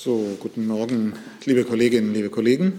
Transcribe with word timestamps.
So, 0.00 0.36
guten 0.38 0.68
Morgen, 0.68 1.14
liebe 1.44 1.64
Kolleginnen, 1.64 2.14
liebe 2.14 2.30
Kollegen. 2.30 2.78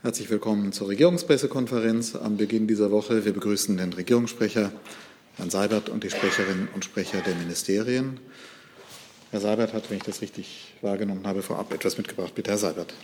Herzlich 0.00 0.30
willkommen 0.30 0.72
zur 0.72 0.88
Regierungspressekonferenz 0.88 2.16
am 2.16 2.38
Beginn 2.38 2.66
dieser 2.66 2.90
Woche. 2.90 3.26
Wir 3.26 3.34
begrüßen 3.34 3.76
den 3.76 3.92
Regierungssprecher, 3.92 4.72
Herrn 5.36 5.50
Seibert, 5.50 5.90
und 5.90 6.02
die 6.02 6.08
Sprecherinnen 6.08 6.68
und 6.74 6.82
Sprecher 6.82 7.18
der 7.20 7.34
Ministerien. 7.34 8.20
Herr 9.32 9.40
Seibert 9.42 9.74
hat, 9.74 9.90
wenn 9.90 9.98
ich 9.98 10.04
das 10.04 10.22
richtig 10.22 10.72
wahrgenommen 10.80 11.26
habe, 11.26 11.42
vorab 11.42 11.74
etwas 11.74 11.98
mitgebracht. 11.98 12.34
Bitte, 12.34 12.52
Herr 12.52 12.58
Seibert. 12.58 12.94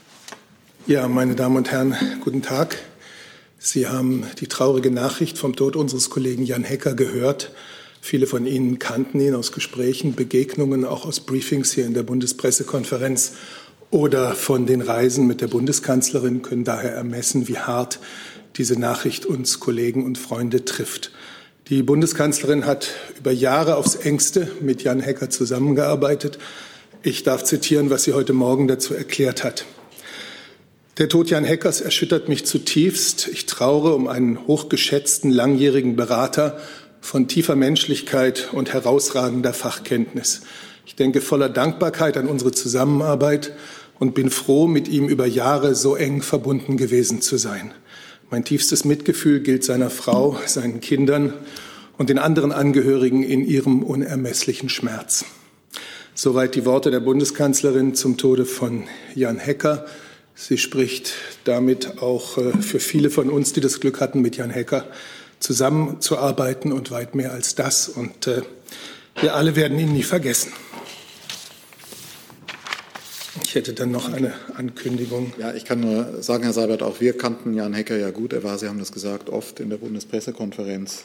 Ja, 0.86 1.06
meine 1.06 1.34
Damen 1.34 1.58
und 1.58 1.70
Herren, 1.70 1.94
guten 2.24 2.40
Tag. 2.40 2.78
Sie 3.58 3.86
haben 3.86 4.24
die 4.40 4.46
traurige 4.46 4.90
Nachricht 4.90 5.36
vom 5.36 5.54
Tod 5.56 5.76
unseres 5.76 6.08
Kollegen 6.08 6.46
Jan 6.46 6.64
Hecker 6.64 6.94
gehört. 6.94 7.52
Viele 8.00 8.26
von 8.26 8.46
Ihnen 8.46 8.78
kannten 8.78 9.20
ihn 9.20 9.34
aus 9.34 9.52
Gesprächen, 9.52 10.14
Begegnungen, 10.14 10.84
auch 10.84 11.04
aus 11.04 11.20
Briefings 11.20 11.72
hier 11.72 11.86
in 11.86 11.94
der 11.94 12.02
Bundespressekonferenz 12.02 13.32
oder 13.90 14.34
von 14.34 14.66
den 14.66 14.80
Reisen 14.80 15.26
mit 15.26 15.40
der 15.40 15.48
Bundeskanzlerin, 15.48 16.42
können 16.42 16.64
daher 16.64 16.92
ermessen, 16.92 17.48
wie 17.48 17.58
hart 17.58 17.98
diese 18.56 18.78
Nachricht 18.78 19.26
uns 19.26 19.60
Kollegen 19.60 20.04
und 20.04 20.16
Freunde 20.18 20.64
trifft. 20.64 21.12
Die 21.68 21.82
Bundeskanzlerin 21.82 22.66
hat 22.66 22.90
über 23.18 23.30
Jahre 23.30 23.76
aufs 23.76 23.94
engste 23.94 24.50
mit 24.60 24.82
Jan 24.82 25.00
Hecker 25.00 25.30
zusammengearbeitet. 25.30 26.38
Ich 27.02 27.22
darf 27.22 27.44
zitieren, 27.44 27.90
was 27.90 28.04
sie 28.04 28.12
heute 28.12 28.32
Morgen 28.32 28.66
dazu 28.66 28.94
erklärt 28.94 29.44
hat. 29.44 29.66
Der 30.98 31.08
Tod 31.08 31.30
Jan 31.30 31.44
Heckers 31.44 31.80
erschüttert 31.80 32.28
mich 32.28 32.44
zutiefst. 32.44 33.28
Ich 33.28 33.46
traure 33.46 33.94
um 33.94 34.08
einen 34.08 34.46
hochgeschätzten 34.46 35.30
langjährigen 35.30 35.96
Berater 35.96 36.60
von 37.00 37.28
tiefer 37.28 37.56
Menschlichkeit 37.56 38.50
und 38.52 38.72
herausragender 38.72 39.52
Fachkenntnis. 39.52 40.42
Ich 40.86 40.96
denke 40.96 41.20
voller 41.20 41.48
Dankbarkeit 41.48 42.16
an 42.16 42.26
unsere 42.26 42.52
Zusammenarbeit 42.52 43.52
und 43.98 44.14
bin 44.14 44.30
froh, 44.30 44.66
mit 44.66 44.88
ihm 44.88 45.08
über 45.08 45.26
Jahre 45.26 45.74
so 45.74 45.94
eng 45.94 46.22
verbunden 46.22 46.76
gewesen 46.76 47.20
zu 47.20 47.36
sein. 47.36 47.72
Mein 48.30 48.44
tiefstes 48.44 48.84
Mitgefühl 48.84 49.40
gilt 49.40 49.64
seiner 49.64 49.90
Frau, 49.90 50.38
seinen 50.46 50.80
Kindern 50.80 51.32
und 51.98 52.10
den 52.10 52.18
anderen 52.18 52.52
Angehörigen 52.52 53.22
in 53.22 53.44
ihrem 53.46 53.82
unermesslichen 53.82 54.68
Schmerz. 54.68 55.24
Soweit 56.14 56.54
die 56.54 56.64
Worte 56.64 56.90
der 56.90 57.00
Bundeskanzlerin 57.00 57.94
zum 57.94 58.16
Tode 58.16 58.46
von 58.46 58.84
Jan 59.14 59.38
Hecker. 59.38 59.86
Sie 60.34 60.58
spricht 60.58 61.12
damit 61.44 62.02
auch 62.02 62.38
äh, 62.38 62.52
für 62.60 62.80
viele 62.80 63.10
von 63.10 63.30
uns, 63.30 63.52
die 63.52 63.60
das 63.60 63.80
Glück 63.80 64.00
hatten, 64.00 64.20
mit 64.20 64.36
Jan 64.36 64.50
Hecker 64.50 64.86
zusammenzuarbeiten 65.40 66.72
und 66.72 66.90
weit 66.90 67.14
mehr 67.14 67.32
als 67.32 67.54
das. 67.54 67.88
Und 67.88 68.26
äh, 68.26 68.42
wir 69.20 69.34
alle 69.34 69.56
werden 69.56 69.78
ihn 69.78 69.92
nie 69.92 70.02
vergessen. 70.02 70.52
Ich 73.42 73.54
hätte 73.54 73.72
dann 73.72 73.90
noch 73.90 74.12
eine 74.12 74.32
Ankündigung. 74.56 75.32
Ja, 75.38 75.52
ich 75.52 75.64
kann 75.64 75.80
nur 75.80 76.22
sagen, 76.22 76.44
Herr 76.44 76.52
Seibert, 76.52 76.82
auch 76.82 77.00
wir 77.00 77.16
kannten 77.16 77.54
Jan 77.54 77.74
Hecker 77.74 77.96
ja 77.96 78.10
gut. 78.10 78.32
Er 78.32 78.44
war, 78.44 78.58
Sie 78.58 78.68
haben 78.68 78.78
das 78.78 78.92
gesagt, 78.92 79.28
oft 79.28 79.58
in 79.58 79.70
der 79.70 79.78
Bundespressekonferenz 79.78 81.04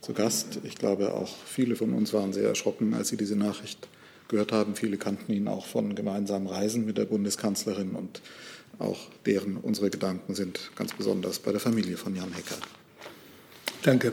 zu 0.00 0.12
Gast. 0.12 0.60
Ich 0.62 0.76
glaube, 0.76 1.14
auch 1.14 1.34
viele 1.46 1.76
von 1.76 1.92
uns 1.92 2.12
waren 2.12 2.32
sehr 2.32 2.48
erschrocken, 2.48 2.94
als 2.94 3.08
sie 3.08 3.16
diese 3.16 3.36
Nachricht 3.36 3.88
gehört 4.28 4.52
haben. 4.52 4.76
Viele 4.76 4.98
kannten 4.98 5.32
ihn 5.32 5.48
auch 5.48 5.66
von 5.66 5.94
gemeinsamen 5.94 6.46
Reisen 6.46 6.86
mit 6.86 6.96
der 6.96 7.06
Bundeskanzlerin 7.06 7.90
und 7.92 8.22
auch 8.78 8.98
deren 9.26 9.56
unsere 9.56 9.90
Gedanken 9.90 10.34
sind 10.34 10.70
ganz 10.76 10.92
besonders 10.92 11.38
bei 11.40 11.50
der 11.50 11.60
Familie 11.60 11.96
von 11.96 12.14
Jan 12.14 12.32
Hecker. 12.32 12.56
Danke. 13.82 14.12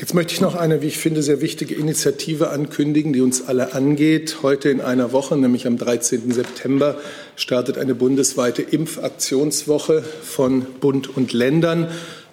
Jetzt 0.00 0.12
möchte 0.12 0.34
ich 0.34 0.40
noch 0.40 0.56
eine, 0.56 0.82
wie 0.82 0.88
ich 0.88 0.98
finde, 0.98 1.22
sehr 1.22 1.40
wichtige 1.40 1.76
Initiative 1.76 2.50
ankündigen, 2.50 3.12
die 3.12 3.20
uns 3.20 3.46
alle 3.46 3.74
angeht. 3.74 4.38
Heute 4.42 4.68
in 4.68 4.80
einer 4.80 5.12
Woche, 5.12 5.36
nämlich 5.36 5.66
am 5.66 5.78
13. 5.78 6.32
September, 6.32 6.98
startet 7.36 7.78
eine 7.78 7.94
bundesweite 7.94 8.62
Impfaktionswoche 8.62 10.02
von 10.02 10.62
Bund 10.80 11.16
und 11.16 11.32
Ländern. 11.32 11.88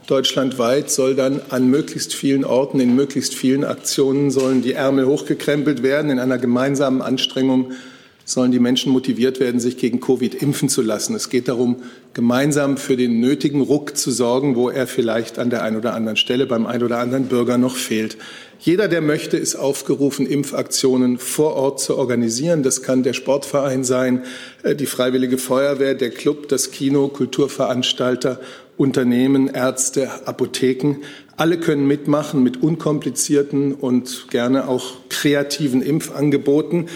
Deutschlandweit 0.07 0.89
soll 0.89 1.15
dann 1.15 1.41
an 1.49 1.69
möglichst 1.69 2.15
vielen 2.15 2.43
Orten, 2.43 2.79
in 2.79 2.95
möglichst 2.95 3.35
vielen 3.35 3.63
Aktionen 3.63 4.31
sollen 4.31 4.63
die 4.63 4.73
Ärmel 4.73 5.05
hochgekrempelt 5.05 5.83
werden 5.83 6.09
in 6.09 6.19
einer 6.19 6.39
gemeinsamen 6.39 7.03
Anstrengung 7.03 7.73
sollen 8.25 8.51
die 8.51 8.59
Menschen 8.59 8.91
motiviert 8.91 9.39
werden, 9.39 9.59
sich 9.59 9.77
gegen 9.77 9.99
Covid 9.99 10.35
impfen 10.35 10.69
zu 10.69 10.81
lassen. 10.81 11.15
Es 11.15 11.29
geht 11.29 11.47
darum, 11.47 11.77
gemeinsam 12.13 12.77
für 12.77 12.97
den 12.97 13.19
nötigen 13.19 13.61
Ruck 13.61 13.97
zu 13.97 14.11
sorgen, 14.11 14.55
wo 14.55 14.69
er 14.69 14.87
vielleicht 14.87 15.39
an 15.39 15.49
der 15.49 15.63
einen 15.63 15.77
oder 15.77 15.93
anderen 15.93 16.17
Stelle 16.17 16.45
beim 16.45 16.65
einen 16.65 16.83
oder 16.83 16.99
anderen 16.99 17.25
Bürger 17.25 17.57
noch 17.57 17.75
fehlt. 17.75 18.17
Jeder, 18.59 18.87
der 18.87 19.01
möchte, 19.01 19.37
ist 19.37 19.55
aufgerufen, 19.55 20.27
Impfaktionen 20.27 21.17
vor 21.17 21.55
Ort 21.55 21.79
zu 21.79 21.97
organisieren. 21.97 22.61
Das 22.61 22.83
kann 22.83 23.01
der 23.01 23.13
Sportverein 23.13 23.83
sein, 23.83 24.23
äh, 24.61 24.75
die 24.75 24.85
Freiwillige 24.85 25.39
Feuerwehr, 25.39 25.95
der 25.95 26.11
Club, 26.11 26.47
das 26.47 26.69
Kino, 26.69 27.07
Kulturveranstalter, 27.07 28.39
Unternehmen, 28.77 29.47
Ärzte, 29.47 30.09
Apotheken. 30.27 30.97
Alle 31.37 31.57
können 31.57 31.87
mitmachen 31.87 32.43
mit 32.43 32.61
unkomplizierten 32.61 33.73
und 33.73 34.27
gerne 34.29 34.67
auch 34.67 34.93
kreativen 35.09 35.81
Impfangeboten. 35.81 36.87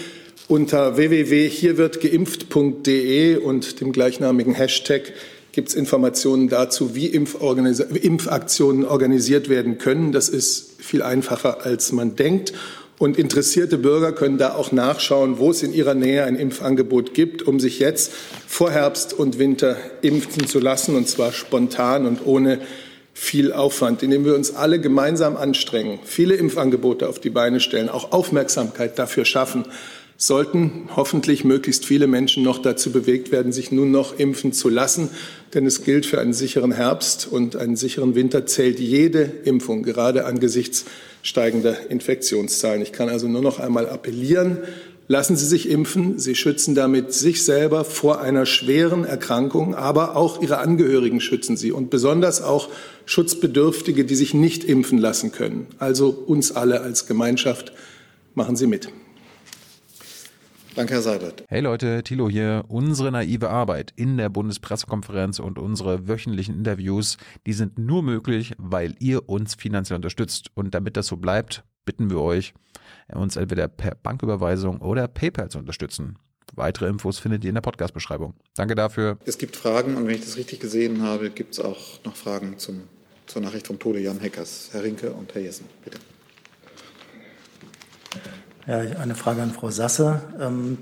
Unter 0.48 0.96
www.hierwirdgeimpft.de 0.96 3.38
und 3.38 3.80
dem 3.80 3.90
gleichnamigen 3.90 4.54
Hashtag 4.54 5.12
gibt 5.50 5.70
es 5.70 5.74
Informationen 5.74 6.48
dazu, 6.48 6.94
wie 6.94 7.08
Impfaktionen 7.08 8.84
organisiert 8.84 9.48
werden 9.48 9.78
können. 9.78 10.12
Das 10.12 10.28
ist 10.28 10.74
viel 10.78 11.02
einfacher, 11.02 11.64
als 11.64 11.90
man 11.90 12.14
denkt. 12.14 12.52
Und 12.96 13.18
interessierte 13.18 13.76
Bürger 13.76 14.12
können 14.12 14.38
da 14.38 14.54
auch 14.54 14.70
nachschauen, 14.70 15.38
wo 15.38 15.50
es 15.50 15.64
in 15.64 15.74
ihrer 15.74 15.94
Nähe 15.94 16.22
ein 16.24 16.36
Impfangebot 16.36 17.12
gibt, 17.12 17.42
um 17.42 17.58
sich 17.58 17.80
jetzt 17.80 18.12
vor 18.46 18.70
Herbst 18.70 19.14
und 19.14 19.40
Winter 19.40 19.76
impfen 20.00 20.46
zu 20.46 20.60
lassen, 20.60 20.94
und 20.94 21.08
zwar 21.08 21.32
spontan 21.32 22.06
und 22.06 22.24
ohne 22.24 22.60
viel 23.12 23.52
Aufwand, 23.52 24.04
indem 24.04 24.24
wir 24.24 24.34
uns 24.34 24.54
alle 24.54 24.78
gemeinsam 24.78 25.36
anstrengen, 25.36 25.98
viele 26.04 26.36
Impfangebote 26.36 27.08
auf 27.08 27.18
die 27.18 27.30
Beine 27.30 27.58
stellen, 27.60 27.88
auch 27.88 28.12
Aufmerksamkeit 28.12 28.96
dafür 28.98 29.24
schaffen, 29.24 29.64
sollten 30.16 30.88
hoffentlich 30.96 31.44
möglichst 31.44 31.84
viele 31.84 32.06
Menschen 32.06 32.42
noch 32.42 32.58
dazu 32.58 32.90
bewegt 32.90 33.32
werden, 33.32 33.52
sich 33.52 33.70
nun 33.70 33.90
noch 33.90 34.18
impfen 34.18 34.52
zu 34.52 34.68
lassen. 34.68 35.10
Denn 35.54 35.66
es 35.66 35.84
gilt 35.84 36.06
für 36.06 36.20
einen 36.20 36.32
sicheren 36.32 36.72
Herbst 36.72 37.28
und 37.30 37.56
einen 37.56 37.76
sicheren 37.76 38.14
Winter 38.14 38.46
zählt 38.46 38.80
jede 38.80 39.22
Impfung, 39.44 39.82
gerade 39.82 40.24
angesichts 40.24 40.86
steigender 41.22 41.90
Infektionszahlen. 41.90 42.82
Ich 42.82 42.92
kann 42.92 43.08
also 43.08 43.28
nur 43.28 43.42
noch 43.42 43.58
einmal 43.58 43.88
appellieren, 43.88 44.58
lassen 45.08 45.36
Sie 45.36 45.46
sich 45.46 45.68
impfen. 45.68 46.18
Sie 46.18 46.34
schützen 46.34 46.74
damit 46.74 47.12
sich 47.12 47.44
selber 47.44 47.84
vor 47.84 48.20
einer 48.20 48.46
schweren 48.46 49.04
Erkrankung, 49.04 49.74
aber 49.74 50.16
auch 50.16 50.40
Ihre 50.40 50.58
Angehörigen 50.58 51.20
schützen 51.20 51.56
Sie 51.56 51.72
und 51.72 51.90
besonders 51.90 52.42
auch 52.42 52.70
Schutzbedürftige, 53.04 54.04
die 54.04 54.14
sich 54.16 54.34
nicht 54.34 54.64
impfen 54.64 54.98
lassen 54.98 55.30
können. 55.30 55.66
Also 55.78 56.08
uns 56.08 56.52
alle 56.52 56.80
als 56.80 57.06
Gemeinschaft 57.06 57.72
machen 58.34 58.56
Sie 58.56 58.66
mit. 58.66 58.88
Danke, 60.76 60.92
Herr 60.92 61.00
Seibert. 61.00 61.42
Hey 61.48 61.62
Leute, 61.62 62.02
Thilo 62.02 62.28
hier. 62.28 62.64
Unsere 62.68 63.10
naive 63.10 63.48
Arbeit 63.48 63.94
in 63.96 64.18
der 64.18 64.28
Bundespressekonferenz 64.28 65.38
und 65.38 65.58
unsere 65.58 66.06
wöchentlichen 66.06 66.54
Interviews, 66.54 67.16
die 67.46 67.54
sind 67.54 67.78
nur 67.78 68.02
möglich, 68.02 68.52
weil 68.58 68.94
ihr 68.98 69.26
uns 69.26 69.54
finanziell 69.54 69.96
unterstützt. 69.96 70.50
Und 70.54 70.74
damit 70.74 70.98
das 70.98 71.06
so 71.06 71.16
bleibt, 71.16 71.64
bitten 71.86 72.10
wir 72.10 72.20
euch, 72.20 72.52
uns 73.10 73.36
entweder 73.36 73.68
per 73.68 73.94
Banküberweisung 73.94 74.82
oder 74.82 75.08
PayPal 75.08 75.48
zu 75.48 75.58
unterstützen. 75.58 76.18
Weitere 76.54 76.88
Infos 76.88 77.18
findet 77.18 77.42
ihr 77.44 77.48
in 77.48 77.54
der 77.54 77.62
Podcast-Beschreibung. 77.62 78.34
Danke 78.54 78.74
dafür. 78.74 79.16
Es 79.24 79.38
gibt 79.38 79.56
Fragen 79.56 79.96
und 79.96 80.06
wenn 80.06 80.14
ich 80.14 80.20
das 80.20 80.36
richtig 80.36 80.60
gesehen 80.60 81.00
habe, 81.00 81.30
gibt 81.30 81.54
es 81.54 81.60
auch 81.60 82.04
noch 82.04 82.16
Fragen 82.16 82.58
zum, 82.58 82.82
zur 83.26 83.40
Nachricht 83.40 83.66
vom 83.66 83.78
Tode 83.78 84.00
Jan 84.00 84.20
Heckers. 84.20 84.68
Herr 84.72 84.84
Rinke 84.84 85.10
und 85.12 85.34
Herr 85.34 85.40
Jessen, 85.40 85.64
bitte. 85.82 85.96
Ja, 88.66 88.78
eine 88.78 89.14
Frage 89.14 89.42
an 89.42 89.52
Frau 89.52 89.70
Sasse. 89.70 90.20
Ähm, 90.40 90.78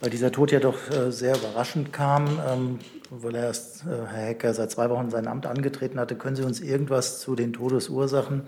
weil 0.00 0.10
dieser 0.10 0.32
Tod 0.32 0.50
ja 0.52 0.60
doch 0.60 0.90
äh, 0.90 1.12
sehr 1.12 1.36
überraschend 1.36 1.92
kam, 1.92 2.40
ähm, 2.46 2.78
weil 3.08 3.36
er 3.36 3.44
erst, 3.44 3.84
äh, 3.84 4.06
Herr 4.06 4.26
Hecker, 4.26 4.52
seit 4.52 4.70
zwei 4.70 4.90
Wochen 4.90 5.10
sein 5.10 5.28
Amt 5.28 5.46
angetreten 5.46 5.98
hatte. 5.98 6.16
Können 6.16 6.36
Sie 6.36 6.42
uns 6.42 6.60
irgendwas 6.60 7.20
zu 7.20 7.34
den 7.34 7.52
Todesursachen 7.52 8.42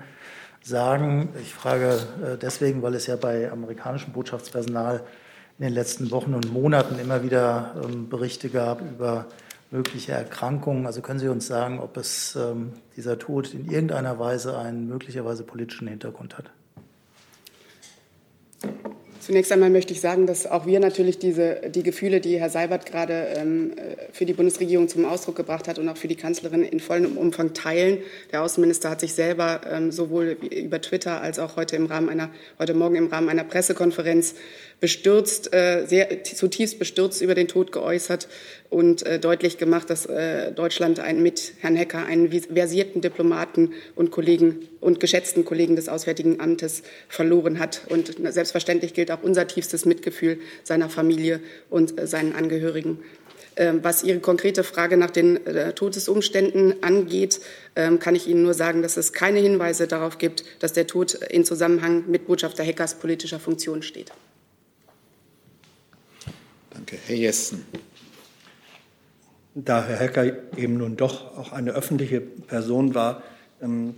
sagen? 0.62 1.28
Ich 1.40 1.54
frage 1.54 1.98
äh, 2.22 2.36
deswegen, 2.36 2.82
weil 2.82 2.94
es 2.94 3.06
ja 3.06 3.16
bei 3.16 3.50
amerikanischem 3.50 4.12
Botschaftspersonal 4.12 5.02
in 5.58 5.64
den 5.64 5.72
letzten 5.72 6.10
Wochen 6.10 6.34
und 6.34 6.52
Monaten 6.52 6.98
immer 6.98 7.22
wieder 7.22 7.76
ähm, 7.82 8.08
Berichte 8.08 8.50
gab 8.50 8.82
über 8.82 9.26
mögliche 9.70 10.12
Erkrankungen. 10.12 10.86
Also 10.86 11.00
können 11.00 11.20
Sie 11.20 11.28
uns 11.28 11.46
sagen, 11.46 11.80
ob 11.80 11.96
es 11.96 12.36
ähm, 12.36 12.72
dieser 12.96 13.19
Tod 13.19 13.54
in 13.54 13.70
irgendeiner 13.70 14.19
Weise 14.19 14.58
einen 14.58 14.88
möglicherweise 14.88 15.44
politischen 15.44 15.88
Hintergrund 15.88 16.36
hat? 16.36 16.50
Zunächst 19.26 19.50
einmal 19.50 19.70
möchte 19.70 19.93
ich 19.93 20.00
sagen, 20.00 20.28
dass 20.28 20.46
auch 20.46 20.67
wir 20.67 20.78
natürlich 20.78 21.19
diese, 21.19 21.62
die 21.75 21.82
Gefühle, 21.82 22.20
die 22.20 22.38
Herr 22.38 22.49
Seibert 22.49 22.87
gerade 22.87 23.26
ähm, 23.37 23.73
für 24.12 24.25
die 24.25 24.34
Bundesregierung 24.34 24.87
zum 24.87 25.05
Ausdruck 25.05 25.34
gebracht 25.34 25.67
hat 25.67 25.81
und 25.81 25.88
auch 25.88 25.96
für 25.96 26.06
die 26.06 26.14
Kanzlerin 26.14 26.62
in 26.62 26.78
vollem 26.78 27.19
Umfang 27.19 27.52
teilen. 27.52 27.99
Der 28.31 28.44
Außenminister 28.44 28.88
hat 28.88 29.00
sich 29.00 29.14
selber 29.14 29.62
ähm, 29.69 29.90
sowohl 29.90 30.37
über 30.52 30.81
Twitter 30.81 31.20
als 31.23 31.40
auch 31.40 31.56
heute 31.56 31.75
im 31.75 31.87
Rahmen 31.87 32.08
einer, 32.08 32.31
heute 32.61 32.75
Morgen 32.75 32.94
im 32.94 33.08
Rahmen 33.08 33.28
einer 33.28 33.43
Pressekonferenz 33.43 34.37
bestürzt, 34.78 35.55
äh, 35.55 35.87
sehr 35.87 36.22
zutiefst 36.22 36.79
bestürzt 36.79 37.22
über 37.22 37.34
den 37.34 37.49
Tod 37.49 37.72
geäußert 37.72 38.29
und 38.69 39.05
äh, 39.06 39.19
deutlich 39.19 39.58
gemacht, 39.58 39.88
dass 39.88 40.06
äh, 40.06 40.52
Deutschland 40.52 41.00
ein, 41.00 41.22
mit 41.22 41.55
Herrn 41.61 41.76
Hecker 41.76 42.05
einen 42.05 42.31
versierten 42.31 43.00
Diplomaten 43.00 43.72
und 43.94 44.11
Kollegen 44.11 44.69
und 44.81 45.00
geschätzten 45.00 45.44
Kollegen 45.44 45.76
des 45.76 45.88
Auswärtigen 45.88 46.40
Amtes 46.40 46.82
verloren 47.08 47.58
hat. 47.58 47.82
Und 47.88 48.14
selbstverständlich 48.32 48.93
gilt 48.93 49.11
auch 49.11 49.15
unser 49.22 49.46
tiefstes 49.46 49.84
Mitgefühl 49.84 50.38
seiner 50.64 50.88
Familie 50.88 51.40
und 51.70 51.94
seinen 52.08 52.34
Angehörigen. 52.34 52.98
Ähm, 53.58 53.80
was 53.82 54.02
Ihre 54.02 54.20
konkrete 54.20 54.64
Frage 54.64 54.96
nach 54.96 55.10
den 55.10 55.40
Todesumständen 55.74 56.82
angeht, 56.82 57.40
ähm, 57.74 57.98
kann 57.98 58.14
ich 58.14 58.28
Ihnen 58.28 58.42
nur 58.42 58.54
sagen, 58.54 58.82
dass 58.82 58.96
es 58.96 59.12
keine 59.12 59.38
Hinweise 59.38 59.86
darauf 59.86 60.18
gibt, 60.18 60.44
dass 60.60 60.74
der 60.74 60.86
Tod 60.86 61.14
in 61.14 61.44
Zusammenhang 61.44 62.04
mit 62.08 62.26
Botschafter 62.26 62.62
Heckers 62.64 62.96
politischer 62.96 63.40
Funktion 63.40 63.82
steht. 63.82 64.12
Danke. 66.70 66.98
Herr 67.06 67.16
Jessen. 67.16 67.64
Da 69.54 69.86
Herr 69.86 69.96
Hecker 69.96 70.24
eben 70.58 70.76
nun 70.76 70.98
doch 70.98 71.38
auch 71.38 71.52
eine 71.52 71.70
öffentliche 71.72 72.20
Person 72.20 72.94
war, 72.94 73.22
ähm, 73.62 73.94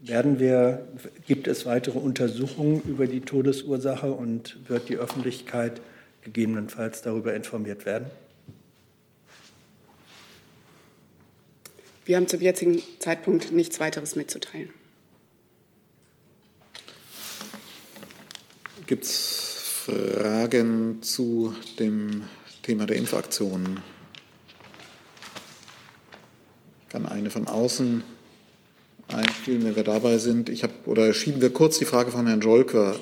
werden 0.00 0.38
wir, 0.38 0.88
gibt 1.26 1.46
es 1.46 1.66
weitere 1.66 1.98
Untersuchungen 1.98 2.82
über 2.82 3.06
die 3.06 3.20
Todesursache 3.20 4.10
und 4.10 4.58
wird 4.68 4.88
die 4.88 4.96
Öffentlichkeit 4.96 5.80
gegebenenfalls 6.22 7.02
darüber 7.02 7.34
informiert 7.34 7.84
werden? 7.84 8.10
Wir 12.06 12.16
haben 12.16 12.28
zum 12.28 12.40
jetzigen 12.40 12.82
Zeitpunkt 12.98 13.52
nichts 13.52 13.78
weiteres 13.78 14.16
mitzuteilen. 14.16 14.70
Gibt 18.86 19.04
es 19.04 19.84
Fragen 19.84 21.02
zu 21.02 21.54
dem 21.78 22.24
Thema 22.62 22.86
der 22.86 22.96
Impfaktionen? 22.96 23.80
Ich 26.82 26.88
kann 26.88 27.06
eine 27.06 27.30
von 27.30 27.46
außen 27.46 28.02
einspielen, 29.14 29.64
wenn 29.64 29.76
wir 29.76 29.84
dabei 29.84 30.18
sind. 30.18 30.48
Ich 30.48 30.62
habe 30.62 30.72
oder 30.86 31.12
schieben 31.12 31.40
wir 31.40 31.52
kurz 31.52 31.78
die 31.78 31.84
Frage 31.84 32.10
von 32.10 32.26
Herrn 32.26 32.40
Jolker 32.40 32.96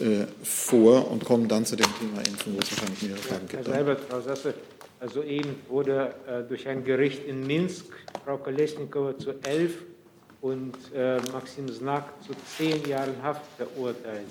äh, 0.00 0.26
vor 0.42 1.10
und 1.10 1.24
kommen 1.24 1.48
dann 1.48 1.64
zu 1.66 1.76
dem 1.76 1.86
Thema 1.98 2.18
Impfen, 2.18 2.54
wo 2.54 2.60
es 2.60 2.70
wahrscheinlich 2.70 3.02
mehrere 3.02 3.20
Fragen 3.20 3.48
gibt. 3.48 3.66
Herr 3.66 3.74
Seibert, 3.74 4.00
Frau 4.08 4.20
Sasse, 4.20 4.54
also 5.00 5.22
eben 5.22 5.56
wurde 5.68 6.14
äh, 6.26 6.42
durch 6.42 6.66
ein 6.68 6.84
Gericht 6.84 7.26
in 7.26 7.46
Minsk 7.46 7.86
Frau 8.24 8.38
Kolesnikova 8.38 9.16
zu 9.18 9.32
elf 9.42 9.82
und 10.40 10.76
äh, 10.94 11.18
Maxim 11.32 11.68
Znak 11.72 12.04
zu 12.22 12.32
zehn 12.56 12.84
Jahren 12.88 13.14
Haft 13.22 13.42
verurteilt. 13.56 14.28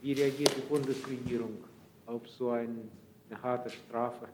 Wie 0.00 0.12
reagiert 0.12 0.52
die 0.56 0.68
Bundesregierung 0.68 1.58
auf 2.06 2.22
so 2.26 2.50
eine 2.50 2.74
harte 3.42 3.70
Strafe? 3.70 4.26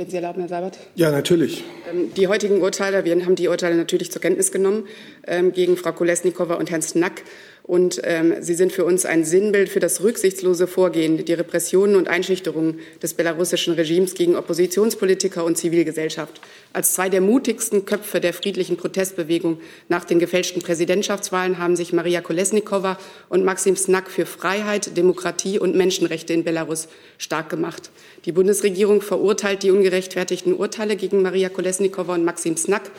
Wenn 0.00 0.08
Sie 0.08 0.16
erlauben, 0.16 0.40
Herr 0.40 0.48
Seibert? 0.48 0.78
Ja, 0.94 1.10
natürlich. 1.10 1.62
Ähm, 1.92 2.14
die 2.14 2.26
heutigen 2.26 2.62
Urteile, 2.62 3.04
wir 3.04 3.22
haben 3.22 3.34
die 3.34 3.48
Urteile 3.48 3.76
natürlich 3.76 4.10
zur 4.10 4.22
Kenntnis 4.22 4.50
genommen 4.50 4.88
ähm, 5.26 5.52
gegen 5.52 5.76
Frau 5.76 5.92
Kolesnikova 5.92 6.54
und 6.54 6.70
Herrn 6.70 6.80
Snack. 6.80 7.20
Und 7.62 8.00
ähm, 8.04 8.34
sie 8.40 8.54
sind 8.54 8.72
für 8.72 8.84
uns 8.84 9.06
ein 9.06 9.24
Sinnbild 9.24 9.68
für 9.68 9.80
das 9.80 10.02
rücksichtslose 10.02 10.66
Vorgehen, 10.66 11.24
die 11.24 11.32
Repressionen 11.32 11.96
und 11.96 12.08
Einschüchterungen 12.08 12.80
des 13.02 13.14
belarussischen 13.14 13.74
Regimes 13.74 14.14
gegen 14.14 14.34
Oppositionspolitiker 14.34 15.44
und 15.44 15.56
Zivilgesellschaft. 15.56 16.40
Als 16.72 16.94
zwei 16.94 17.08
der 17.08 17.20
mutigsten 17.20 17.84
Köpfe 17.84 18.20
der 18.20 18.32
friedlichen 18.32 18.76
Protestbewegung 18.76 19.60
nach 19.88 20.04
den 20.04 20.18
gefälschten 20.18 20.62
Präsidentschaftswahlen 20.62 21.58
haben 21.58 21.76
sich 21.76 21.92
Maria 21.92 22.20
Kolesnikova 22.20 22.98
und 23.28 23.44
Maxim 23.44 23.76
Snack 23.76 24.10
für 24.10 24.26
Freiheit, 24.26 24.96
Demokratie 24.96 25.58
und 25.58 25.76
Menschenrechte 25.76 26.32
in 26.32 26.44
Belarus 26.44 26.88
stark 27.18 27.50
gemacht. 27.50 27.90
Die 28.24 28.32
Bundesregierung 28.32 29.00
verurteilt 29.02 29.62
die 29.62 29.70
ungerechtfertigten 29.70 30.54
Urteile 30.54 30.96
gegen 30.96 31.22
Maria 31.22 31.48
Kolesnikova 31.48 32.14
und 32.14 32.24
Maxim 32.24 32.56
Snack 32.56 32.90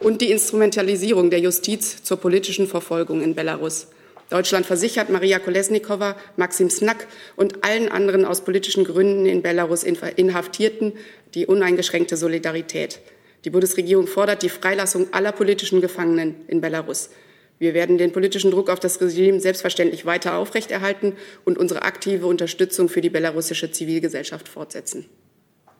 und 0.00 0.20
die 0.20 0.30
Instrumentalisierung 0.30 1.30
der 1.30 1.40
Justiz 1.40 2.02
zur 2.02 2.18
politischen 2.18 2.66
Verfolgung 2.66 3.22
in 3.22 3.34
Belarus. 3.34 3.88
Deutschland 4.28 4.66
versichert 4.66 5.08
Maria 5.08 5.38
Kolesnikova, 5.38 6.16
Maxim 6.36 6.68
Snack 6.68 7.06
und 7.36 7.64
allen 7.64 7.88
anderen 7.88 8.24
aus 8.24 8.40
politischen 8.40 8.84
Gründen 8.84 9.24
in 9.24 9.42
Belarus 9.42 9.84
Inhaftierten 9.84 10.94
die 11.34 11.46
uneingeschränkte 11.46 12.16
Solidarität. 12.16 13.00
Die 13.44 13.50
Bundesregierung 13.50 14.08
fordert 14.08 14.42
die 14.42 14.48
Freilassung 14.48 15.12
aller 15.12 15.30
politischen 15.30 15.80
Gefangenen 15.80 16.34
in 16.48 16.60
Belarus. 16.60 17.10
Wir 17.58 17.72
werden 17.72 17.96
den 17.96 18.12
politischen 18.12 18.50
Druck 18.50 18.68
auf 18.68 18.80
das 18.80 19.00
Regime 19.00 19.40
selbstverständlich 19.40 20.04
weiter 20.04 20.36
aufrechterhalten 20.36 21.14
und 21.44 21.56
unsere 21.56 21.82
aktive 21.82 22.26
Unterstützung 22.26 22.88
für 22.88 23.00
die 23.00 23.10
belarussische 23.10 23.70
Zivilgesellschaft 23.70 24.48
fortsetzen. 24.48 25.08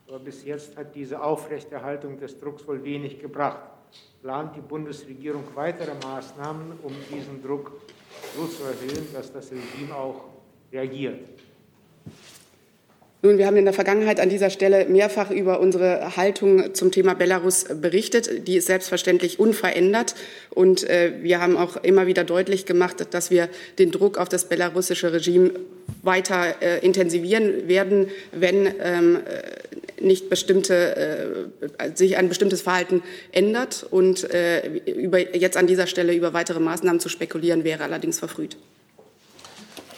Aber 0.06 0.20
bis 0.20 0.44
jetzt 0.44 0.76
hat 0.76 0.94
diese 0.94 1.20
Aufrechterhaltung 1.20 2.18
des 2.18 2.38
Drucks 2.38 2.66
wohl 2.66 2.84
wenig 2.84 3.18
gebracht. 3.18 3.75
Plant 4.26 4.56
die 4.56 4.60
Bundesregierung 4.60 5.44
weitere 5.54 5.92
Maßnahmen, 6.02 6.72
um 6.82 6.92
diesen 7.08 7.40
Druck 7.44 7.80
so 8.36 8.44
zu 8.48 8.64
erhöhen, 8.64 9.06
dass 9.14 9.32
das 9.32 9.52
Regime 9.52 9.94
auch 9.94 10.24
reagiert. 10.72 11.20
Nun, 13.22 13.38
wir 13.38 13.46
haben 13.46 13.56
in 13.56 13.64
der 13.64 13.72
Vergangenheit 13.72 14.18
an 14.18 14.28
dieser 14.28 14.50
Stelle 14.50 14.86
mehrfach 14.86 15.30
über 15.30 15.60
unsere 15.60 16.16
Haltung 16.16 16.74
zum 16.74 16.90
Thema 16.90 17.14
Belarus 17.14 17.66
berichtet. 17.80 18.48
Die 18.48 18.56
ist 18.56 18.66
selbstverständlich 18.66 19.38
unverändert. 19.38 20.16
Und 20.50 20.82
äh, 20.90 21.12
wir 21.22 21.40
haben 21.40 21.56
auch 21.56 21.76
immer 21.76 22.08
wieder 22.08 22.24
deutlich 22.24 22.66
gemacht, 22.66 23.06
dass 23.14 23.30
wir 23.30 23.48
den 23.78 23.92
Druck 23.92 24.18
auf 24.18 24.28
das 24.28 24.48
belarussische 24.48 25.12
Regime 25.12 25.52
weiter 26.02 26.60
äh, 26.60 26.84
intensivieren 26.84 27.68
werden, 27.68 28.08
wenn 28.32 28.74
ähm, 28.80 29.18
äh, 29.24 29.75
nicht 30.00 30.28
bestimmte, 30.28 31.50
äh, 31.78 31.90
sich 31.94 32.16
ein 32.16 32.28
bestimmtes 32.28 32.62
Verhalten 32.62 33.02
ändert. 33.32 33.86
Und 33.90 34.28
äh, 34.32 34.66
über, 34.86 35.36
jetzt 35.36 35.56
an 35.56 35.66
dieser 35.66 35.86
Stelle 35.86 36.14
über 36.14 36.32
weitere 36.32 36.60
Maßnahmen 36.60 37.00
zu 37.00 37.08
spekulieren, 37.08 37.64
wäre 37.64 37.84
allerdings 37.84 38.18
verfrüht. 38.18 38.56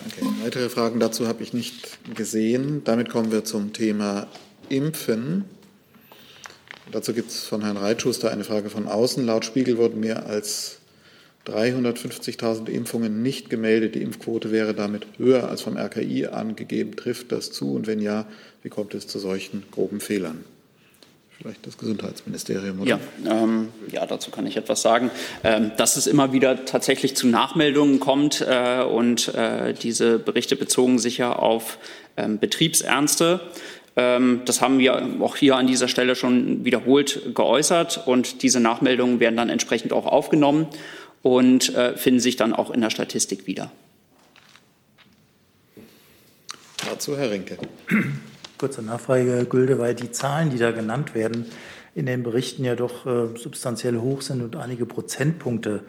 Okay, 0.06 0.26
weitere 0.42 0.68
Fragen 0.68 1.00
dazu 1.00 1.26
habe 1.26 1.42
ich 1.42 1.52
nicht 1.52 1.98
gesehen. 2.14 2.82
Damit 2.84 3.10
kommen 3.10 3.32
wir 3.32 3.44
zum 3.44 3.72
Thema 3.72 4.28
Impfen. 4.68 5.44
Dazu 6.92 7.12
gibt 7.12 7.30
es 7.30 7.44
von 7.44 7.62
Herrn 7.62 7.76
Reitschuster 7.76 8.30
eine 8.30 8.44
Frage 8.44 8.70
von 8.70 8.86
außen. 8.86 9.24
Laut 9.26 9.44
Spiegel 9.44 9.76
wurden 9.76 10.00
mehr 10.00 10.26
als 10.26 10.77
350.000 11.48 12.68
Impfungen 12.68 13.22
nicht 13.22 13.50
gemeldet. 13.50 13.94
Die 13.94 14.02
Impfquote 14.02 14.52
wäre 14.52 14.74
damit 14.74 15.06
höher 15.16 15.48
als 15.48 15.62
vom 15.62 15.76
RKI 15.76 16.26
angegeben. 16.26 16.96
Trifft 16.96 17.32
das 17.32 17.50
zu? 17.52 17.74
Und 17.74 17.86
wenn 17.86 18.00
ja, 18.00 18.26
wie 18.62 18.68
kommt 18.68 18.94
es 18.94 19.06
zu 19.06 19.18
solchen 19.18 19.64
groben 19.70 20.00
Fehlern? 20.00 20.44
Vielleicht 21.40 21.64
das 21.66 21.78
Gesundheitsministerium, 21.78 22.80
oder? 22.80 22.98
Ja, 23.24 23.42
ähm, 23.42 23.68
ja, 23.92 24.04
dazu 24.06 24.32
kann 24.32 24.44
ich 24.46 24.56
etwas 24.56 24.82
sagen. 24.82 25.12
Ähm, 25.44 25.70
dass 25.76 25.96
es 25.96 26.08
immer 26.08 26.32
wieder 26.32 26.64
tatsächlich 26.64 27.14
zu 27.14 27.28
Nachmeldungen 27.28 28.00
kommt 28.00 28.44
äh, 28.48 28.82
und 28.82 29.32
äh, 29.34 29.72
diese 29.72 30.18
Berichte 30.18 30.56
bezogen 30.56 30.98
sich 30.98 31.18
ja 31.18 31.32
auf 31.32 31.78
ähm, 32.16 32.40
Betriebsernste. 32.40 33.40
Ähm, 33.94 34.42
das 34.46 34.60
haben 34.60 34.80
wir 34.80 35.00
auch 35.20 35.36
hier 35.36 35.56
an 35.56 35.68
dieser 35.68 35.86
Stelle 35.86 36.16
schon 36.16 36.64
wiederholt 36.64 37.34
geäußert 37.36 38.06
und 38.06 38.42
diese 38.42 38.58
Nachmeldungen 38.58 39.20
werden 39.20 39.36
dann 39.36 39.48
entsprechend 39.48 39.92
auch 39.92 40.06
aufgenommen 40.06 40.66
und 41.22 41.74
äh, 41.74 41.96
finden 41.96 42.20
sich 42.20 42.36
dann 42.36 42.52
auch 42.52 42.70
in 42.70 42.80
der 42.80 42.90
Statistik 42.90 43.46
wieder. 43.46 43.70
Dazu 46.88 47.16
Herr 47.16 47.30
Rinke. 47.30 47.58
Kurze 48.58 48.82
Nachfrage, 48.82 49.30
Herr 49.36 49.44
Gülde, 49.44 49.78
weil 49.78 49.94
die 49.94 50.10
Zahlen, 50.10 50.50
die 50.50 50.58
da 50.58 50.72
genannt 50.72 51.14
werden, 51.14 51.46
in 51.94 52.06
den 52.06 52.22
Berichten 52.22 52.64
ja 52.64 52.74
doch 52.74 53.06
äh, 53.06 53.36
substanziell 53.36 53.96
hoch 53.98 54.22
sind 54.22 54.42
und 54.42 54.56
einige 54.56 54.86
Prozentpunkte 54.86 55.84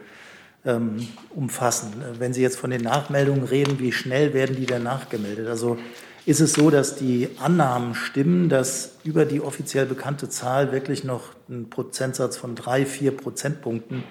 ähm, 0.65 1.07
umfassen. 1.29 1.93
Wenn 2.17 2.33
Sie 2.33 2.41
jetzt 2.41 2.57
von 2.57 2.69
den 2.69 2.81
Nachmeldungen 2.81 3.43
reden, 3.43 3.79
wie 3.79 3.91
schnell 3.91 4.33
werden 4.33 4.55
die 4.55 4.65
denn 4.65 4.83
nachgemeldet? 4.83 5.47
Also 5.47 5.77
ist 6.25 6.41
es 6.41 6.53
so, 6.53 6.69
dass 6.69 6.95
die 6.95 7.29
Annahmen 7.39 7.95
stimmen, 7.95 8.49
dass 8.49 8.97
über 9.03 9.25
die 9.25 9.41
offiziell 9.41 9.85
bekannte 9.85 10.29
Zahl 10.29 10.71
wirklich 10.71 11.03
noch 11.03 11.29
ein 11.49 11.69
Prozentsatz 11.69 12.37
von 12.37 12.55
drei, 12.55 12.85
vier 12.85 13.15
Prozentpunkten 13.15 14.03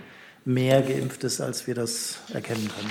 mehr 0.49 0.81
geimpft 0.81 1.25
ist, 1.25 1.40
als 1.40 1.67
wir 1.67 1.75
das 1.75 2.19
erkennen 2.33 2.69
können? 2.75 2.90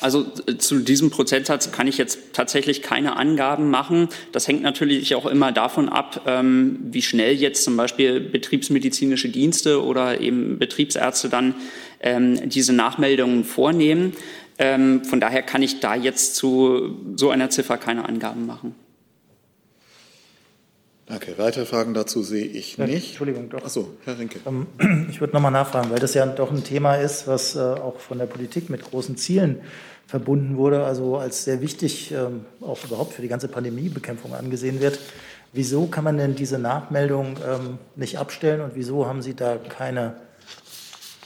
Also 0.00 0.26
äh, 0.46 0.56
zu 0.58 0.78
diesem 0.78 1.10
Prozentsatz 1.10 1.72
kann 1.72 1.86
ich 1.86 1.98
jetzt 1.98 2.18
tatsächlich 2.32 2.82
keine 2.82 3.16
Angaben 3.16 3.68
machen. 3.68 4.08
Das 4.30 4.48
hängt 4.48 4.62
natürlich 4.62 5.14
auch 5.14 5.26
immer 5.26 5.52
davon 5.52 5.88
ab, 5.88 6.22
ähm, 6.26 6.78
wie 6.90 7.02
schnell 7.02 7.34
jetzt 7.34 7.64
zum 7.64 7.76
Beispiel 7.76 8.20
betriebsmedizinische 8.20 9.28
Dienste 9.28 9.82
oder 9.82 10.20
eben 10.20 10.58
Betriebsärzte 10.58 11.28
dann 11.28 11.54
ähm, 12.00 12.48
diese 12.48 12.72
Nachmeldungen 12.72 13.44
vornehmen. 13.44 14.12
Ähm, 14.58 15.04
von 15.04 15.20
daher 15.20 15.42
kann 15.42 15.62
ich 15.62 15.80
da 15.80 15.96
jetzt 15.96 16.36
zu 16.36 16.96
so 17.16 17.30
einer 17.30 17.50
Ziffer 17.50 17.76
keine 17.76 18.08
Angaben 18.08 18.46
machen. 18.46 18.74
Danke. 21.06 21.34
Weitere 21.36 21.66
Fragen 21.66 21.94
dazu 21.94 22.22
sehe 22.22 22.44
ich 22.44 22.78
nicht. 22.78 23.08
Entschuldigung, 23.08 23.50
doch. 23.50 23.64
Achso, 23.64 23.90
Herr 24.04 24.18
Rinke. 24.18 24.38
Ähm, 24.46 24.66
ich 25.10 25.20
würde 25.20 25.32
nochmal 25.32 25.50
nachfragen, 25.50 25.90
weil 25.90 25.98
das 25.98 26.14
ja 26.14 26.24
doch 26.26 26.50
ein 26.50 26.64
Thema 26.64 26.96
ist, 26.96 27.26
was 27.26 27.56
äh, 27.56 27.58
auch 27.58 27.98
von 27.98 28.18
der 28.18 28.26
Politik 28.26 28.70
mit 28.70 28.82
großen 28.82 29.16
Zielen 29.16 29.60
verbunden 30.06 30.56
wurde, 30.56 30.84
also 30.84 31.16
als 31.16 31.44
sehr 31.44 31.60
wichtig 31.60 32.12
ähm, 32.12 32.44
auch 32.60 32.84
überhaupt 32.84 33.14
für 33.14 33.22
die 33.22 33.28
ganze 33.28 33.48
Pandemiebekämpfung 33.48 34.34
angesehen 34.34 34.80
wird. 34.80 34.98
Wieso 35.52 35.86
kann 35.86 36.04
man 36.04 36.16
denn 36.16 36.34
diese 36.34 36.58
Nachmeldung 36.58 37.36
ähm, 37.46 37.78
nicht 37.96 38.18
abstellen 38.18 38.60
und 38.60 38.74
wieso 38.74 39.06
haben 39.06 39.22
Sie 39.22 39.34
da 39.34 39.56
keine 39.56 40.16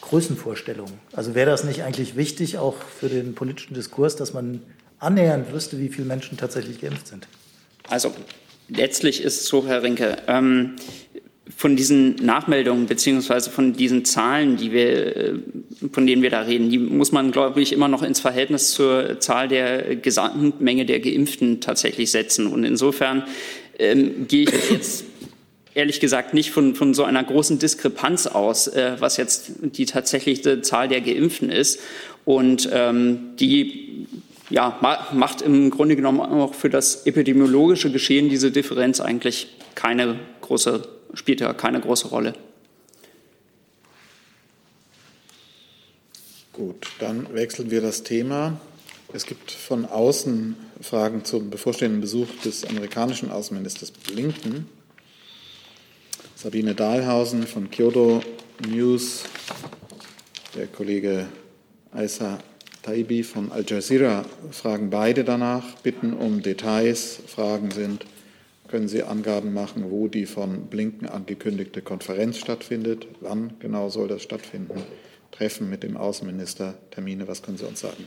Größenvorstellung? 0.01 0.89
Also 1.13 1.35
wäre 1.35 1.51
das 1.51 1.65
nicht 1.65 1.83
eigentlich 1.83 2.17
wichtig, 2.17 2.59
auch 2.59 2.77
für 2.77 3.09
den 3.09 3.35
politischen 3.35 3.75
Diskurs, 3.75 4.17
dass 4.17 4.33
man 4.33 4.63
annähernd 4.99 5.53
wüsste, 5.53 5.79
wie 5.79 5.89
viele 5.89 6.07
Menschen 6.07 6.39
tatsächlich 6.39 6.81
geimpft 6.81 7.07
sind? 7.07 7.29
Also 7.89 8.13
letztlich 8.69 9.23
ist 9.23 9.41
es 9.41 9.47
so, 9.47 9.67
Herr 9.67 9.83
Rinke, 9.83 10.17
ähm, 10.29 10.77
von 11.57 11.77
diesen 11.77 12.17
Nachmeldungen 12.17 12.87
beziehungsweise 12.87 13.51
von 13.51 13.73
diesen 13.73 14.05
Zahlen, 14.05 14.57
die 14.57 14.73
wir, 14.73 15.17
äh, 15.17 15.35
von 15.93 16.07
denen 16.07 16.23
wir 16.23 16.31
da 16.31 16.43
reden, 16.43 16.71
die 16.71 16.79
muss 16.79 17.13
man, 17.13 17.31
glaube 17.31 17.63
ich, 17.63 17.73
immer 17.73 17.89
noch 17.89 18.03
ins 18.03 18.21
Verhältnis 18.21 18.73
zur 18.73 19.21
Zahl 19.21 19.49
der 19.49 19.97
gesamten 19.97 20.53
Menge 20.63 20.85
der 20.85 21.01
Geimpften 21.01 21.61
tatsächlich 21.61 22.11
setzen. 22.11 22.47
Und 22.49 22.65
insofern 22.65 23.25
ähm, 23.79 24.27
gehe 24.29 24.45
ich 24.45 24.71
jetzt 24.71 25.05
ehrlich 25.75 26.01
gesagt 26.01 26.35
nicht 26.35 26.51
von, 26.51 26.75
von 26.75 26.95
so 26.95 27.05
einer 27.05 27.23
großen 27.23 27.59
Diskrepanz 27.59 28.27
aus, 28.27 28.67
äh, 28.67 28.97
was 28.99 29.17
jetzt 29.17 29.53
die 29.61 29.87
tatsächliche 29.87 30.63
Zahl 30.63 30.89
der 30.89 31.01
Geimpften 31.01 31.51
ist. 31.51 31.81
Und 32.25 32.69
ähm, 32.73 33.37
die 33.39 33.86
ja, 34.51 34.79
macht 35.13 35.43
im 35.43 35.71
Grunde 35.71 35.97
genommen 35.97 36.21
auch 36.21 36.55
für 36.55 36.71
das 36.71 37.07
epidemiologische 37.07 37.91
Geschehen 37.91 38.29
diese 38.29 38.51
Differenz 38.51 39.01
eigentlich 39.01 39.49
keine 39.75 40.19
große, 40.41 40.87
spielt 41.15 41.41
ja 41.41 41.53
keine 41.53 41.81
große 41.81 42.09
Rolle. 42.09 42.35
Gut, 46.53 46.87
dann 47.01 47.35
wechseln 47.35 47.71
wir 47.71 47.83
das 47.83 48.03
Thema. 48.03 48.59
Es 49.13 49.27
gibt 49.27 49.51
von 49.51 49.85
außen 49.85 50.57
Fragen 50.81 51.25
zum 51.25 51.51
bevorstehenden 51.51 52.01
Besuch 52.01 52.29
des 52.45 52.65
amerikanischen 52.65 53.31
Außenministers 53.31 53.91
Blinken. 53.91 54.69
Sabine 56.35 56.75
Dahlhausen 56.75 57.47
von 57.47 57.71
Kyoto 57.71 58.23
News, 58.67 59.25
der 60.55 60.67
Kollege 60.67 61.29
Aisa 61.93 62.39
Taibi 62.87 63.25
von 63.25 63.51
Al 63.51 63.65
Jazeera 63.67 64.25
fragen 64.53 64.91
beide 64.91 65.25
danach, 65.25 65.75
bitten 65.83 66.13
um 66.13 66.41
Details. 66.41 67.19
Fragen 67.27 67.73
sind, 67.73 68.07
können 68.69 68.87
Sie 68.87 69.03
Angaben 69.03 69.53
machen, 69.53 69.91
wo 69.91 70.07
die 70.07 70.25
von 70.25 70.67
Blinken 70.67 71.09
angekündigte 71.09 71.83
Konferenz 71.83 72.39
stattfindet? 72.39 73.09
Wann 73.21 73.55
genau 73.59 73.89
soll 73.89 74.07
das 74.07 74.23
stattfinden? 74.23 74.85
Treffen 75.33 75.69
mit 75.69 75.83
dem 75.83 75.97
Außenminister, 75.97 76.75
Termine, 76.93 77.27
was 77.27 77.43
können 77.43 77.59
Sie 77.59 77.67
uns 77.67 77.81
sagen? 77.81 78.07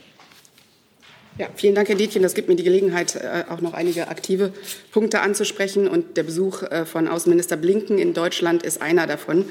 Ja, 1.37 1.49
vielen 1.55 1.75
Dank, 1.75 1.89
Herr 1.89 1.95
Dietjen. 1.95 2.23
Das 2.23 2.33
gibt 2.33 2.47
mir 2.47 2.55
die 2.55 2.63
Gelegenheit, 2.63 3.15
äh, 3.15 3.43
auch 3.49 3.59
noch 3.59 3.73
einige 3.73 4.07
aktive 4.07 4.53
Punkte 4.93 5.19
anzusprechen. 5.19 5.89
Und 5.89 6.15
der 6.15 6.23
Besuch 6.23 6.63
äh, 6.63 6.85
von 6.85 7.09
Außenminister 7.09 7.57
Blinken 7.57 7.97
in 7.97 8.13
Deutschland 8.13 8.63
ist 8.63 8.81
einer 8.81 9.07
davon. 9.07 9.43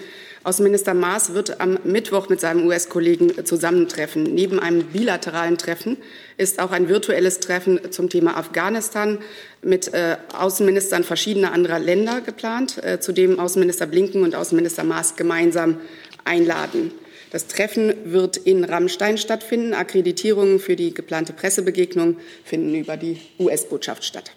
Außenminister 0.45 0.95
Maas 0.95 1.35
wird 1.35 1.61
am 1.61 1.79
Mittwoch 1.85 2.29
mit 2.29 2.41
seinem 2.41 2.67
US-Kollegen 2.67 3.45
zusammentreffen. 3.45 4.23
Neben 4.23 4.59
einem 4.61 4.85
bilateralen 4.85 5.59
Treffen 5.59 5.97
ist 6.37 6.61
auch 6.61 6.71
ein 6.71 6.89
virtuelles 6.89 7.41
Treffen 7.41 7.91
zum 7.91 8.09
Thema 8.09 8.37
Afghanistan 8.37 9.19
mit 9.63 9.93
äh, 9.93 10.17
Außenministern 10.33 11.05
verschiedener 11.05 11.53
anderer 11.53 11.79
Länder 11.79 12.21
geplant, 12.21 12.81
zu 13.01 13.13
dem 13.13 13.39
Außenminister 13.41 13.87
Blinken 13.87 14.23
und 14.23 14.35
Außenminister 14.35 14.85
Maas 14.85 15.17
gemeinsam 15.17 15.81
einladen. 16.25 16.93
Das 17.31 17.47
Treffen 17.47 17.93
wird 18.05 18.37
in 18.37 18.65
Rammstein 18.65 19.19
stattfinden. 19.19 19.75
Akkreditierungen 19.75 20.59
für 20.61 20.77
die 20.77 20.95
geplante 20.95 21.33
Pressebegegnung 21.33 22.17
finden 22.45 22.75
über 22.75 22.97
die 22.97 23.21
US-Botschaft 23.39 24.05
statt. 24.05 24.33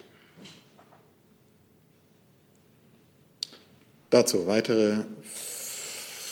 Dazu 4.10 4.46
weitere 4.46 5.04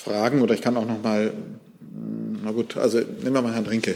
Fragen 0.01 0.43
oder 0.43 0.55
ich 0.55 0.63
kann 0.63 0.77
auch 0.77 0.87
noch 0.87 1.03
mal, 1.03 1.33
na 2.43 2.51
gut, 2.53 2.77
also 2.77 2.99
nehmen 2.99 3.35
wir 3.35 3.43
mal 3.43 3.55
Herrn 3.55 3.67
Rinke. 3.67 3.95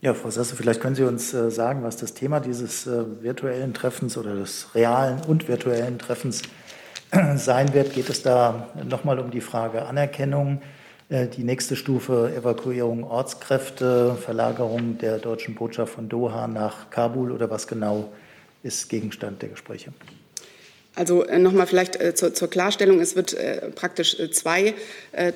Ja, 0.00 0.12
Frau 0.12 0.28
Sasse, 0.28 0.54
vielleicht 0.54 0.80
können 0.80 0.96
Sie 0.96 1.04
uns 1.04 1.32
äh, 1.32 1.50
sagen, 1.50 1.82
was 1.82 1.96
das 1.96 2.12
Thema 2.12 2.40
dieses 2.40 2.86
äh, 2.86 3.04
virtuellen 3.22 3.72
Treffens 3.72 4.18
oder 4.18 4.34
des 4.34 4.74
realen 4.74 5.22
und 5.26 5.48
virtuellen 5.48 5.98
Treffens 5.98 6.42
äh, 7.10 7.38
sein 7.38 7.72
wird. 7.72 7.94
Geht 7.94 8.10
es 8.10 8.22
da 8.22 8.68
nochmal 8.86 9.18
um 9.18 9.30
die 9.30 9.40
Frage 9.40 9.86
Anerkennung? 9.86 10.60
Äh, 11.08 11.28
die 11.28 11.44
nächste 11.44 11.76
Stufe 11.76 12.32
Evakuierung 12.36 13.04
Ortskräfte, 13.04 14.14
Verlagerung 14.14 14.98
der 14.98 15.18
deutschen 15.18 15.54
Botschaft 15.54 15.94
von 15.94 16.08
Doha 16.08 16.48
nach 16.48 16.90
Kabul 16.90 17.32
oder 17.32 17.48
was 17.48 17.66
genau 17.66 18.12
ist 18.62 18.88
Gegenstand 18.88 19.40
der 19.40 19.50
Gespräche? 19.50 19.92
Also 20.96 21.24
äh, 21.24 21.38
nochmal 21.38 21.66
vielleicht 21.66 22.00
äh, 22.00 22.14
zur, 22.14 22.34
zur, 22.34 22.48
Klarstellung, 22.48 23.00
es 23.00 23.16
wird 23.16 23.34
äh, 23.34 23.70
praktisch 23.74 24.16
zwei 24.30 24.74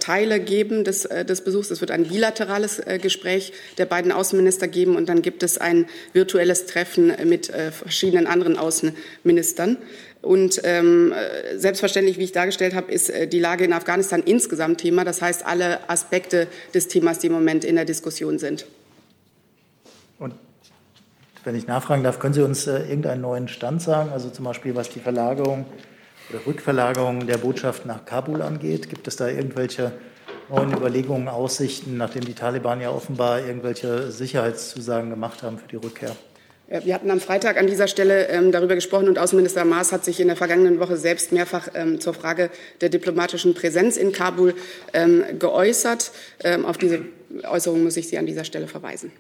Teile 0.01 0.41
geben 0.41 0.83
des, 0.83 1.03
des, 1.03 1.43
Besuchs. 1.43 1.71
Es 1.71 1.81
wird 1.81 1.93
ein 1.93 2.09
bilaterales 2.09 2.83
Gespräch 3.01 3.53
der 3.79 3.87
beiden 3.87 4.11
Außenminister 4.11 4.67
geben 4.67 4.97
und 4.97 5.09
dann 5.09 5.23
gibt 5.23 5.45
es 5.45 5.57
ein 5.57 5.87
virtuelles 6.13 6.67
Treffen 6.67 7.13
mit 7.29 7.53
verschiedenen 7.71 8.27
anderen 8.27 8.59
Außenministern. 8.59 9.77
Und 10.21 10.61
ähm, 10.65 11.15
selbstverständlich, 11.55 12.19
wie 12.19 12.25
ich 12.25 12.33
dargestellt 12.33 12.75
habe, 12.75 12.91
ist 12.91 13.13
die 13.31 13.39
Lage 13.39 13.65
in 13.65 13.73
Afghanistan 13.73 14.21
insgesamt 14.25 14.81
Thema. 14.81 15.05
Das 15.05 15.23
heißt, 15.23 15.47
alle 15.47 15.89
Aspekte 15.89 16.49
des 16.75 16.89
Themas, 16.89 17.21
die 17.21 17.29
im 17.29 17.35
Moment 17.35 17.65
in 17.65 17.77
der 17.77 17.85
Diskussion 17.85 18.41
sind. 18.41 18.67
Und 20.19 20.35
wenn 21.45 21.55
ich 21.55 21.67
nachfragen 21.67 22.03
darf, 22.03 22.19
können 22.19 22.35
Sie 22.35 22.43
uns 22.43 22.67
äh, 22.67 22.81
irgendeinen 22.89 23.23
neuen 23.23 23.49
Stand 23.49 23.83
sagen? 23.83 24.11
Also 24.13 24.31
zum 24.31 24.45
Beispiel, 24.45 24.75
was 24.75 24.91
die 24.91 25.01
Verlagerung 25.01 25.67
oder 26.31 26.47
Rückverlagerung 26.47 27.27
der 27.27 27.39
Botschaft 27.39 27.87
nach 27.87 28.05
Kabul 28.05 28.43
angeht. 28.43 28.89
Gibt 28.89 29.09
es 29.09 29.17
da 29.17 29.29
irgendwelche 29.29 29.93
neuen 30.49 30.73
Überlegungen, 30.73 31.29
Aussichten, 31.29 31.97
nachdem 31.97 32.25
die 32.25 32.35
Taliban 32.35 32.81
ja 32.81 32.91
offenbar 32.91 33.45
irgendwelche 33.45 34.11
Sicherheitszusagen 34.11 35.11
gemacht 35.11 35.43
haben 35.43 35.59
für 35.59 35.69
die 35.69 35.77
Rückkehr? 35.77 36.15
Wir 36.71 36.95
hatten 36.95 37.11
am 37.11 37.19
Freitag 37.19 37.57
an 37.57 37.67
dieser 37.67 37.89
Stelle 37.89 38.29
ähm, 38.29 38.53
darüber 38.53 38.75
gesprochen 38.75 39.09
und 39.09 39.19
Außenminister 39.19 39.65
Maas 39.65 39.91
hat 39.91 40.05
sich 40.05 40.21
in 40.21 40.27
der 40.27 40.37
vergangenen 40.37 40.81
Woche 40.81 40.99
selbst 40.99 41.33
mehrfach 41.33 41.69
ähm, 41.75 41.99
zur 41.99 42.13
Frage 42.13 42.51
der 42.83 42.91
diplomatischen 42.91 43.55
Präsenz 43.55 43.97
in 43.97 44.13
Kabul 44.13 44.55
ähm, 44.93 45.25
geäußert. 45.39 46.11
Ähm, 46.45 46.67
auf 46.67 46.77
diese 46.77 47.07
Äußerung 47.51 47.85
muss 47.85 47.97
ich 47.97 48.09
Sie 48.09 48.19
an 48.19 48.27
dieser 48.27 48.45
Stelle 48.45 48.67
verweisen. 48.67 49.13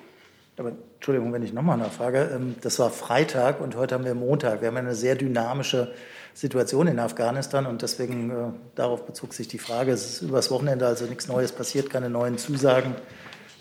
Aber 0.59 0.73
Entschuldigung, 0.97 1.33
wenn 1.33 1.43
ich 1.43 1.53
nochmal 1.53 1.79
nachfrage. 1.79 2.31
Ähm, 2.35 2.57
das 2.61 2.79
war 2.79 2.91
Freitag 2.91 3.61
und 3.61 3.77
heute 3.77 3.95
haben 3.95 4.05
wir 4.05 4.15
Montag. 4.15 4.61
Wir 4.61 4.69
haben 4.69 4.77
eine 4.77 4.95
sehr 4.95 5.15
dynamische 5.15 5.93
Situation 6.35 6.89
in 6.89 6.99
Afghanistan 6.99 7.67
und 7.67 7.83
deswegen 7.83 8.31
äh, 8.31 8.35
darauf 8.75 9.07
bezog 9.07 9.35
sich 9.35 9.49
die 9.49 9.59
Frage. 9.59 9.93
Es 9.93 10.09
ist 10.09 10.23
übers 10.23 10.51
Wochenende 10.51 10.87
also 10.87 11.05
nichts 11.07 11.29
Neues 11.29 11.53
passiert, 11.53 11.91
keine 11.91 12.11
neuen 12.11 12.39
Zusagen, 12.39 12.95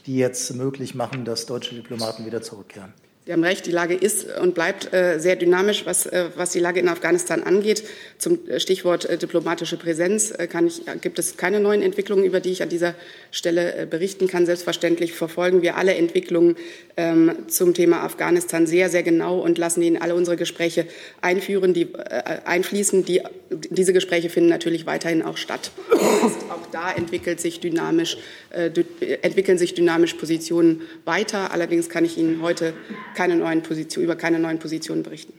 die 0.05 0.17
jetzt 0.17 0.53
möglich 0.55 0.95
machen, 0.95 1.23
dass 1.23 1.45
deutsche 1.45 1.75
Diplomaten 1.75 2.25
wieder 2.25 2.41
zurückkehren. 2.41 2.93
Sie 3.27 3.33
haben 3.33 3.43
recht, 3.43 3.65
die 3.65 3.71
Lage 3.71 3.93
ist 3.93 4.25
und 4.41 4.55
bleibt 4.55 4.93
äh, 4.93 5.19
sehr 5.19 5.35
dynamisch, 5.35 5.85
was, 5.85 6.05
äh, 6.05 6.29
was 6.37 6.51
die 6.51 6.59
Lage 6.59 6.79
in 6.79 6.87
Afghanistan 6.87 7.43
angeht. 7.43 7.83
Zum 8.17 8.47
äh, 8.47 8.57
Stichwort 8.57 9.21
diplomatische 9.21 9.75
Präsenz 9.75 10.33
ich, 10.65 10.81
gibt 11.01 11.19
es 11.19 11.35
keine 11.35 11.59
neuen 11.59 11.81
Entwicklungen, 11.81 12.23
über 12.23 12.39
die 12.39 12.51
ich 12.51 12.63
an 12.63 12.69
dieser 12.69 12.95
Stelle 13.29 13.85
berichten 13.85 14.29
kann. 14.29 14.45
Selbstverständlich 14.45 15.11
verfolgen 15.11 15.61
wir 15.61 15.75
alle 15.75 15.95
Entwicklungen 15.95 16.55
ähm, 16.95 17.49
zum 17.49 17.73
Thema 17.73 18.01
Afghanistan 18.03 18.65
sehr, 18.65 18.89
sehr 18.89 19.03
genau 19.03 19.39
und 19.39 19.57
lassen 19.57 19.81
Ihnen 19.81 19.97
alle 19.97 20.15
unsere 20.15 20.37
Gespräche 20.37 20.85
einführen, 21.19 21.73
die, 21.73 21.93
einfließen. 21.95 23.03
Die, 23.03 23.23
diese 23.49 23.91
Gespräche 23.91 24.29
finden 24.29 24.49
natürlich 24.49 24.85
weiterhin 24.85 25.21
auch 25.21 25.35
statt. 25.35 25.71
auch 25.91 26.65
da 26.71 26.93
entwickelt 26.93 27.41
sich 27.41 27.59
dynamisch, 27.59 28.17
entwickeln 28.51 29.57
sich 29.57 29.73
dynamisch 29.73 30.13
Positionen 30.13 30.81
weiter. 31.03 31.51
Allerdings 31.51 31.89
kann 31.89 32.05
ich 32.05 32.17
Ihnen 32.17 32.41
heute 32.41 32.73
keine 33.17 33.35
neuen 33.35 33.63
Position, 33.63 34.03
über 34.03 34.15
keine 34.15 34.37
neuen 34.37 34.59
Positionen 34.59 35.01
berichten. 35.01 35.33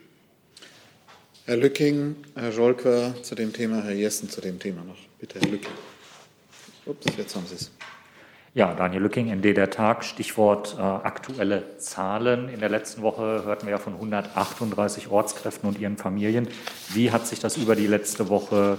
Herr 1.47 1.56
Lücking, 1.56 2.16
Herr 2.35 2.50
Scholker 2.50 3.14
zu 3.23 3.37
dem 3.37 3.52
Thema, 3.52 3.85
Herr 3.85 3.94
Jessen 3.94 4.28
zu 4.28 4.40
dem 4.40 4.58
Thema 4.58 4.82
noch. 4.82 4.99
Bitte, 5.20 5.38
Herr 5.38 5.49
Lücking. 5.49 5.73
Ups, 6.87 7.06
jetzt 7.16 7.37
haben 7.37 7.47
Sie 7.47 7.54
es. 7.54 7.70
Ja, 8.52 8.75
Daniel 8.75 9.02
Lücking, 9.02 9.32
ND 9.32 9.56
der 9.56 9.70
Tag, 9.70 10.04
Stichwort 10.04 10.75
äh, 10.76 10.82
aktuelle 10.82 11.78
Zahlen. 11.78 12.49
In 12.49 12.58
der 12.58 12.68
letzten 12.68 13.02
Woche 13.02 13.44
hörten 13.44 13.66
wir 13.66 13.70
ja 13.70 13.78
von 13.78 13.94
138 13.94 15.08
Ortskräften 15.08 15.68
und 15.68 15.78
ihren 15.78 15.97
Familien. 15.97 16.49
Wie 16.88 17.12
hat 17.12 17.28
sich 17.28 17.38
das 17.38 17.56
über 17.56 17.76
die 17.76 17.87
letzte 17.87 18.28
Woche 18.28 18.76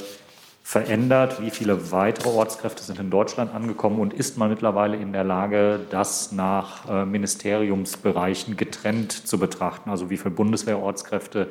verändert? 0.69 1.41
Wie 1.41 1.49
viele 1.49 1.91
weitere 1.91 2.29
Ortskräfte 2.29 2.83
sind 2.83 2.99
in 2.99 3.09
Deutschland 3.09 3.51
angekommen? 3.55 3.99
Und 3.99 4.13
ist 4.13 4.37
man 4.37 4.51
mittlerweile 4.51 4.97
in 4.97 5.13
der 5.13 5.23
Lage, 5.23 5.79
das 5.89 6.31
nach 6.31 6.87
äh, 6.87 7.05
Ministeriumsbereichen 7.07 8.55
getrennt 8.55 9.11
zu 9.11 9.39
betrachten? 9.39 9.89
Also 9.89 10.11
wie 10.11 10.17
viele 10.17 10.29
Bundeswehrortskräfte, 10.29 11.47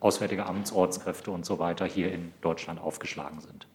Auswärtige 0.00 0.46
Amtsortskräfte 0.46 1.30
und 1.30 1.44
so 1.44 1.58
weiter 1.58 1.84
hier 1.84 2.10
in 2.12 2.32
Deutschland 2.40 2.80
aufgeschlagen 2.80 3.40
sind? 3.40 3.66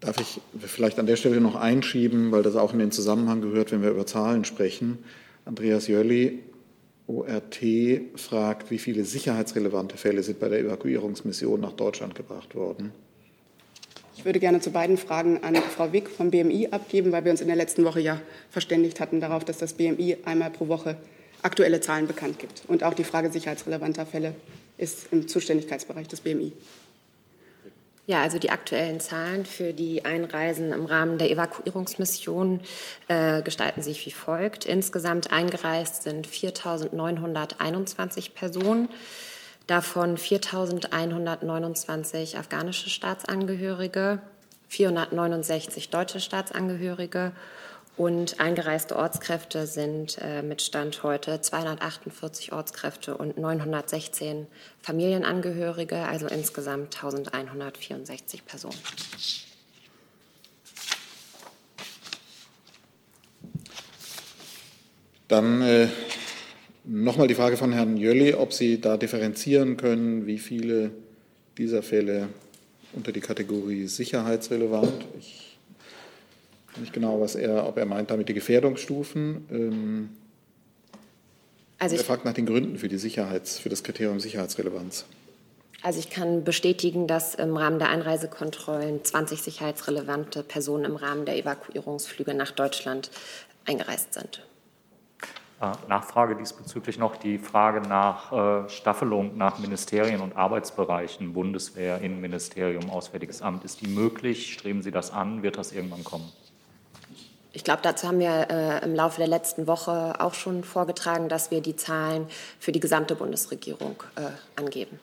Darf 0.00 0.18
ich 0.18 0.40
vielleicht 0.58 0.98
an 0.98 1.04
der 1.04 1.16
Stelle 1.16 1.42
noch 1.42 1.54
einschieben, 1.54 2.32
weil 2.32 2.42
das 2.42 2.56
auch 2.56 2.72
in 2.72 2.78
den 2.78 2.92
Zusammenhang 2.92 3.42
gehört, 3.42 3.72
wenn 3.72 3.82
wir 3.82 3.90
über 3.90 4.06
Zahlen 4.06 4.46
sprechen. 4.46 5.04
Andreas 5.44 5.86
Jölli, 5.86 6.42
ORT, 7.06 7.60
fragt, 8.16 8.70
wie 8.70 8.78
viele 8.78 9.04
sicherheitsrelevante 9.04 9.98
Fälle 9.98 10.22
sind 10.22 10.40
bei 10.40 10.48
der 10.48 10.60
Evakuierungsmission 10.60 11.60
nach 11.60 11.72
Deutschland 11.72 12.14
gebracht 12.14 12.54
worden? 12.54 12.92
Ich 14.16 14.24
würde 14.24 14.40
gerne 14.40 14.60
zu 14.60 14.70
beiden 14.70 14.96
Fragen 14.96 15.42
an 15.42 15.56
Frau 15.56 15.92
Wick 15.92 16.08
vom 16.08 16.30
BMI 16.30 16.68
abgeben, 16.70 17.12
weil 17.12 17.24
wir 17.24 17.32
uns 17.32 17.40
in 17.40 17.48
der 17.48 17.56
letzten 17.56 17.84
Woche 17.84 18.00
ja 18.00 18.20
verständigt 18.50 19.00
hatten 19.00 19.20
darauf, 19.20 19.44
dass 19.44 19.58
das 19.58 19.74
BMI 19.74 20.18
einmal 20.24 20.50
pro 20.50 20.68
Woche 20.68 20.96
aktuelle 21.42 21.80
Zahlen 21.80 22.06
bekannt 22.06 22.38
gibt. 22.38 22.62
Und 22.68 22.84
auch 22.84 22.94
die 22.94 23.04
Frage 23.04 23.30
sicherheitsrelevanter 23.30 24.06
Fälle 24.06 24.34
ist 24.78 25.08
im 25.12 25.28
Zuständigkeitsbereich 25.28 26.08
des 26.08 26.20
BMI. 26.20 26.52
Ja, 28.06 28.22
also 28.22 28.38
die 28.38 28.50
aktuellen 28.50 29.00
Zahlen 29.00 29.46
für 29.46 29.72
die 29.72 30.04
Einreisen 30.04 30.72
im 30.72 30.84
Rahmen 30.84 31.16
der 31.16 31.30
Evakuierungsmission 31.30 32.60
äh, 33.08 33.40
gestalten 33.40 33.82
sich 33.82 34.04
wie 34.04 34.10
folgt. 34.10 34.66
Insgesamt 34.66 35.32
eingereist 35.32 36.02
sind 36.02 36.28
4.921 36.28 38.32
Personen 38.34 38.90
davon 39.66 40.16
4.129 40.16 42.38
afghanische 42.38 42.90
Staatsangehörige, 42.90 44.20
469 44.68 45.90
deutsche 45.90 46.20
Staatsangehörige 46.20 47.32
und 47.96 48.40
eingereiste 48.40 48.96
Ortskräfte 48.96 49.68
sind 49.68 50.18
äh, 50.20 50.42
mit 50.42 50.62
Stand 50.62 51.04
heute 51.04 51.40
248 51.40 52.52
Ortskräfte 52.52 53.16
und 53.16 53.38
916 53.38 54.48
Familienangehörige, 54.82 55.98
also 55.98 56.26
insgesamt 56.26 56.96
1164 56.96 58.44
Personen. 58.44 58.74
Dann 65.28 65.62
äh, 65.62 65.88
Nochmal 66.86 67.28
die 67.28 67.34
Frage 67.34 67.56
von 67.56 67.72
Herrn 67.72 67.96
Jölli, 67.96 68.34
ob 68.34 68.52
Sie 68.52 68.78
da 68.78 68.98
differenzieren 68.98 69.78
können, 69.78 70.26
wie 70.26 70.38
viele 70.38 70.90
dieser 71.56 71.82
Fälle 71.82 72.28
unter 72.92 73.10
die 73.10 73.20
Kategorie 73.20 73.86
sicherheitsrelevant. 73.86 75.04
Ich 75.18 75.56
weiß 76.72 76.80
nicht 76.80 76.92
genau, 76.92 77.20
was 77.20 77.36
er, 77.36 77.66
ob 77.66 77.78
er 77.78 77.86
meint 77.86 78.10
damit 78.10 78.28
die 78.28 78.34
Gefährdungsstufen. 78.34 79.46
Ähm, 79.50 80.10
also 81.78 81.96
er 81.96 82.04
fragt 82.04 82.26
nach 82.26 82.34
den 82.34 82.44
Gründen 82.44 82.76
für, 82.76 82.88
die 82.88 82.98
Sicherheits, 82.98 83.58
für 83.58 83.70
das 83.70 83.82
Kriterium 83.82 84.20
Sicherheitsrelevanz. 84.20 85.06
Also 85.82 85.98
ich 85.98 86.10
kann 86.10 86.44
bestätigen, 86.44 87.06
dass 87.06 87.34
im 87.34 87.56
Rahmen 87.56 87.78
der 87.78 87.88
Einreisekontrollen 87.88 89.04
20 89.04 89.40
sicherheitsrelevante 89.40 90.42
Personen 90.42 90.84
im 90.84 90.96
Rahmen 90.96 91.24
der 91.24 91.36
Evakuierungsflüge 91.36 92.34
nach 92.34 92.50
Deutschland 92.50 93.10
eingereist 93.64 94.12
sind. 94.14 94.42
Äh, 95.64 95.88
Nachfrage 95.88 96.36
diesbezüglich 96.36 96.98
noch 96.98 97.16
die 97.16 97.38
Frage 97.38 97.80
nach 97.86 98.66
äh, 98.66 98.68
Staffelung 98.68 99.36
nach 99.36 99.58
Ministerien 99.58 100.20
und 100.20 100.36
Arbeitsbereichen, 100.36 101.32
Bundeswehr, 101.32 102.00
Innenministerium, 102.00 102.90
Auswärtiges 102.90 103.40
Amt. 103.40 103.64
Ist 103.64 103.80
die 103.80 103.86
möglich? 103.86 104.52
Streben 104.52 104.82
Sie 104.82 104.90
das 104.90 105.10
an? 105.10 105.42
Wird 105.42 105.56
das 105.56 105.72
irgendwann 105.72 106.04
kommen? 106.04 106.30
Ich 107.52 107.62
glaube, 107.62 107.80
dazu 107.82 108.08
haben 108.08 108.18
wir 108.18 108.48
äh, 108.50 108.84
im 108.84 108.94
Laufe 108.94 109.18
der 109.18 109.28
letzten 109.28 109.66
Woche 109.66 110.20
auch 110.20 110.34
schon 110.34 110.64
vorgetragen, 110.64 111.28
dass 111.28 111.50
wir 111.50 111.60
die 111.60 111.76
Zahlen 111.76 112.26
für 112.58 112.72
die 112.72 112.80
gesamte 112.80 113.14
Bundesregierung 113.14 114.02
äh, 114.16 114.22
angeben. 114.56 114.98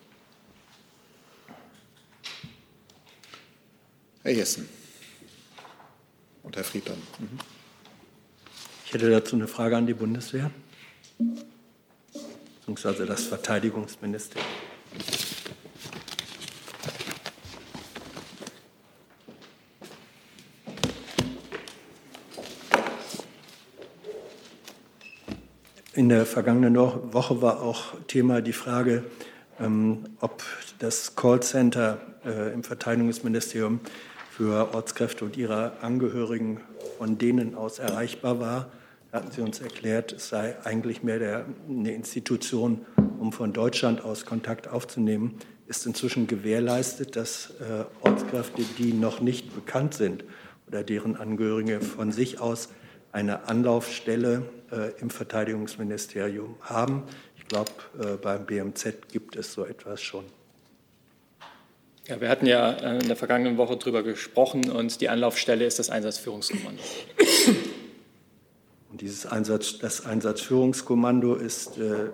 Herr 4.23 4.33
Jessen 4.33 4.69
und 6.43 6.55
Herr 6.55 6.63
Friedland. 6.63 7.01
Mhm. 7.19 7.60
Ich 8.91 8.95
hätte 8.95 9.09
dazu 9.09 9.37
eine 9.37 9.47
Frage 9.47 9.77
an 9.77 9.87
die 9.87 9.93
Bundeswehr, 9.93 10.51
beziehungsweise 12.59 13.05
das 13.05 13.23
Verteidigungsministerium. 13.23 14.45
In 25.93 26.09
der 26.09 26.25
vergangenen 26.25 26.75
Woche 26.75 27.41
war 27.41 27.61
auch 27.61 27.93
Thema 28.07 28.41
die 28.41 28.51
Frage, 28.51 29.05
ähm, 29.61 30.03
ob 30.19 30.43
das 30.79 31.15
Callcenter 31.15 31.97
äh, 32.25 32.53
im 32.53 32.65
Verteidigungsministerium 32.65 33.79
für 34.31 34.75
Ortskräfte 34.75 35.23
und 35.23 35.37
ihre 35.37 35.79
Angehörigen 35.81 36.59
von 36.97 37.17
denen 37.17 37.55
aus 37.55 37.79
erreichbar 37.79 38.41
war 38.41 38.69
hatten 39.11 39.31
Sie 39.31 39.41
uns 39.41 39.59
erklärt, 39.59 40.13
es 40.13 40.29
sei 40.29 40.55
eigentlich 40.63 41.03
mehr 41.03 41.19
der, 41.19 41.45
eine 41.69 41.93
Institution, 41.93 42.85
um 43.19 43.33
von 43.33 43.53
Deutschland 43.53 44.01
aus 44.03 44.25
Kontakt 44.25 44.67
aufzunehmen. 44.67 45.37
Ist 45.67 45.85
inzwischen 45.85 46.27
gewährleistet, 46.27 47.15
dass 47.15 47.53
äh, 47.59 47.85
Ortskräfte, 48.01 48.63
die 48.77 48.93
noch 48.93 49.21
nicht 49.21 49.53
bekannt 49.53 49.93
sind 49.93 50.23
oder 50.67 50.83
deren 50.83 51.15
Angehörige 51.15 51.81
von 51.81 52.11
sich 52.11 52.39
aus 52.39 52.69
eine 53.11 53.47
Anlaufstelle 53.47 54.49
äh, 54.71 54.91
im 55.01 55.09
Verteidigungsministerium 55.09 56.55
haben? 56.61 57.03
Ich 57.37 57.45
glaube, 57.47 57.71
äh, 57.99 58.17
beim 58.17 58.45
BMZ 58.45 59.09
gibt 59.11 59.35
es 59.35 59.53
so 59.53 59.65
etwas 59.65 60.01
schon. 60.01 60.25
Ja, 62.07 62.19
wir 62.19 62.29
hatten 62.29 62.45
ja 62.45 62.71
äh, 62.71 62.99
in 62.99 63.07
der 63.07 63.15
vergangenen 63.15 63.57
Woche 63.57 63.77
darüber 63.77 64.03
gesprochen 64.03 64.69
und 64.69 64.99
die 64.99 65.09
Anlaufstelle 65.09 65.65
ist 65.65 65.79
das 65.79 65.89
Einsatzführungskommando. 65.89 66.81
Und 68.91 68.99
dieses 68.99 69.25
Einsatz, 69.25 69.79
das 69.79 70.05
Einsatzführungskommando 70.05 71.35
ist 71.35 71.77
äh, 71.77 72.09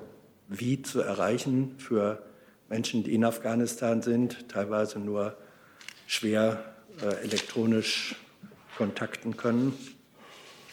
wie 0.47 0.83
zu 0.83 1.01
erreichen 1.01 1.75
für 1.79 2.21
Menschen, 2.69 3.03
die 3.03 3.15
in 3.15 3.25
Afghanistan 3.25 4.03
sind, 4.03 4.47
teilweise 4.47 4.99
nur 4.99 5.35
schwer 6.05 6.63
äh, 7.01 7.25
elektronisch 7.25 8.15
kontakten 8.77 9.37
können. 9.37 9.73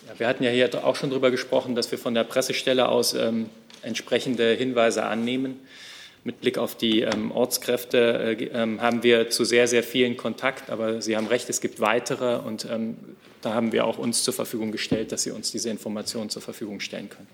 Ja, 0.07 0.19
wir 0.19 0.29
hatten 0.29 0.45
ja 0.45 0.51
hier 0.51 0.85
auch 0.85 0.97
schon 0.97 1.09
darüber 1.09 1.31
gesprochen, 1.31 1.75
dass 1.75 1.91
wir 1.91 1.99
von 1.99 2.13
der 2.13 2.25
Pressestelle 2.25 2.89
aus 2.89 3.15
ähm, 3.15 3.49
entsprechende 3.81 4.53
Hinweise 4.53 5.05
annehmen. 5.05 5.61
Mit 6.23 6.41
Blick 6.41 6.59
auf 6.59 6.77
die 6.77 7.01
ähm, 7.01 7.33
Ortskräfte 7.33 8.37
äh, 8.39 8.45
ähm, 8.53 8.83
haben 8.83 9.03
wir 9.03 9.31
zu 9.31 9.45
sehr, 9.45 9.69
sehr 9.69 9.83
vielen 9.83 10.19
Kontakt. 10.19 10.69
Aber 10.69 11.01
Sie 11.01 11.17
haben 11.17 11.29
recht, 11.29 11.49
es 11.49 11.63
gibt 11.63 11.81
weitere. 11.81 12.37
Und 12.37 12.67
ähm, 12.71 12.99
da 13.45 13.53
haben 13.55 13.73
wir 13.73 13.85
auch 13.85 13.99
uns 13.99 14.23
zur 14.23 14.33
Verfügung 14.33 14.73
gestellt, 14.73 15.13
dass 15.13 15.23
Sie 15.25 15.31
uns 15.31 15.51
diese 15.51 15.69
Informationen 15.69 16.31
zur 16.31 16.41
Verfügung 16.41 16.81
stellen 16.81 17.11
können. 17.11 17.29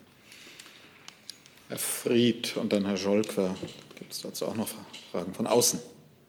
Herr 1.69 1.79
Fried 1.79 2.57
und 2.57 2.73
dann 2.73 2.85
Herr 2.85 2.97
Scholker. 2.97 3.55
Gibt 3.97 4.13
es 4.13 4.21
dazu 4.21 4.47
auch 4.47 4.57
noch 4.57 4.69
Fragen 5.13 5.33
von 5.35 5.47
außen? 5.47 5.79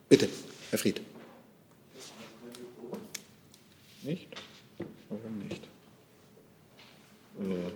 Bitte, 0.07 0.29
Herr 0.69 0.77
Fried. 0.77 1.01
Nicht? 4.03 4.27
Warum 5.09 5.39
nicht? 5.47 5.63
Äh, 7.39 7.71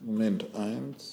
Moment, 0.00 0.54
eins. 0.54 1.09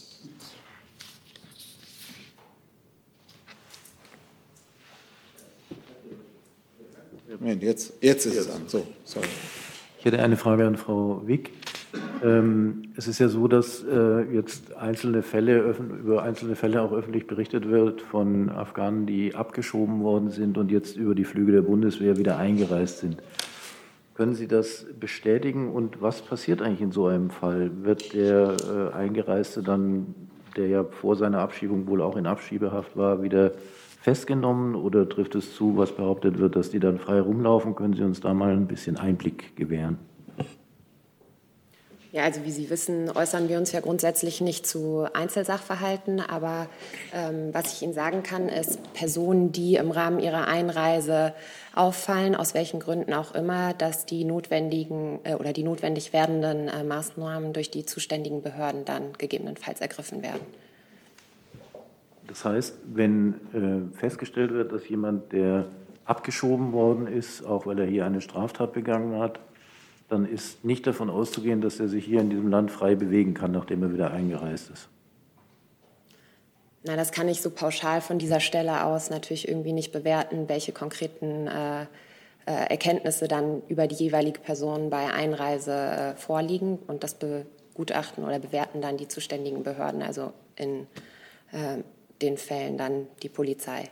Moment, 7.39 7.63
jetzt, 7.63 7.93
jetzt 8.01 8.25
ist 8.25 8.37
es 8.37 8.49
an. 8.49 8.63
So, 8.67 8.85
sorry. 9.03 9.27
Ich 9.99 10.05
hätte 10.05 10.21
eine 10.21 10.37
Frage 10.37 10.65
an 10.65 10.77
Frau 10.77 11.21
Wick. 11.25 11.51
Ähm, 12.23 12.83
es 12.95 13.07
ist 13.07 13.19
ja 13.19 13.29
so, 13.29 13.47
dass 13.47 13.83
äh, 13.83 14.21
jetzt 14.33 14.75
einzelne 14.75 15.21
Fälle, 15.21 15.75
über 15.99 16.23
einzelne 16.23 16.55
Fälle 16.55 16.81
auch 16.81 16.91
öffentlich 16.91 17.27
berichtet 17.27 17.69
wird 17.69 18.01
von 18.01 18.49
Afghanen, 18.49 19.05
die 19.05 19.35
abgeschoben 19.35 20.01
worden 20.01 20.31
sind 20.31 20.57
und 20.57 20.71
jetzt 20.71 20.97
über 20.97 21.15
die 21.15 21.23
Flüge 21.23 21.51
der 21.51 21.61
Bundeswehr 21.61 22.17
wieder 22.17 22.37
eingereist 22.37 22.99
sind. 22.99 23.17
Können 24.15 24.33
Sie 24.33 24.47
das 24.47 24.85
bestätigen 24.99 25.69
und 25.69 26.01
was 26.01 26.23
passiert 26.23 26.61
eigentlich 26.61 26.81
in 26.81 26.91
so 26.91 27.05
einem 27.05 27.29
Fall? 27.29 27.69
Wird 27.83 28.13
der 28.13 28.57
äh, 28.67 28.95
Eingereiste 28.95 29.61
dann, 29.61 30.15
der 30.57 30.67
ja 30.67 30.83
vor 30.83 31.15
seiner 31.15 31.39
Abschiebung 31.39 31.87
wohl 31.87 32.01
auch 32.01 32.17
in 32.17 32.25
Abschiebehaft 32.25 32.97
war, 32.97 33.23
wieder 33.23 33.51
festgenommen 34.01 34.75
oder 34.75 35.07
trifft 35.07 35.35
es 35.35 35.55
zu, 35.55 35.77
was 35.77 35.91
behauptet 35.91 36.39
wird, 36.39 36.55
dass 36.55 36.69
die 36.69 36.79
dann 36.79 36.97
frei 36.97 37.19
rumlaufen? 37.19 37.75
Können 37.75 37.93
Sie 37.93 38.03
uns 38.03 38.21
da 38.21 38.33
mal 38.33 38.51
ein 38.51 38.67
bisschen 38.67 38.97
Einblick 38.97 39.55
gewähren? 39.55 39.97
Ja, 42.17 42.23
also 42.23 42.43
wie 42.45 42.51
Sie 42.51 42.71
wissen, 42.71 43.11
äußern 43.11 43.47
wir 43.47 43.59
uns 43.59 43.71
ja 43.73 43.79
grundsätzlich 43.79 44.41
nicht 44.41 44.65
zu 44.65 45.05
Einzelsachverhalten. 45.13 46.19
Aber 46.19 46.67
ähm, 47.13 47.49
was 47.51 47.73
ich 47.73 47.83
Ihnen 47.83 47.93
sagen 47.93 48.23
kann, 48.23 48.49
ist, 48.49 48.91
Personen, 48.93 49.51
die 49.51 49.75
im 49.75 49.91
Rahmen 49.91 50.19
ihrer 50.19 50.47
Einreise 50.47 51.35
auffallen, 51.75 52.35
aus 52.35 52.55
welchen 52.55 52.79
Gründen 52.79 53.13
auch 53.13 53.35
immer, 53.35 53.75
dass 53.75 54.07
die 54.07 54.23
notwendigen 54.23 55.19
äh, 55.25 55.35
oder 55.35 55.53
die 55.53 55.61
notwendig 55.61 56.11
werdenden 56.11 56.69
äh, 56.69 56.83
Maßnahmen 56.83 57.53
durch 57.53 57.69
die 57.69 57.85
zuständigen 57.85 58.41
Behörden 58.41 58.83
dann 58.83 59.13
gegebenenfalls 59.19 59.79
ergriffen 59.79 60.23
werden. 60.23 60.41
Das 62.25 62.43
heißt, 62.43 62.79
wenn 62.95 63.35
äh, 63.93 63.95
festgestellt 63.95 64.49
wird, 64.49 64.71
dass 64.71 64.89
jemand, 64.89 65.33
der 65.33 65.67
abgeschoben 66.05 66.73
worden 66.73 67.05
ist, 67.05 67.45
auch 67.45 67.67
weil 67.67 67.77
er 67.77 67.85
hier 67.85 68.07
eine 68.07 68.21
Straftat 68.21 68.73
begangen 68.73 69.19
hat, 69.19 69.39
dann 70.09 70.25
ist 70.25 70.63
nicht 70.63 70.87
davon 70.87 71.09
auszugehen, 71.09 71.61
dass 71.61 71.79
er 71.79 71.87
sich 71.87 72.05
hier 72.05 72.21
in 72.21 72.29
diesem 72.29 72.49
Land 72.49 72.71
frei 72.71 72.95
bewegen 72.95 73.33
kann, 73.33 73.51
nachdem 73.51 73.83
er 73.83 73.93
wieder 73.93 74.11
eingereist 74.11 74.69
ist. 74.69 74.89
Na, 76.83 76.95
das 76.95 77.11
kann 77.11 77.27
ich 77.27 77.41
so 77.41 77.49
pauschal 77.49 77.99
von 77.99 78.17
dieser 78.17 78.39
Stelle 78.39 78.85
aus 78.85 79.09
natürlich 79.09 79.47
irgendwie 79.47 79.73
nicht 79.73 79.91
bewerten, 79.91 80.47
welche 80.47 80.71
konkreten 80.71 81.47
äh, 81.47 81.81
äh, 81.81 82.69
Erkenntnisse 82.69 83.27
dann 83.27 83.61
über 83.67 83.87
die 83.87 83.95
jeweilige 83.95 84.39
Person 84.39 84.89
bei 84.89 85.11
Einreise 85.11 85.73
äh, 85.73 86.15
vorliegen. 86.15 86.79
Und 86.87 87.03
das 87.03 87.15
begutachten 87.15 88.23
oder 88.23 88.39
bewerten 88.39 88.81
dann 88.81 88.95
die 88.95 89.09
zuständigen 89.09 89.63
Behörden, 89.63 90.01
also 90.01 90.31
in 90.55 90.87
äh, 91.51 91.83
den 92.21 92.37
Fällen 92.37 92.77
dann 92.77 93.07
die 93.21 93.29
Polizei. 93.29 93.89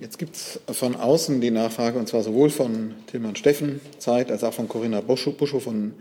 Jetzt 0.00 0.18
gibt 0.18 0.36
es 0.36 0.60
von 0.70 0.94
außen 0.94 1.40
die 1.40 1.50
Nachfrage, 1.50 1.98
und 1.98 2.08
zwar 2.08 2.22
sowohl 2.22 2.50
von 2.50 2.94
Tilman 3.08 3.34
Steffen 3.34 3.80
Zeit 3.98 4.30
als 4.30 4.44
auch 4.44 4.54
von 4.54 4.68
Corinna 4.68 5.00
Buschow 5.00 5.34
von 5.60 5.92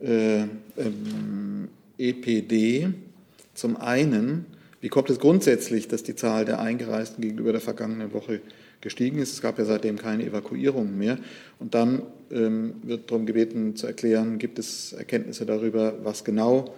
äh, 0.00 0.44
ähm, 0.78 1.68
EPD. 1.98 2.88
Zum 3.52 3.76
einen, 3.76 4.46
wie 4.80 4.88
kommt 4.88 5.10
es 5.10 5.18
grundsätzlich, 5.18 5.88
dass 5.88 6.02
die 6.02 6.16
Zahl 6.16 6.46
der 6.46 6.60
Eingereisten 6.60 7.20
gegenüber 7.20 7.52
der 7.52 7.60
vergangenen 7.60 8.14
Woche 8.14 8.40
gestiegen 8.80 9.18
ist? 9.18 9.34
Es 9.34 9.42
gab 9.42 9.58
ja 9.58 9.66
seitdem 9.66 9.98
keine 9.98 10.24
Evakuierungen 10.24 10.96
mehr. 10.96 11.18
Und 11.58 11.74
dann 11.74 12.02
ähm, 12.30 12.76
wird 12.82 13.10
darum 13.10 13.26
gebeten 13.26 13.76
zu 13.76 13.86
erklären, 13.86 14.38
gibt 14.38 14.58
es 14.58 14.94
Erkenntnisse 14.94 15.44
darüber, 15.44 15.96
was 16.02 16.24
genau 16.24 16.72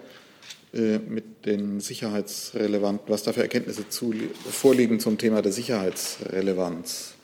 mit 0.74 1.46
den 1.46 1.80
sicherheitsrelevanten, 1.80 3.08
was 3.08 3.22
da 3.22 3.32
für 3.32 3.42
Erkenntnisse 3.42 3.88
zu, 3.88 4.12
vorliegen 4.50 4.98
zum 4.98 5.18
Thema 5.18 5.40
der 5.40 5.52
Sicherheitsrelevanz. 5.52 7.14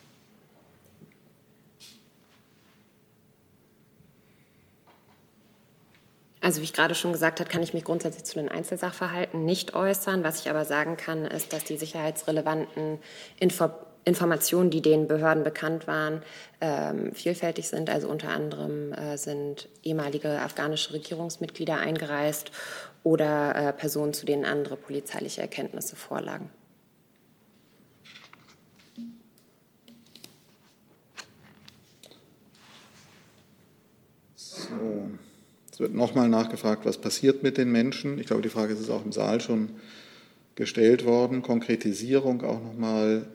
Also 6.43 6.59
wie 6.59 6.63
ich 6.63 6.73
gerade 6.73 6.95
schon 6.95 7.11
gesagt 7.11 7.39
habe, 7.39 7.49
kann 7.49 7.61
ich 7.61 7.73
mich 7.73 7.83
grundsätzlich 7.83 8.23
zu 8.23 8.35
den 8.35 8.49
Einzelsachverhalten 8.49 9.45
nicht 9.45 9.75
äußern. 9.75 10.23
Was 10.23 10.41
ich 10.41 10.49
aber 10.49 10.65
sagen 10.65 10.97
kann, 10.97 11.25
ist, 11.25 11.53
dass 11.53 11.63
die 11.63 11.77
sicherheitsrelevanten 11.77 12.97
Info 13.39 13.69
Informationen, 14.03 14.71
die 14.71 14.81
den 14.81 15.07
Behörden 15.07 15.43
bekannt 15.43 15.85
waren, 15.85 16.23
ähm, 16.59 17.13
vielfältig 17.13 17.67
sind. 17.67 17.87
Also 17.87 18.07
unter 18.07 18.29
anderem 18.29 18.93
äh, 18.93 19.15
sind 19.15 19.69
ehemalige 19.83 20.41
afghanische 20.41 20.93
Regierungsmitglieder 20.93 21.77
eingereist 21.77 22.51
oder 23.03 23.55
äh, 23.55 23.73
Personen, 23.73 24.13
zu 24.13 24.25
denen 24.25 24.45
andere 24.45 24.75
polizeiliche 24.75 25.41
Erkenntnisse 25.41 25.95
vorlagen. 25.95 26.49
So. 34.35 35.09
Es 35.71 35.79
wird 35.79 35.93
nochmal 35.93 36.29
nachgefragt, 36.29 36.85
was 36.85 36.99
passiert 36.99 37.43
mit 37.43 37.57
den 37.57 37.71
Menschen. 37.71 38.19
Ich 38.19 38.27
glaube, 38.27 38.41
die 38.41 38.49
Frage 38.49 38.73
ist 38.73 38.89
auch 38.89 39.03
im 39.03 39.11
Saal 39.11 39.41
schon 39.41 39.69
gestellt 40.55 41.05
worden. 41.05 41.41
Konkretisierung 41.41 42.43
auch 42.43 42.61
nochmal 42.61 43.25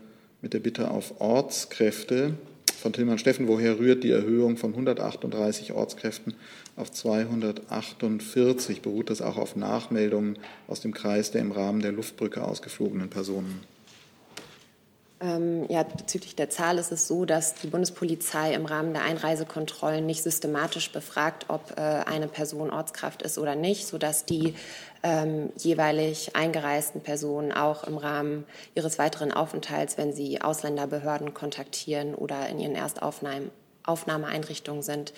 mit 0.42 0.52
der 0.52 0.60
Bitte 0.60 0.90
auf 0.90 1.20
Ortskräfte 1.20 2.34
von 2.76 2.92
Tilman 2.92 3.18
Steffen, 3.18 3.48
woher 3.48 3.78
rührt 3.78 4.04
die 4.04 4.10
Erhöhung 4.10 4.56
von 4.56 4.70
138 4.70 5.72
Ortskräften 5.72 6.34
auf 6.76 6.92
248? 6.92 8.82
Beruht 8.82 9.10
das 9.10 9.22
auch 9.22 9.36
auf 9.36 9.56
Nachmeldungen 9.56 10.38
aus 10.68 10.80
dem 10.80 10.92
Kreis 10.92 11.30
der 11.30 11.40
im 11.40 11.52
Rahmen 11.52 11.80
der 11.80 11.92
Luftbrücke 11.92 12.44
ausgeflogenen 12.44 13.08
Personen? 13.08 13.75
Ähm, 15.18 15.64
ja, 15.70 15.82
bezüglich 15.82 16.36
der 16.36 16.50
Zahl 16.50 16.76
ist 16.76 16.92
es 16.92 17.08
so, 17.08 17.24
dass 17.24 17.54
die 17.54 17.68
Bundespolizei 17.68 18.52
im 18.52 18.66
Rahmen 18.66 18.92
der 18.92 19.02
Einreisekontrollen 19.02 20.04
nicht 20.04 20.22
systematisch 20.22 20.92
befragt, 20.92 21.46
ob 21.48 21.78
äh, 21.78 21.80
eine 21.80 22.28
Person 22.28 22.68
Ortskraft 22.70 23.22
ist 23.22 23.38
oder 23.38 23.54
nicht, 23.54 23.86
sodass 23.86 24.26
die 24.26 24.54
ähm, 25.02 25.48
jeweilig 25.56 26.36
eingereisten 26.36 27.00
Personen 27.00 27.52
auch 27.52 27.84
im 27.84 27.96
Rahmen 27.96 28.44
ihres 28.74 28.98
weiteren 28.98 29.32
Aufenthalts, 29.32 29.96
wenn 29.96 30.12
sie 30.12 30.42
Ausländerbehörden 30.42 31.32
kontaktieren 31.32 32.14
oder 32.14 32.46
in 32.50 32.58
ihren 32.58 32.74
Erstaufnahmeeinrichtungen 32.74 34.82
sind, 34.82 35.14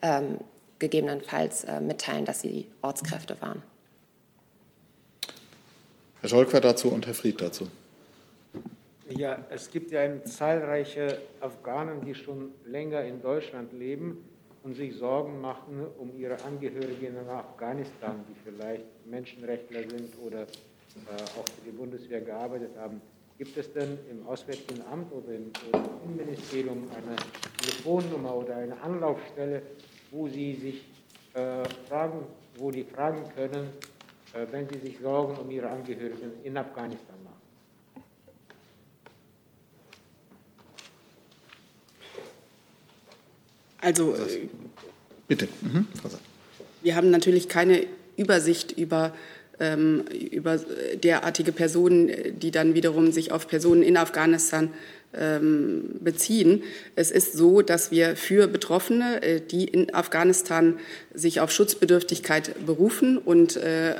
ähm, 0.00 0.38
gegebenenfalls 0.78 1.64
äh, 1.64 1.78
mitteilen, 1.80 2.24
dass 2.24 2.40
sie 2.40 2.68
Ortskräfte 2.80 3.38
waren. 3.42 3.62
Herr 6.22 6.30
Scholker 6.30 6.62
dazu 6.62 6.88
und 6.88 7.06
Herr 7.06 7.14
Fried 7.14 7.42
dazu. 7.42 7.68
Ja, 9.08 9.44
es 9.50 9.70
gibt 9.70 9.90
ja 9.90 10.22
zahlreiche 10.24 11.20
Afghanen, 11.40 12.04
die 12.04 12.14
schon 12.14 12.52
länger 12.64 13.02
in 13.02 13.20
Deutschland 13.20 13.72
leben 13.72 14.24
und 14.62 14.74
sich 14.74 14.96
Sorgen 14.96 15.40
machen 15.40 15.86
um 15.98 16.16
ihre 16.16 16.40
Angehörigen 16.44 17.16
in 17.16 17.28
Afghanistan, 17.28 18.24
die 18.28 18.34
vielleicht 18.44 18.84
Menschenrechtler 19.06 19.80
sind 19.90 20.08
oder 20.24 20.42
äh, 20.42 21.22
auch 21.38 21.48
für 21.48 21.64
die 21.66 21.72
Bundeswehr 21.72 22.20
gearbeitet 22.20 22.70
haben. 22.76 23.00
Gibt 23.38 23.56
es 23.56 23.72
denn 23.72 23.98
im 24.08 24.26
Auswärtigen 24.26 24.82
Amt 24.90 25.12
oder 25.12 25.34
im 25.34 25.50
Innenministerium 26.04 26.88
eine 26.96 27.16
Telefonnummer 27.58 28.36
oder 28.36 28.56
eine 28.56 28.80
Anlaufstelle, 28.80 29.62
wo 30.12 30.28
Sie 30.28 30.54
sich 30.54 30.84
äh, 31.34 31.64
fragen, 31.88 32.24
wo 32.56 32.70
die 32.70 32.84
fragen 32.84 33.24
können, 33.34 33.70
äh, 34.32 34.46
wenn 34.52 34.68
Sie 34.68 34.78
sich 34.78 34.98
Sorgen 35.00 35.36
um 35.38 35.50
Ihre 35.50 35.68
Angehörigen 35.68 36.34
in 36.44 36.56
Afghanistan 36.56 37.16
machen? 37.24 37.32
Also, 43.82 44.16
bitte. 45.28 45.48
Mhm. 45.60 45.86
Wir 46.82 46.96
haben 46.96 47.10
natürlich 47.10 47.48
keine 47.48 47.84
Übersicht 48.16 48.72
über, 48.72 49.12
ähm, 49.58 50.04
über 50.30 50.60
derartige 51.02 51.52
Personen, 51.52 52.10
die 52.38 52.52
dann 52.52 52.74
wiederum 52.74 53.10
sich 53.10 53.32
auf 53.32 53.48
Personen 53.48 53.82
in 53.82 53.96
Afghanistan 53.96 54.70
ähm, 55.14 55.96
beziehen. 56.00 56.62
Es 56.96 57.10
ist 57.10 57.34
so, 57.34 57.60
dass 57.60 57.90
wir 57.90 58.16
für 58.16 58.46
Betroffene, 58.46 59.22
äh, 59.22 59.40
die 59.40 59.64
in 59.64 59.92
Afghanistan 59.94 60.78
sich 61.12 61.40
auf 61.40 61.50
Schutzbedürftigkeit 61.50 62.64
berufen 62.64 63.18
und 63.18 63.56
äh, 63.56 63.94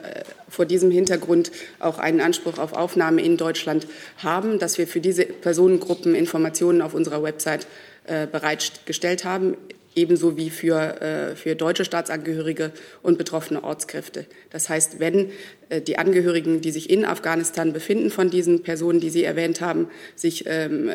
vor 0.48 0.64
diesem 0.64 0.90
Hintergrund 0.90 1.50
auch 1.80 1.98
einen 1.98 2.20
Anspruch 2.20 2.58
auf 2.58 2.72
Aufnahme 2.72 3.20
in 3.20 3.36
Deutschland 3.36 3.86
haben, 4.18 4.58
dass 4.58 4.78
wir 4.78 4.86
für 4.86 5.00
diese 5.00 5.24
Personengruppen 5.24 6.14
Informationen 6.14 6.80
auf 6.82 6.94
unserer 6.94 7.22
Website 7.22 7.64
äh, 7.64 7.91
bereitgestellt 8.06 9.24
haben, 9.24 9.56
ebenso 9.94 10.36
wie 10.36 10.50
für, 10.50 11.00
äh, 11.00 11.36
für 11.36 11.54
deutsche 11.54 11.84
Staatsangehörige 11.84 12.72
und 13.02 13.18
betroffene 13.18 13.62
Ortskräfte. 13.62 14.26
Das 14.50 14.68
heißt, 14.68 15.00
wenn 15.00 15.30
äh, 15.68 15.80
die 15.80 15.98
Angehörigen, 15.98 16.60
die 16.60 16.70
sich 16.70 16.90
in 16.90 17.04
Afghanistan 17.04 17.72
befinden, 17.72 18.10
von 18.10 18.30
diesen 18.30 18.62
Personen, 18.62 19.00
die 19.00 19.10
Sie 19.10 19.24
erwähnt 19.24 19.60
haben, 19.60 19.88
sich 20.16 20.44
ähm, 20.46 20.90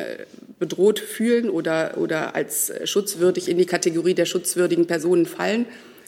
bedroht 0.60 1.00
fühlen 1.00 1.50
oder, 1.50 1.98
oder 1.98 2.36
als 2.36 2.72
schutzwürdig 2.86 3.50
in 3.50 3.58
die 3.58 3.66
Kategorie 3.66 4.14
der 4.14 4.26
schutzwürdigen 4.26 4.88
Personen 4.88 5.26
fallen, 5.26 5.66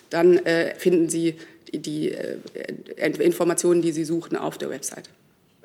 dann 0.10 0.38
äh, 0.46 0.74
finden 0.76 1.10
Sie 1.10 1.36
die, 1.72 2.12
äh, 2.12 2.38
Informationen, 3.20 3.82
die 3.82 3.92
Sie 3.92 4.06
suchen, 4.06 4.36
auf 4.36 4.58
der 4.58 4.72
Website. 4.72 5.10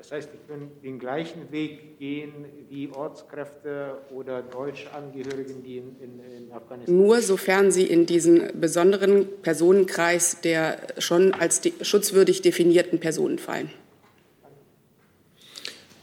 Das 0.07 0.11
heißt, 0.11 0.29
Sie 0.33 0.37
können 0.47 0.69
den 0.83 0.99
gleichen 0.99 1.51
Weg 1.51 1.97
gehen 1.97 2.45
wie 2.69 2.89
Ortskräfte 2.89 3.97
oder 4.11 4.43
deutsche 4.43 4.93
Angehörigen, 4.93 5.63
die 5.63 5.77
in, 5.77 5.95
in, 5.99 6.19
in 6.45 6.51
Afghanistan. 6.51 6.95
Nur 6.95 7.21
sofern 7.21 7.71
Sie 7.71 7.85
in 7.85 8.05
diesen 8.05 8.51
besonderen 8.61 9.25
Personenkreis 9.41 10.41
der 10.41 10.77
schon 10.99 11.33
als 11.33 11.61
de 11.61 11.73
schutzwürdig 11.81 12.43
definierten 12.43 12.99
Personen 12.99 13.39
fallen. 13.39 13.71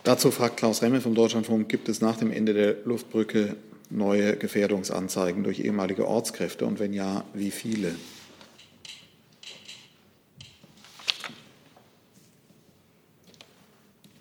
Dazu 0.03 0.33
fragt 0.33 0.57
Klaus 0.57 0.83
Remme 0.83 1.01
vom 1.01 1.15
Deutschlandfunk, 1.15 1.69
gibt 1.69 1.89
es 1.89 2.01
nach 2.01 2.17
dem 2.17 2.33
Ende 2.33 2.55
der 2.55 2.79
Luftbrücke 2.85 3.55
neue 3.89 4.37
Gefährdungsanzeigen 4.37 5.45
durch 5.45 5.61
ehemalige 5.61 6.09
Ortskräfte 6.09 6.67
und 6.67 6.81
wenn 6.81 6.93
ja, 6.93 7.25
wie 7.35 7.53
viele? 7.53 7.95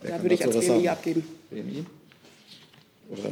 Wer 0.01 0.10
da 0.10 0.10
würde 0.21 0.35
ich 0.35 0.45
als 0.45 0.57
BMI 0.57 0.89
abgeben. 0.89 1.23
BMI? 1.49 1.85
Oder? 3.09 3.31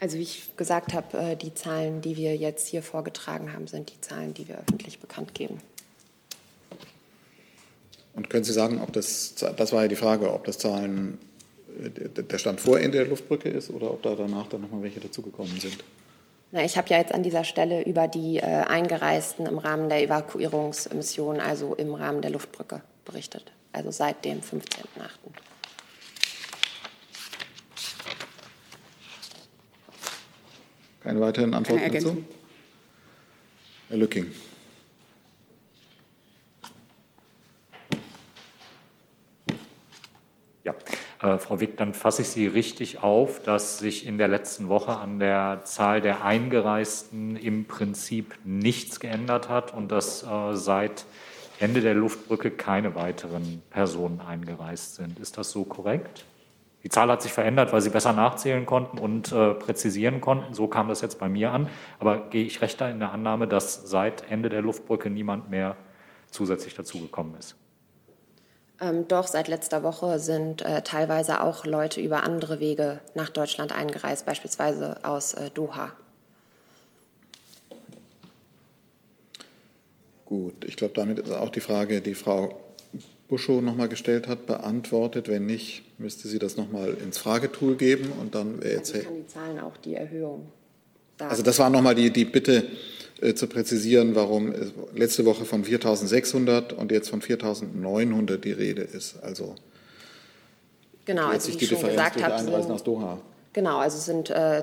Also 0.00 0.16
wie 0.18 0.22
ich 0.22 0.56
gesagt 0.56 0.92
habe, 0.92 1.18
äh, 1.18 1.36
die 1.36 1.54
Zahlen, 1.54 2.00
die 2.00 2.16
wir 2.16 2.36
jetzt 2.36 2.68
hier 2.68 2.82
vorgetragen 2.82 3.52
haben, 3.52 3.66
sind 3.66 3.92
die 3.92 4.00
Zahlen, 4.00 4.32
die 4.34 4.46
wir 4.48 4.58
öffentlich 4.58 5.00
bekannt 5.00 5.34
geben. 5.34 5.60
Und 8.14 8.30
können 8.30 8.44
Sie 8.44 8.52
sagen, 8.52 8.80
ob 8.80 8.92
das, 8.92 9.34
das 9.34 9.72
war 9.72 9.82
ja 9.82 9.88
die 9.88 9.96
Frage, 9.96 10.32
ob 10.32 10.44
das 10.44 10.58
Zahlen 10.58 11.18
äh, 11.82 12.08
der 12.22 12.38
Stand 12.38 12.60
vor 12.60 12.78
Ende 12.78 12.98
der 12.98 13.06
Luftbrücke 13.08 13.48
ist 13.48 13.70
oder 13.70 13.90
ob 13.90 14.02
da 14.02 14.14
danach 14.14 14.48
dann 14.48 14.60
nochmal 14.60 14.82
welche 14.82 15.00
dazugekommen 15.00 15.58
sind? 15.58 15.78
Na, 16.50 16.64
ich 16.64 16.78
habe 16.78 16.88
ja 16.88 16.98
jetzt 16.98 17.12
an 17.12 17.22
dieser 17.22 17.44
Stelle 17.44 17.82
über 17.82 18.08
die 18.08 18.38
äh, 18.38 18.42
Eingereisten 18.42 19.46
im 19.46 19.58
Rahmen 19.58 19.88
der 19.88 20.02
Evakuierungsmission, 20.02 21.40
also 21.40 21.74
im 21.74 21.94
Rahmen 21.94 22.22
der 22.22 22.30
Luftbrücke, 22.30 22.82
berichtet. 23.04 23.52
Also 23.72 23.90
seit 23.90 24.24
dem 24.24 24.40
15.8. 24.40 24.84
Keine 31.02 31.20
weiteren 31.20 31.54
Antworten 31.54 31.92
dazu? 31.92 32.24
Herr 33.88 33.96
Lücking. 33.96 34.30
Ja, 40.64 40.74
äh, 41.22 41.38
Frau 41.38 41.60
Wick, 41.60 41.78
dann 41.78 41.94
fasse 41.94 42.22
ich 42.22 42.28
Sie 42.28 42.46
richtig 42.46 43.02
auf, 43.02 43.42
dass 43.42 43.78
sich 43.78 44.06
in 44.06 44.18
der 44.18 44.28
letzten 44.28 44.68
Woche 44.68 44.96
an 44.96 45.18
der 45.18 45.62
Zahl 45.64 46.02
der 46.02 46.24
Eingereisten 46.24 47.36
im 47.36 47.64
Prinzip 47.64 48.34
nichts 48.44 49.00
geändert 49.00 49.48
hat 49.48 49.72
und 49.72 49.90
dass 49.90 50.24
äh, 50.24 50.54
seit 50.54 51.06
Ende 51.60 51.80
der 51.80 51.94
Luftbrücke 51.94 52.50
keine 52.50 52.94
weiteren 52.94 53.62
Personen 53.70 54.20
eingereist 54.20 54.96
sind. 54.96 55.18
Ist 55.18 55.38
das 55.38 55.50
so 55.50 55.64
korrekt? 55.64 56.24
Die 56.84 56.88
Zahl 56.88 57.10
hat 57.10 57.22
sich 57.22 57.32
verändert, 57.32 57.72
weil 57.72 57.80
sie 57.80 57.90
besser 57.90 58.12
nachzählen 58.12 58.64
konnten 58.64 58.98
und 58.98 59.32
äh, 59.32 59.54
präzisieren 59.54 60.20
konnten. 60.20 60.54
So 60.54 60.68
kam 60.68 60.88
das 60.88 61.00
jetzt 61.00 61.18
bei 61.18 61.28
mir 61.28 61.50
an. 61.50 61.68
Aber 61.98 62.28
gehe 62.30 62.44
ich 62.44 62.62
recht 62.62 62.80
in 62.80 63.00
der 63.00 63.12
Annahme, 63.12 63.48
dass 63.48 63.90
seit 63.90 64.30
Ende 64.30 64.48
der 64.48 64.62
Luftbrücke 64.62 65.10
niemand 65.10 65.50
mehr 65.50 65.76
zusätzlich 66.30 66.74
dazugekommen 66.74 67.34
ist? 67.36 67.56
Ähm, 68.80 69.08
doch, 69.08 69.26
seit 69.26 69.48
letzter 69.48 69.82
Woche 69.82 70.20
sind 70.20 70.62
äh, 70.62 70.82
teilweise 70.82 71.42
auch 71.42 71.66
Leute 71.66 72.00
über 72.00 72.22
andere 72.22 72.60
Wege 72.60 73.00
nach 73.14 73.28
Deutschland 73.28 73.72
eingereist, 73.72 74.24
beispielsweise 74.24 75.00
aus 75.02 75.34
äh, 75.34 75.50
Doha. 75.50 75.92
Gut, 80.28 80.66
ich 80.66 80.76
glaube, 80.76 80.92
damit 80.94 81.18
ist 81.18 81.32
auch 81.32 81.48
die 81.48 81.60
Frage, 81.60 82.02
die 82.02 82.14
Frau 82.14 82.60
Buschow 83.28 83.62
nochmal 83.62 83.88
gestellt 83.88 84.28
hat, 84.28 84.44
beantwortet. 84.44 85.26
Wenn 85.26 85.46
nicht, 85.46 85.84
müsste 85.98 86.28
sie 86.28 86.38
das 86.38 86.58
nochmal 86.58 86.98
ins 87.02 87.16
Fragetool 87.16 87.76
geben 87.76 88.12
und 88.20 88.34
dann 88.34 88.62
wäre 88.62 88.74
jetzt. 88.74 88.94
Ich 88.94 89.04
kann 89.04 89.14
die 89.14 89.26
Zahlen 89.26 89.58
auch 89.58 89.78
die 89.78 89.94
Erhöhung. 89.94 90.48
Sagen. 91.18 91.30
Also 91.30 91.42
das 91.42 91.58
war 91.58 91.70
nochmal 91.70 91.94
die, 91.94 92.10
die 92.10 92.26
Bitte 92.26 92.64
äh, 93.22 93.32
zu 93.32 93.46
präzisieren, 93.46 94.14
warum 94.14 94.52
letzte 94.94 95.24
Woche 95.24 95.46
von 95.46 95.64
4.600 95.64 96.74
und 96.74 96.92
jetzt 96.92 97.08
von 97.08 97.22
4.900 97.22 98.36
die 98.36 98.52
Rede 98.52 98.82
ist. 98.82 99.22
Also 99.22 99.54
genau, 101.06 101.28
also 101.28 101.48
wie 101.48 101.56
ich 101.56 101.68
schon 101.70 101.88
gesagt 101.88 102.22
habe, 102.22 102.34
Einreisen 102.34 102.70
aus 102.70 102.84
Doha. 102.84 103.18
Genau, 103.52 103.78
also 103.78 103.98
sind 103.98 104.30
äh, 104.30 104.62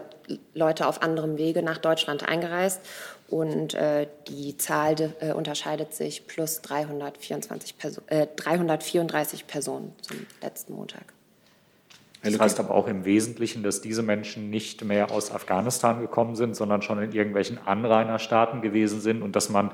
Leute 0.54 0.88
auf 0.88 1.02
anderem 1.02 1.38
Wege 1.38 1.62
nach 1.64 1.78
Deutschland 1.78 2.28
eingereist 2.28 2.82
und 3.28 3.74
äh, 3.74 4.08
die 4.28 4.58
Zahl 4.58 4.96
äh, 5.20 5.34
unterscheidet 5.34 5.94
sich 5.94 6.28
plus 6.28 6.62
324 6.62 7.78
Perso 7.78 8.02
334 8.08 9.42
äh, 9.42 9.44
Personen 9.46 9.94
zum 10.02 10.18
letzten 10.42 10.74
Montag. 10.74 11.14
Das 12.24 12.40
heißt 12.40 12.60
aber 12.60 12.74
auch 12.74 12.88
im 12.88 13.06
Wesentlichen, 13.06 13.62
dass 13.62 13.82
diese 13.82 14.02
Menschen 14.02 14.50
nicht 14.50 14.84
mehr 14.84 15.12
aus 15.12 15.32
Afghanistan 15.32 16.00
gekommen 16.00 16.36
sind, 16.36 16.56
sondern 16.56 16.82
schon 16.82 17.02
in 17.02 17.12
irgendwelchen 17.12 17.60
Anrainerstaaten 17.64 18.62
gewesen 18.62 19.00
sind 19.00 19.22
und 19.22 19.36
dass 19.36 19.50
man 19.50 19.72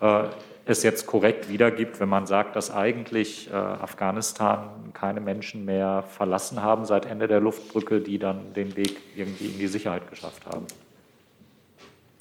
äh, 0.00 0.24
es 0.70 0.82
jetzt 0.82 1.06
korrekt 1.06 1.48
wiedergibt, 1.48 2.00
wenn 2.00 2.08
man 2.08 2.26
sagt, 2.26 2.56
dass 2.56 2.70
eigentlich 2.70 3.50
äh, 3.50 3.54
Afghanistan 3.54 4.90
keine 4.92 5.20
Menschen 5.20 5.64
mehr 5.64 6.02
verlassen 6.02 6.62
haben 6.62 6.84
seit 6.84 7.06
Ende 7.06 7.28
der 7.28 7.40
Luftbrücke, 7.40 8.00
die 8.00 8.18
dann 8.18 8.52
den 8.54 8.76
Weg 8.76 8.96
irgendwie 9.16 9.46
in 9.46 9.58
die 9.58 9.66
Sicherheit 9.66 10.08
geschafft 10.08 10.46
haben. 10.46 10.66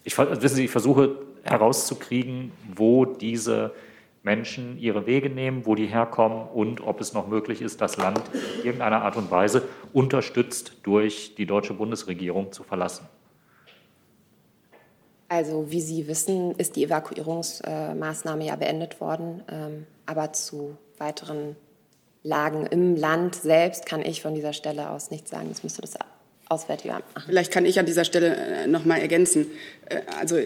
Ich, 0.03 0.17
wissen 0.17 0.55
Sie, 0.55 0.65
ich 0.65 0.71
versuche 0.71 1.17
herauszukriegen, 1.43 2.51
wo 2.75 3.05
diese 3.05 3.71
Menschen 4.23 4.77
ihre 4.79 5.05
Wege 5.05 5.29
nehmen, 5.29 5.65
wo 5.65 5.75
die 5.75 5.85
herkommen 5.85 6.47
und 6.47 6.81
ob 6.81 6.99
es 6.99 7.13
noch 7.13 7.27
möglich 7.27 7.61
ist, 7.61 7.81
das 7.81 7.97
Land 7.97 8.21
in 8.33 8.65
irgendeiner 8.65 9.01
Art 9.03 9.15
und 9.15 9.31
Weise 9.31 9.63
unterstützt 9.93 10.73
durch 10.83 11.35
die 11.35 11.45
deutsche 11.45 11.73
Bundesregierung 11.73 12.51
zu 12.51 12.63
verlassen. 12.63 13.07
Also 15.29 15.67
wie 15.69 15.79
Sie 15.79 16.07
wissen, 16.07 16.55
ist 16.57 16.75
die 16.75 16.83
Evakuierungsmaßnahme 16.85 18.45
ja 18.45 18.55
beendet 18.55 18.99
worden, 18.99 19.43
ähm, 19.51 19.85
aber 20.07 20.33
zu 20.33 20.75
weiteren 20.97 21.55
Lagen 22.23 22.65
im 22.65 22.95
Land 22.95 23.35
selbst 23.35 23.85
kann 23.85 24.01
ich 24.01 24.21
von 24.21 24.33
dieser 24.33 24.53
Stelle 24.53 24.89
aus 24.89 25.11
nichts 25.11 25.29
sagen. 25.29 25.47
Das 25.49 25.63
müsste 25.63 25.81
das 25.81 25.93
Auswärtige 26.49 26.95
Amt 26.95 27.05
machen. 27.13 27.25
Vielleicht 27.27 27.51
kann 27.51 27.65
ich 27.65 27.79
an 27.79 27.85
dieser 27.85 28.05
Stelle 28.05 28.35
äh, 28.35 28.67
noch 28.67 28.85
mal 28.85 28.99
ergänzen. 28.99 29.45
Äh, 29.87 30.01
also 30.19 30.37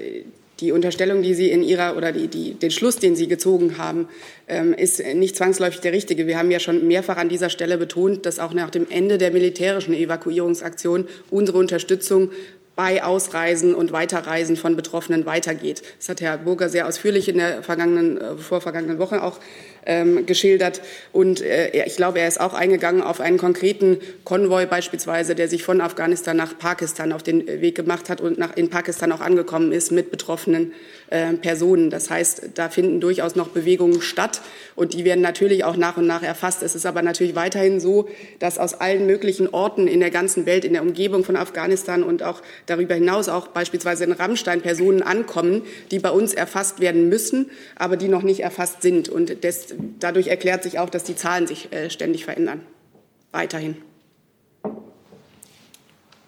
die 0.59 0.71
Unterstellung, 0.73 1.23
die 1.23 1.33
Sie 1.33 1.49
in 1.49 1.63
Ihrer 1.63 1.95
oder 1.97 2.11
die, 2.11 2.27
die, 2.27 2.53
den 2.53 2.69
Schluss, 2.69 2.97
den 2.97 3.15
Sie 3.15 3.27
gezogen 3.27 3.77
haben, 3.77 4.09
ähm, 4.47 4.73
ist 4.73 5.03
nicht 5.15 5.35
zwangsläufig 5.35 5.79
der 5.79 5.93
richtige. 5.93 6.27
Wir 6.27 6.37
haben 6.37 6.51
ja 6.51 6.59
schon 6.59 6.87
mehrfach 6.87 7.17
an 7.17 7.29
dieser 7.29 7.49
Stelle 7.49 7.77
betont, 7.77 8.25
dass 8.25 8.37
auch 8.37 8.53
nach 8.53 8.69
dem 8.69 8.85
Ende 8.89 9.17
der 9.17 9.31
militärischen 9.31 9.93
Evakuierungsaktion 9.93 11.07
unsere 11.31 11.57
Unterstützung 11.57 12.31
bei 12.75 13.03
Ausreisen 13.03 13.75
und 13.75 13.91
Weiterreisen 13.91 14.57
von 14.57 14.75
Betroffenen 14.75 15.25
weitergeht. 15.25 15.83
Das 15.99 16.09
hat 16.09 16.21
Herr 16.21 16.37
Burger 16.37 16.69
sehr 16.69 16.87
ausführlich 16.87 17.29
in 17.29 17.37
der 17.37 17.63
vergangenen, 17.63 18.19
äh, 18.19 18.37
vorvergangenen 18.37 18.99
Woche 18.99 19.23
auch 19.23 19.39
ähm, 19.85 20.25
geschildert. 20.25 20.81
Und 21.11 21.41
äh, 21.41 21.85
ich 21.85 21.95
glaube, 21.95 22.19
er 22.19 22.27
ist 22.27 22.39
auch 22.39 22.53
eingegangen 22.53 23.01
auf 23.01 23.19
einen 23.19 23.37
konkreten 23.37 23.99
Konvoi 24.23 24.65
beispielsweise, 24.65 25.35
der 25.35 25.47
sich 25.47 25.63
von 25.63 25.81
Afghanistan 25.81 26.37
nach 26.37 26.57
Pakistan 26.57 27.11
auf 27.11 27.23
den 27.23 27.45
Weg 27.47 27.75
gemacht 27.75 28.09
hat 28.09 28.21
und 28.21 28.37
nach, 28.37 28.55
in 28.55 28.69
Pakistan 28.69 29.11
auch 29.11 29.21
angekommen 29.21 29.71
ist 29.71 29.91
mit 29.91 30.11
betroffenen 30.11 30.73
äh, 31.09 31.33
Personen. 31.33 31.89
Das 31.89 32.09
heißt, 32.09 32.49
da 32.55 32.69
finden 32.69 32.99
durchaus 32.99 33.35
noch 33.35 33.49
Bewegungen 33.49 34.01
statt 34.01 34.41
und 34.75 34.93
die 34.93 35.05
werden 35.05 35.21
natürlich 35.21 35.63
auch 35.63 35.77
nach 35.77 35.97
und 35.97 36.07
nach 36.07 36.23
erfasst. 36.23 36.63
Es 36.63 36.75
ist 36.75 36.85
aber 36.85 37.01
natürlich 37.01 37.35
weiterhin 37.35 37.79
so, 37.79 38.09
dass 38.39 38.57
aus 38.57 38.73
allen 38.73 39.05
möglichen 39.05 39.47
Orten 39.49 39.87
in 39.87 39.99
der 39.99 40.11
ganzen 40.11 40.45
Welt, 40.45 40.65
in 40.65 40.73
der 40.73 40.81
Umgebung 40.81 41.23
von 41.23 41.35
Afghanistan 41.35 42.03
und 42.03 42.23
auch 42.23 42.41
darüber 42.65 42.95
hinaus 42.95 43.29
auch 43.29 43.47
beispielsweise 43.47 44.03
in 44.03 44.11
Rammstein 44.11 44.61
Personen 44.61 45.01
ankommen, 45.01 45.63
die 45.91 45.99
bei 45.99 46.09
uns 46.09 46.33
erfasst 46.33 46.79
werden 46.79 47.09
müssen, 47.09 47.51
aber 47.75 47.97
die 47.97 48.07
noch 48.07 48.23
nicht 48.23 48.39
erfasst 48.39 48.81
sind. 48.81 49.09
Und 49.09 49.43
des, 49.43 49.72
dadurch 49.99 50.27
erklärt 50.27 50.63
sich 50.63 50.79
auch, 50.79 50.89
dass 50.89 51.03
die 51.03 51.15
Zahlen 51.15 51.47
sich 51.47 51.71
äh, 51.71 51.89
ständig 51.89 52.25
verändern. 52.25 52.61
Weiterhin. 53.31 53.77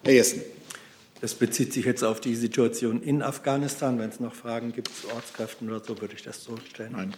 Herr 0.04 0.14
Jessen. 0.14 0.42
Das 1.22 1.34
bezieht 1.34 1.74
sich 1.74 1.86
jetzt 1.86 2.04
auf 2.04 2.20
die 2.20 2.36
Situation 2.36 3.02
in 3.02 3.24
Afghanistan. 3.24 3.98
Wenn 3.98 4.10
es 4.10 4.20
noch 4.20 4.36
Fragen 4.36 4.74
gibt 4.74 4.90
zu 4.90 5.10
Ortskräften 5.10 5.68
oder 5.70 5.84
so, 5.84 6.00
würde 6.00 6.14
ich 6.14 6.22
das 6.22 6.44
so 6.44 6.58
stellen. 6.70 6.92
Nein. 6.92 7.14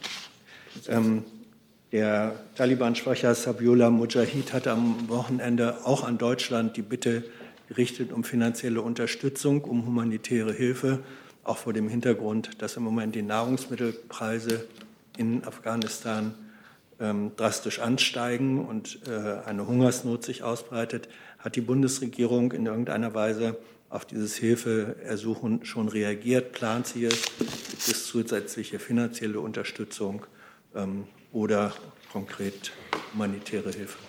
Ähm, 0.88 1.24
der 1.92 2.40
Taliban-Sprecher 2.56 3.34
Sabiullah 3.34 3.90
Mujahid 3.90 4.54
hatte 4.54 4.72
am 4.72 5.10
Wochenende 5.10 5.86
auch 5.86 6.04
an 6.04 6.18
Deutschland 6.18 6.78
die 6.78 6.82
Bitte 6.82 7.24
gerichtet 7.68 8.14
um 8.14 8.24
finanzielle 8.24 8.82
Unterstützung, 8.82 9.64
um 9.64 9.86
humanitäre 9.86 10.54
Hilfe, 10.54 11.00
auch 11.44 11.58
vor 11.58 11.74
dem 11.74 11.90
Hintergrund, 11.90 12.62
dass 12.62 12.78
im 12.78 12.84
Moment 12.84 13.16
die 13.16 13.22
Nahrungsmittelpreise 13.22 14.68
in 15.18 15.44
Afghanistan 15.46 16.34
ähm, 17.00 17.32
drastisch 17.36 17.80
ansteigen 17.80 18.66
und 18.66 19.00
äh, 19.08 19.42
eine 19.46 19.68
Hungersnot 19.68 20.24
sich 20.24 20.44
ausbreitet, 20.44 21.10
hat 21.40 21.56
die 21.56 21.62
Bundesregierung 21.62 22.52
in 22.52 22.66
irgendeiner 22.66 23.14
Weise 23.14 23.58
auf 23.90 24.06
dieses 24.06 24.36
Hilfeersuchen 24.36 25.64
schon 25.66 25.88
reagiert? 25.88 26.52
Plant 26.52 26.88
sie 26.88 27.06
es? 27.06 27.24
Gibt 27.38 27.88
es 27.88 28.08
zusätzliche 28.08 28.80
finanzielle 28.80 29.40
Unterstützung 29.40 30.26
ähm, 30.76 31.06
oder 31.32 31.74
konkret 32.12 32.72
humanitäre 33.14 33.72
Hilfe? 33.72 34.07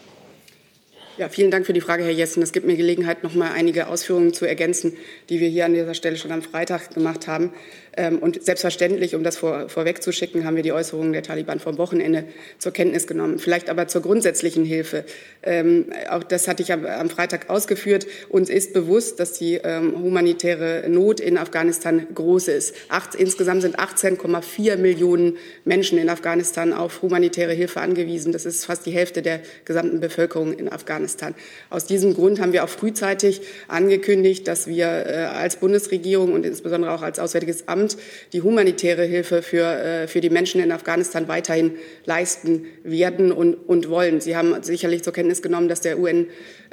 Ja, 1.19 1.29
vielen 1.29 1.51
Dank 1.51 1.67
für 1.67 1.73
die 1.73 1.81
Frage, 1.81 2.05
Herr 2.05 2.13
Jessen. 2.13 2.41
Das 2.41 2.53
gibt 2.53 2.65
mir 2.65 2.77
Gelegenheit, 2.77 3.25
noch 3.25 3.35
mal 3.35 3.51
einige 3.51 3.89
Ausführungen 3.89 4.33
zu 4.33 4.47
ergänzen, 4.47 4.97
die 5.29 5.41
wir 5.41 5.49
hier 5.49 5.65
an 5.65 5.75
dieser 5.75 5.95
Stelle 5.95 6.17
schon 6.17 6.31
am 6.31 6.43
Freitag 6.43 6.95
gemacht 6.95 7.27
haben. 7.27 7.53
Ähm, 7.97 8.21
und 8.21 8.41
selbstverständlich, 8.45 9.17
um 9.17 9.25
das 9.25 9.37
vor, 9.37 9.69
vorwegzuschicken, 9.69 10.45
haben 10.45 10.55
wir 10.55 10.63
die 10.63 10.71
Äußerungen 10.71 11.13
der 11.13 11.25
Taliban 11.25 11.59
vom 11.59 11.77
Wochenende 11.77 12.23
zur 12.59 12.71
Kenntnis 12.71 13.09
genommen. 13.09 13.41
Vielleicht 13.41 13.69
aber 13.69 13.89
zur 13.89 14.03
grundsätzlichen 14.03 14.65
Hilfe. 14.65 15.05
Ähm, 15.43 15.87
auch 16.09 16.23
das 16.23 16.47
hatte 16.47 16.63
ich 16.63 16.73
am, 16.73 17.11
Freitag 17.11 17.51
ausgeführt. 17.51 18.07
Uns 18.29 18.49
ist 18.49 18.73
bewusst, 18.73 19.19
dass 19.19 19.33
die 19.33 19.55
ähm, 19.55 20.01
humanitäre 20.01 20.85
Not 20.89 21.19
in 21.19 21.37
Afghanistan 21.37 22.07
groß 22.15 22.47
ist. 22.47 22.77
Acht, 22.91 23.17
insgesamt 23.17 23.63
sind 23.63 23.77
18,4 23.77 24.77
Millionen 24.77 25.37
Menschen 25.65 25.99
in 25.99 26.11
Afghanistan 26.11 26.73
auf 26.73 27.03
humanitäre 27.03 27.55
Hilfe 27.55 27.81
angewiesen. 27.81 28.31
Das 28.31 28.47
ist 28.47 28.67
fast 28.67 28.87
die 28.87 28.93
Hälfte 28.93 29.21
der 29.21 29.41
gesamten 29.65 29.99
Bevölkerung 29.99 30.53
in 30.53 30.69
Afghanistan. 30.69 31.08
Afghanistan. 31.09 31.35
Aus 31.71 31.87
diesem 31.87 32.15
Grund 32.15 32.39
haben 32.39 32.53
wir 32.53 32.65
auch 32.65 32.69
frühzeitig 32.69 33.41
angekündigt, 33.67 34.47
dass 34.47 34.67
wir 34.67 34.87
äh, 34.87 35.25
als 35.25 35.57
Bundesregierung 35.57 36.33
und 36.33 36.45
insbesondere 36.45 36.93
auch 36.93 37.03
als 37.03 37.19
Auswärtiges 37.19 37.67
Amt 37.67 37.97
die 38.33 38.43
humanitäre 38.43 39.05
Hilfe 39.05 39.43
für, 39.43 39.65
äh, 39.65 40.07
für 40.07 40.21
die 40.21 40.29
Menschen 40.29 40.61
in 40.61 40.71
Afghanistan 40.71 41.27
weiterhin 41.27 41.73
leisten 42.05 42.67
werden 42.83 43.33
und, 43.33 43.55
und 43.55 43.89
wollen. 43.89 44.21
Sie 44.21 44.37
haben 44.37 44.63
sicherlich 44.63 45.03
zur 45.03 45.15
Kenntnis 45.15 45.41
genommen, 45.41 45.69
dass 45.69 45.81
der 45.81 45.99
UN 45.99 46.27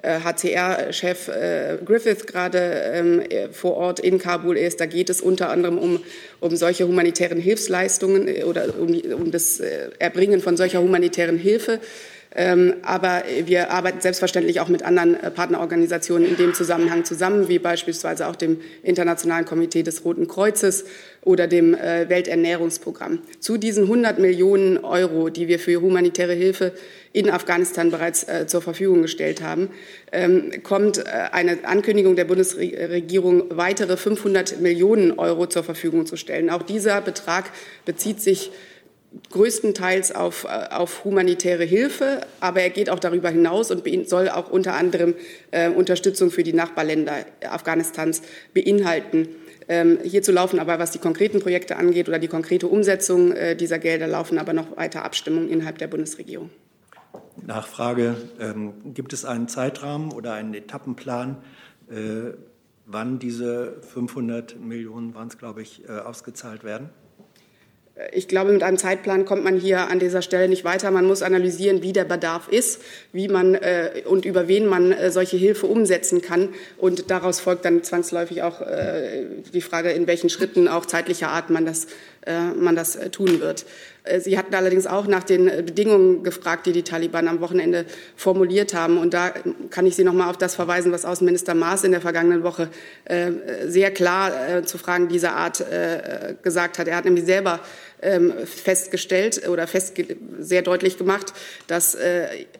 HCR-Chef 0.04 1.30
äh, 1.30 1.78
Griffith 1.84 2.28
gerade 2.28 2.60
ähm, 2.94 3.24
vor 3.52 3.76
Ort 3.76 4.00
in 4.00 4.20
Kabul 4.20 4.56
ist. 4.56 4.80
Da 4.80 4.86
geht 4.86 5.10
es 5.10 5.20
unter 5.20 5.50
anderem 5.50 5.80
um, 5.80 6.00
um 6.42 6.56
solche 6.56 6.88
humanitären 6.88 7.40
Hilfsleistungen 7.40 8.44
oder 8.44 8.78
um, 8.78 8.94
um 9.14 9.32
das 9.32 9.60
Erbringen 9.98 10.42
von 10.42 10.58
solcher 10.58 10.82
humanitären 10.82 11.40
Hilfe. 11.40 11.80
Ähm, 12.36 12.76
aber 12.82 13.24
wir 13.46 13.72
arbeiten 13.72 14.02
selbstverständlich 14.02 14.60
auch 14.60 14.68
mit 14.68 14.84
anderen 14.84 15.18
Partnerorganisationen 15.34 16.28
in 16.28 16.38
dem 16.38 16.54
Zusammenhang 16.54 17.06
zusammen, 17.06 17.48
wie 17.48 17.60
beispielsweise 17.60 18.28
auch 18.28 18.36
dem 18.36 18.60
Internationalen 18.84 19.46
Komitee 19.46 19.84
des 19.84 20.04
Roten 20.04 20.28
Kreuzes 20.28 20.86
oder 21.22 21.48
dem 21.48 21.74
Welternährungsprogramm. 21.74 23.20
Zu 23.40 23.58
diesen 23.58 23.86
100 23.86 24.20
Millionen 24.20 24.78
Euro, 24.84 25.30
die 25.30 25.48
wir 25.48 25.60
für 25.60 25.82
humanitäre 25.82 26.34
Hilfe 26.34 26.74
in 27.16 27.30
Afghanistan 27.30 27.92
bereits 27.92 28.24
äh, 28.24 28.46
zur 28.46 28.62
Verfügung 28.62 29.02
gestellt 29.02 29.42
haben, 29.42 29.70
ähm, 30.12 30.52
kommt 30.64 30.98
äh, 30.98 31.04
eine 31.32 31.60
Ankündigung 31.64 32.18
der 32.18 32.26
Bundesregierung, 32.26 33.46
weitere 33.52 33.96
500 33.96 34.60
Millionen 34.60 35.18
Euro 35.18 35.48
zur 35.48 35.64
Verfügung 35.64 36.06
zu 36.06 36.18
stellen. 36.18 36.50
Auch 36.50 36.62
dieser 36.62 37.00
Betrag 37.00 37.52
bezieht 37.86 38.22
sich 38.22 38.52
größtenteils 39.32 40.14
auf, 40.14 40.46
äh, 40.46 40.74
auf 40.74 41.04
humanitäre 41.04 41.64
Hilfe, 41.64 42.22
aber 42.40 42.62
er 42.62 42.70
geht 42.70 42.90
auch 42.90 43.00
darüber 43.00 43.30
hinaus 43.30 43.72
und 43.72 43.84
soll 44.08 44.30
auch 44.30 44.50
unter 44.50 44.74
anderem 44.76 45.16
äh, 45.52 45.70
Unterstützung 45.70 46.32
für 46.32 46.44
die 46.44 46.54
Nachbarländer 46.54 47.26
Afghanistans 47.50 48.22
beinhalten. 48.54 49.30
Ähm, 49.68 50.00
hierzu 50.04 50.32
laufen 50.32 50.60
aber, 50.60 50.78
was 50.78 50.92
die 50.92 51.00
konkreten 51.00 51.40
Projekte 51.40 51.78
angeht 51.78 52.08
oder 52.08 52.20
die 52.20 52.28
konkrete 52.28 52.68
Umsetzung 52.68 53.32
äh, 53.32 53.56
dieser 53.56 53.80
Gelder, 53.80 54.08
laufen 54.08 54.38
aber 54.38 54.54
noch 54.54 54.78
weiter 54.78 55.04
Abstimmungen 55.04 55.50
innerhalb 55.50 55.80
der 55.80 55.88
Bundesregierung. 55.88 56.52
Nachfrage, 57.46 58.16
ähm, 58.40 58.94
gibt 58.94 59.14
es 59.14 59.26
einen 59.26 59.48
Zeitrahmen 59.48 60.12
oder 60.12 60.34
einen 60.34 60.54
Etappenplan, 60.54 61.38
äh, 61.90 62.34
wann 62.86 63.20
diese 63.20 63.82
500 63.82 64.60
Millionen, 64.60 65.16
waren 65.16 65.28
es 65.28 65.38
glaube 65.38 65.62
ich, 65.62 65.88
äh, 65.88 65.94
ausgezahlt 65.94 66.64
werden? 66.64 66.90
Ich 68.12 68.28
glaube, 68.28 68.52
mit 68.52 68.62
einem 68.62 68.78
Zeitplan 68.78 69.24
kommt 69.24 69.46
man 69.46 69.56
hier 69.58 69.88
an 69.88 70.00
dieser 70.00 70.22
Stelle 70.22 70.50
nicht 70.50 70.66
weiter. 70.66 70.92
Man 70.92 71.06
muss 71.06 71.22
analysieren, 71.22 71.82
wie 71.82 71.94
der 71.94 72.04
Bedarf 72.04 72.50
ist, 72.50 72.82
wie 73.14 73.30
man 73.30 73.56
äh, 73.56 74.04
und 74.04 74.26
über 74.26 74.50
wen 74.50 74.68
man 74.68 74.92
äh, 74.92 75.12
solche 75.12 75.38
Hilfe 75.38 75.66
umsetzen 75.66 76.22
kann. 76.22 76.50
Und 76.78 77.10
daraus 77.10 77.40
folgt 77.40 77.64
dann 77.64 77.84
zwangsläufig 77.84 78.44
auch 78.44 78.60
äh, 78.60 79.24
die 79.54 79.62
Frage, 79.62 79.92
in 79.92 80.08
welchen 80.08 80.30
Schritten 80.30 80.68
auch 80.68 80.86
zeitlicher 80.86 81.30
Art 81.30 81.50
man 81.50 81.66
das, 81.66 81.88
äh, 82.26 82.42
man 82.60 82.76
das 82.76 82.98
äh, 82.98 83.12
tun 83.12 83.40
wird. 83.40 83.66
Äh, 84.04 84.20
Sie 84.20 84.38
hatten 84.38 84.54
allerdings 84.56 84.88
auch 84.88 85.08
nach 85.08 85.24
den 85.24 85.46
Bedingungen 85.46 86.22
gefragt, 86.24 86.66
die 86.66 86.74
die 86.74 86.84
Taliban 86.84 87.30
am 87.30 87.40
Wochenende 87.40 87.86
formuliert 88.18 88.74
haben. 88.74 88.98
Und 88.98 89.14
da 89.14 89.32
kann 89.70 89.86
ich 89.86 89.96
Sie 89.96 90.04
noch 90.04 90.14
mal 90.14 90.30
auf 90.30 90.38
das 90.38 90.54
verweisen, 90.56 90.92
was 90.92 91.06
Außenminister 91.06 91.56
Maas 91.56 91.86
in 91.86 91.92
der 91.92 92.02
vergangenen 92.02 92.44
Woche 92.44 92.70
sehr 93.66 93.92
klar 93.92 94.64
zu 94.66 94.78
Fragen 94.78 95.08
dieser 95.08 95.36
Art 95.36 95.64
gesagt 96.42 96.80
hat. 96.80 96.88
Er 96.88 96.98
hat 96.98 97.06
nämlich 97.06 97.26
selber 97.26 97.60
festgestellt 98.46 99.48
oder 99.48 99.68
fest, 99.68 99.94
sehr 100.40 100.62
deutlich 100.62 100.98
gemacht, 100.98 101.34
dass 101.68 101.98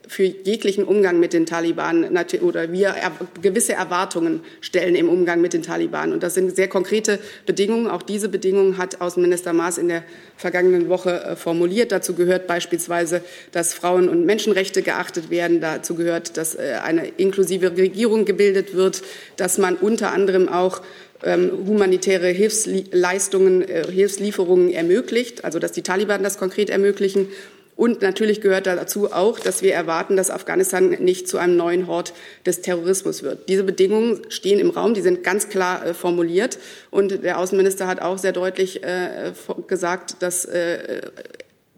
für 0.08 0.22
jeglichen 0.22 0.84
Umgang 0.84 1.20
mit 1.20 1.32
den 1.32 1.46
Taliban 1.46 2.08
oder 2.40 2.72
wir 2.72 2.94
gewisse 3.42 3.74
Erwartungen 3.74 4.40
stellen 4.60 4.94
im 4.94 5.08
Umgang 5.08 5.40
mit 5.40 5.52
den 5.52 5.62
Taliban. 5.62 6.12
Und 6.12 6.22
das 6.22 6.34
sind 6.34 6.56
sehr 6.56 6.68
konkrete 6.68 7.18
Bedingungen. 7.44 7.86
Auch 7.88 8.02
diese 8.02 8.28
Bedingungen 8.28 8.78
hat 8.78 9.00
Außenminister 9.00 9.52
Maas 9.52 9.78
in 9.78 9.88
der 9.88 10.02
vergangenen 10.36 10.88
Woche 10.88 11.36
formuliert. 11.36 11.92
Dazu 11.92 12.14
gehört 12.14 12.46
beispielsweise, 12.46 13.22
dass 13.52 13.74
Frauen- 13.74 14.08
und 14.08 14.26
Menschenrechte 14.26 14.82
geachtet 14.82 15.30
werden. 15.30 15.60
Dazu 15.60 15.94
gehört, 15.94 16.36
dass 16.36 16.54
äh, 16.54 16.78
eine 16.82 17.08
inklusive 17.08 17.76
Regierung 17.76 18.24
gebildet 18.24 18.74
wird, 18.74 19.02
dass 19.36 19.58
man 19.58 19.76
unter 19.76 20.12
anderem 20.12 20.48
auch 20.48 20.80
ähm, 20.80 20.84
humanitäre 21.22 22.28
Hilfsleistungen, 22.28 23.62
äh, 23.62 23.84
Hilfslieferungen 23.90 24.72
ermöglicht, 24.72 25.44
also 25.44 25.58
dass 25.58 25.72
die 25.72 25.82
Taliban 25.82 26.22
das 26.22 26.38
konkret 26.38 26.70
ermöglichen. 26.70 27.28
Und 27.74 28.00
natürlich 28.00 28.40
gehört 28.40 28.66
dazu 28.66 29.12
auch, 29.12 29.38
dass 29.38 29.60
wir 29.60 29.74
erwarten, 29.74 30.16
dass 30.16 30.30
Afghanistan 30.30 30.90
nicht 31.00 31.28
zu 31.28 31.36
einem 31.36 31.56
neuen 31.56 31.86
Hort 31.86 32.14
des 32.46 32.62
Terrorismus 32.62 33.22
wird. 33.22 33.50
Diese 33.50 33.64
Bedingungen 33.64 34.22
stehen 34.30 34.58
im 34.58 34.70
Raum, 34.70 34.94
die 34.94 35.02
sind 35.02 35.22
ganz 35.22 35.50
klar 35.50 35.84
äh, 35.84 35.94
formuliert. 35.94 36.58
Und 36.90 37.22
der 37.22 37.38
Außenminister 37.38 37.86
hat 37.86 38.00
auch 38.00 38.16
sehr 38.16 38.32
deutlich 38.32 38.82
äh, 38.82 39.32
gesagt, 39.66 40.22
dass 40.22 40.48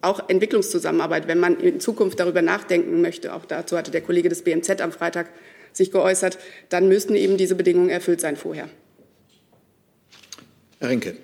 auch 0.01 0.29
Entwicklungszusammenarbeit, 0.29 1.27
wenn 1.27 1.41
man 1.41 1.59
in 1.59 1.81
Zukunft 1.81 2.21
darüber 2.21 2.41
nachdenken 2.41 3.01
möchte, 3.01 3.35
auch 3.35 3.45
dazu 3.45 3.77
hatte 3.77 3.91
der 3.91 4.01
Kollege 4.01 4.29
des 4.29 4.43
BMZ 4.43 4.81
am 4.81 4.93
Freitag 4.93 5.29
sich 5.73 5.91
geäußert, 5.91 6.39
dann 6.69 6.89
müssten 6.89 7.17
eben 7.17 7.37
diese 7.37 7.57
Bedingungen 7.57 7.91
erfüllt 7.91 8.21
sein 8.21 8.37
vorher. 8.37 8.69
Herr 10.81 10.91
Rinke. 10.91 11.17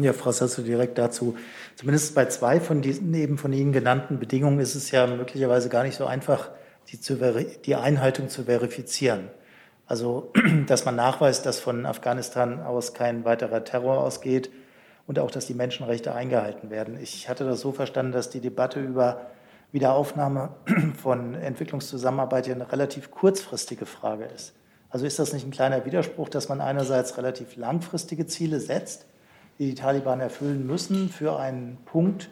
Ja, 0.00 0.12
Frau 0.12 0.32
Sasse, 0.32 0.62
direkt 0.62 0.98
dazu. 0.98 1.36
Zumindest 1.76 2.14
bei 2.14 2.26
zwei 2.26 2.58
von 2.60 2.82
diesen 2.82 3.14
eben 3.14 3.38
von 3.38 3.52
Ihnen 3.52 3.72
genannten 3.72 4.18
Bedingungen 4.18 4.58
ist 4.58 4.74
es 4.74 4.90
ja 4.90 5.06
möglicherweise 5.06 5.68
gar 5.68 5.84
nicht 5.84 5.96
so 5.96 6.06
einfach, 6.06 6.50
die, 6.88 7.00
zu, 7.00 7.16
die 7.64 7.74
Einhaltung 7.76 8.28
zu 8.28 8.44
verifizieren. 8.44 9.28
Also, 9.86 10.32
dass 10.66 10.84
man 10.84 10.96
nachweist, 10.96 11.46
dass 11.46 11.60
von 11.60 11.86
Afghanistan 11.86 12.60
aus 12.60 12.92
kein 12.92 13.24
weiterer 13.24 13.62
Terror 13.62 13.98
ausgeht 13.98 14.50
und 15.06 15.18
auch, 15.18 15.30
dass 15.30 15.46
die 15.46 15.54
Menschenrechte 15.54 16.14
eingehalten 16.14 16.70
werden. 16.70 16.98
Ich 17.00 17.28
hatte 17.28 17.44
das 17.44 17.60
so 17.60 17.70
verstanden, 17.70 18.12
dass 18.12 18.30
die 18.30 18.40
Debatte 18.40 18.80
über 18.80 19.30
Wiederaufnahme 19.70 20.56
von 21.02 21.34
Entwicklungszusammenarbeit 21.34 22.48
ja 22.48 22.54
eine 22.54 22.70
relativ 22.72 23.10
kurzfristige 23.10 23.86
Frage 23.86 24.24
ist. 24.24 24.54
Also 24.92 25.06
ist 25.06 25.18
das 25.18 25.32
nicht 25.32 25.46
ein 25.46 25.50
kleiner 25.50 25.86
Widerspruch, 25.86 26.28
dass 26.28 26.50
man 26.50 26.60
einerseits 26.60 27.16
relativ 27.16 27.56
langfristige 27.56 28.26
Ziele 28.26 28.60
setzt, 28.60 29.06
die 29.58 29.70
die 29.70 29.74
Taliban 29.74 30.20
erfüllen 30.20 30.66
müssen 30.66 31.08
für 31.08 31.38
einen 31.38 31.78
Punkt, 31.86 32.28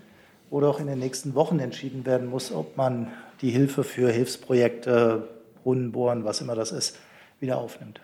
wo 0.50 0.60
doch 0.60 0.78
in 0.78 0.86
den 0.86 0.98
nächsten 0.98 1.34
Wochen 1.34 1.58
entschieden 1.58 2.04
werden 2.04 2.28
muss, 2.28 2.52
ob 2.52 2.76
man 2.76 3.12
die 3.40 3.50
Hilfe 3.50 3.82
für 3.82 4.10
Hilfsprojekte, 4.10 5.26
Brunnen 5.62 5.90
bohren, 5.90 6.24
was 6.24 6.42
immer 6.42 6.54
das 6.54 6.70
ist, 6.70 6.98
wieder 7.40 7.56
aufnimmt. 7.56 8.02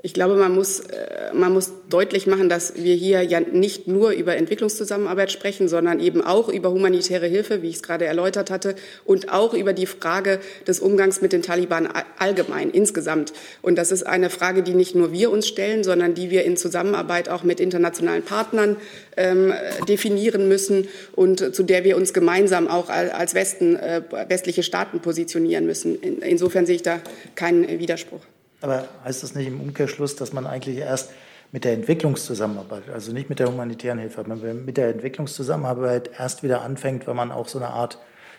Ich 0.00 0.14
glaube, 0.14 0.36
man 0.36 0.54
muss, 0.54 0.78
äh, 0.78 1.34
man 1.34 1.52
muss 1.52 1.72
deutlich 1.90 2.28
machen, 2.28 2.48
dass 2.48 2.76
wir 2.76 2.94
hier 2.94 3.22
ja 3.22 3.40
nicht 3.40 3.88
nur 3.88 4.10
über 4.10 4.36
Entwicklungszusammenarbeit 4.36 5.32
sprechen, 5.32 5.66
sondern 5.66 5.98
eben 5.98 6.22
auch 6.22 6.48
über 6.48 6.70
humanitäre 6.70 7.26
Hilfe, 7.26 7.62
wie 7.62 7.68
ich 7.68 7.76
es 7.76 7.82
gerade 7.82 8.04
erläutert 8.04 8.48
hatte, 8.48 8.76
und 9.04 9.32
auch 9.32 9.54
über 9.54 9.72
die 9.72 9.86
Frage 9.86 10.38
des 10.68 10.78
Umgangs 10.78 11.20
mit 11.20 11.32
den 11.32 11.42
Taliban 11.42 11.88
allgemein, 12.16 12.70
insgesamt. 12.70 13.32
Und 13.60 13.76
das 13.76 13.90
ist 13.90 14.04
eine 14.04 14.30
Frage, 14.30 14.62
die 14.62 14.74
nicht 14.74 14.94
nur 14.94 15.10
wir 15.10 15.32
uns 15.32 15.48
stellen, 15.48 15.82
sondern 15.82 16.14
die 16.14 16.30
wir 16.30 16.44
in 16.44 16.56
Zusammenarbeit 16.56 17.28
auch 17.28 17.42
mit 17.42 17.58
internationalen 17.58 18.22
Partnern 18.22 18.76
ähm, 19.16 19.52
definieren 19.88 20.46
müssen 20.46 20.86
und 21.16 21.52
zu 21.52 21.64
der 21.64 21.82
wir 21.82 21.96
uns 21.96 22.12
gemeinsam 22.12 22.68
auch 22.68 22.88
als 22.88 23.34
Westen, 23.34 23.74
äh, 23.74 24.02
westliche 24.28 24.62
Staaten 24.62 25.00
positionieren 25.00 25.66
müssen. 25.66 26.00
In, 26.00 26.22
insofern 26.22 26.66
sehe 26.66 26.76
ich 26.76 26.82
da 26.82 27.00
keinen 27.34 27.80
Widerspruch. 27.80 28.20
Aber 28.60 28.88
heißt 29.04 29.22
das 29.22 29.34
nicht 29.34 29.46
im 29.46 29.60
Umkehrschluss, 29.60 30.16
dass 30.16 30.32
man 30.32 30.46
eigentlich 30.46 30.78
erst 30.78 31.10
mit 31.52 31.64
der 31.64 31.72
Entwicklungszusammenarbeit, 31.72 32.90
also 32.92 33.12
nicht 33.12 33.28
mit 33.28 33.38
der 33.38 33.48
humanitären 33.48 33.98
Hilfe, 33.98 34.24
man 34.26 34.64
mit 34.64 34.76
der 34.76 34.88
Entwicklungszusammenarbeit 34.88 36.10
erst 36.18 36.42
wieder 36.42 36.62
anfängt, 36.62 37.06
wenn 37.06 37.16
man 37.16 37.32
auch 37.32 37.48
so 37.48 37.58
eine 37.58 37.68
Art 37.68 37.98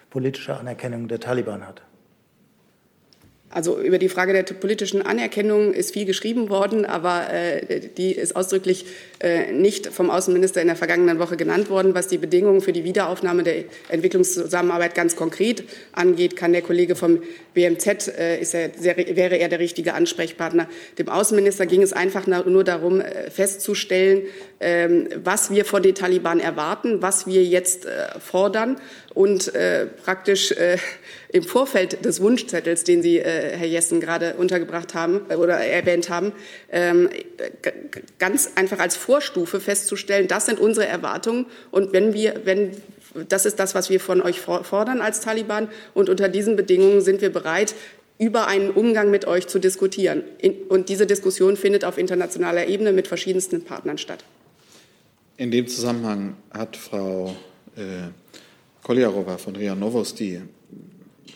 politische 0.09 0.55
Anerkennung 0.55 1.07
der 1.07 1.19
Taliban 1.19 1.65
hat? 1.67 1.81
Also 3.51 3.79
über 3.79 3.97
die 3.97 4.09
Frage 4.09 4.33
der 4.33 4.43
politischen 4.43 5.01
Anerkennung 5.01 5.73
ist 5.73 5.93
viel 5.93 6.05
geschrieben 6.05 6.49
worden, 6.49 6.85
aber 6.85 7.33
äh, 7.33 7.79
die 7.97 8.11
ist 8.11 8.35
ausdrücklich 8.35 8.85
nicht 9.51 9.87
vom 9.87 10.09
Außenminister 10.09 10.61
in 10.61 10.67
der 10.67 10.77
vergangenen 10.77 11.19
Woche 11.19 11.35
genannt 11.35 11.69
worden. 11.69 11.93
Was 11.93 12.07
die 12.07 12.17
Bedingungen 12.17 12.61
für 12.61 12.71
die 12.71 12.85
Wiederaufnahme 12.85 13.43
der 13.43 13.65
Entwicklungszusammenarbeit 13.89 14.95
ganz 14.95 15.17
konkret 15.17 15.63
angeht, 15.91 16.37
kann 16.37 16.53
der 16.53 16.61
Kollege 16.61 16.95
vom 16.95 17.21
BMZ, 17.53 18.07
äh, 18.07 18.39
ist 18.39 18.53
er, 18.53 18.71
wäre 18.79 19.35
er 19.35 19.49
der 19.49 19.59
richtige 19.59 19.93
Ansprechpartner. 19.93 20.69
Dem 20.97 21.09
Außenminister 21.09 21.65
ging 21.65 21.81
es 21.81 21.91
einfach 21.91 22.27
nur 22.27 22.63
darum, 22.63 23.01
äh, 23.01 23.29
festzustellen, 23.29 24.21
ähm, 24.61 25.09
was 25.23 25.51
wir 25.51 25.65
von 25.65 25.83
den 25.83 25.95
Taliban 25.95 26.39
erwarten, 26.39 27.01
was 27.01 27.27
wir 27.27 27.43
jetzt 27.43 27.85
äh, 27.85 28.19
fordern 28.19 28.79
und 29.13 29.53
äh, 29.53 29.87
praktisch 29.87 30.53
im 31.31 31.43
Vorfeld 31.43 32.03
des 32.05 32.21
Wunschzettels, 32.21 32.83
den 32.83 33.01
Sie, 33.01 33.19
äh, 33.19 33.55
Herr 33.55 33.67
Jessen, 33.67 33.99
gerade 33.99 34.33
untergebracht 34.35 34.95
haben 34.95 35.21
äh, 35.29 35.35
oder 35.35 35.57
erwähnt 35.57 36.09
haben, 36.09 36.33
ähm, 36.71 37.09
ganz 38.17 38.51
einfach 38.55 38.79
als 38.79 38.95
Vorstufe 39.09 39.59
festzustellen, 39.59 40.27
das 40.27 40.45
sind 40.45 40.59
unsere 40.59 40.85
Erwartungen. 40.85 41.47
Und 41.71 41.93
wenn 41.93 42.13
wir, 42.13 42.41
wenn 42.43 42.77
das 43.27 43.47
ist 43.47 43.59
das, 43.59 43.73
was 43.73 43.89
wir 43.89 43.99
von 43.99 44.21
euch 44.21 44.39
fordern 44.39 45.01
als 45.01 45.21
Taliban. 45.21 45.67
Und 45.95 46.09
unter 46.09 46.29
diesen 46.29 46.55
Bedingungen 46.55 47.01
sind 47.01 47.21
wir 47.21 47.31
bereit, 47.31 47.73
über 48.19 48.45
einen 48.45 48.69
Umgang 48.69 49.09
mit 49.09 49.25
euch 49.25 49.47
zu 49.47 49.57
diskutieren. 49.57 50.21
Und 50.67 50.89
diese 50.89 51.07
Diskussion 51.07 51.57
findet 51.57 51.85
auf 51.85 51.97
internationaler 51.97 52.67
Ebene 52.67 52.91
mit 52.91 53.07
verschiedensten 53.07 53.63
Partnern 53.63 53.97
statt. 53.97 54.23
In 55.37 55.49
dem 55.49 55.67
Zusammenhang 55.67 56.35
hat 56.51 56.77
Frau 56.77 57.35
äh, 57.75 58.09
Koljarova 58.83 59.39
von 59.39 59.55
RIA 59.55 59.73
Novosti 59.73 60.39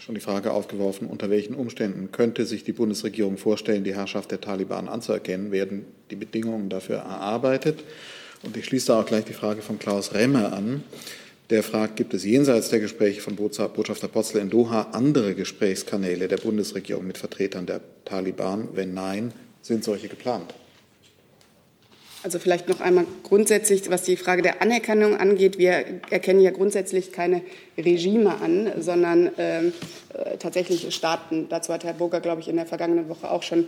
schon 0.04 0.16
die 0.16 0.22
Frage 0.22 0.52
aufgeworfen, 0.52 1.08
unter 1.08 1.30
welchen 1.30 1.56
Umständen 1.56 2.12
könnte 2.12 2.46
sich 2.46 2.66
die 2.66 2.74
Bundesregierung 2.74 3.38
vorstellen, 3.38 3.86
die 3.86 3.96
Herrschaft 3.96 4.32
der 4.32 4.42
Taliban 4.42 4.90
anzuerkennen? 4.90 5.54
Werden 5.54 5.86
die 6.12 6.18
Bedingungen 6.18 6.68
dafür 6.68 6.98
erarbeitet? 6.98 7.86
Und 8.44 8.58
ich 8.58 8.66
schließe 8.66 8.88
da 8.88 9.00
auch 9.00 9.06
gleich 9.06 9.24
die 9.24 9.34
Frage 9.34 9.62
von 9.62 9.80
Klaus 9.80 10.14
Remme 10.14 10.52
an. 10.52 10.84
Der 11.50 11.64
fragt, 11.64 11.96
gibt 11.96 12.14
es 12.14 12.26
jenseits 12.26 12.68
der 12.68 12.82
Gespräche 12.82 13.22
von 13.22 13.38
Botschafter 13.38 14.10
Potzel 14.10 14.42
in 14.42 14.50
Doha 14.50 14.90
andere 14.92 15.36
Gesprächskanäle 15.36 16.28
der 16.28 16.38
Bundesregierung 16.38 17.08
mit 17.08 17.18
Vertretern 17.18 17.66
der 17.66 17.80
Taliban? 18.04 18.68
Wenn 18.74 18.94
nein, 18.94 19.32
sind 19.62 19.86
solche 19.86 20.10
geplant? 20.10 20.54
Also 22.24 22.40
vielleicht 22.40 22.70
noch 22.70 22.80
einmal 22.80 23.06
grundsätzlich, 23.24 23.90
was 23.90 24.04
die 24.04 24.16
Frage 24.16 24.42
der 24.42 24.62
Anerkennung 24.62 25.18
angeht. 25.18 25.58
Wir 25.58 25.84
erkennen 26.10 26.40
ja 26.40 26.52
grundsätzlich 26.52 27.12
keine 27.12 27.42
Regime 27.78 28.40
an, 28.42 28.72
sondern 28.80 29.30
ähm, 29.38 29.74
äh, 30.14 30.38
tatsächlich 30.38 30.96
Staaten. 30.96 31.48
Dazu 31.50 31.74
hat 31.74 31.84
Herr 31.84 31.94
Burger, 31.94 32.22
glaube 32.22 32.40
ich, 32.40 32.48
in 32.48 32.56
der 32.56 32.66
vergangenen 32.66 33.10
Woche 33.10 33.30
auch 33.30 33.44
schon 33.44 33.68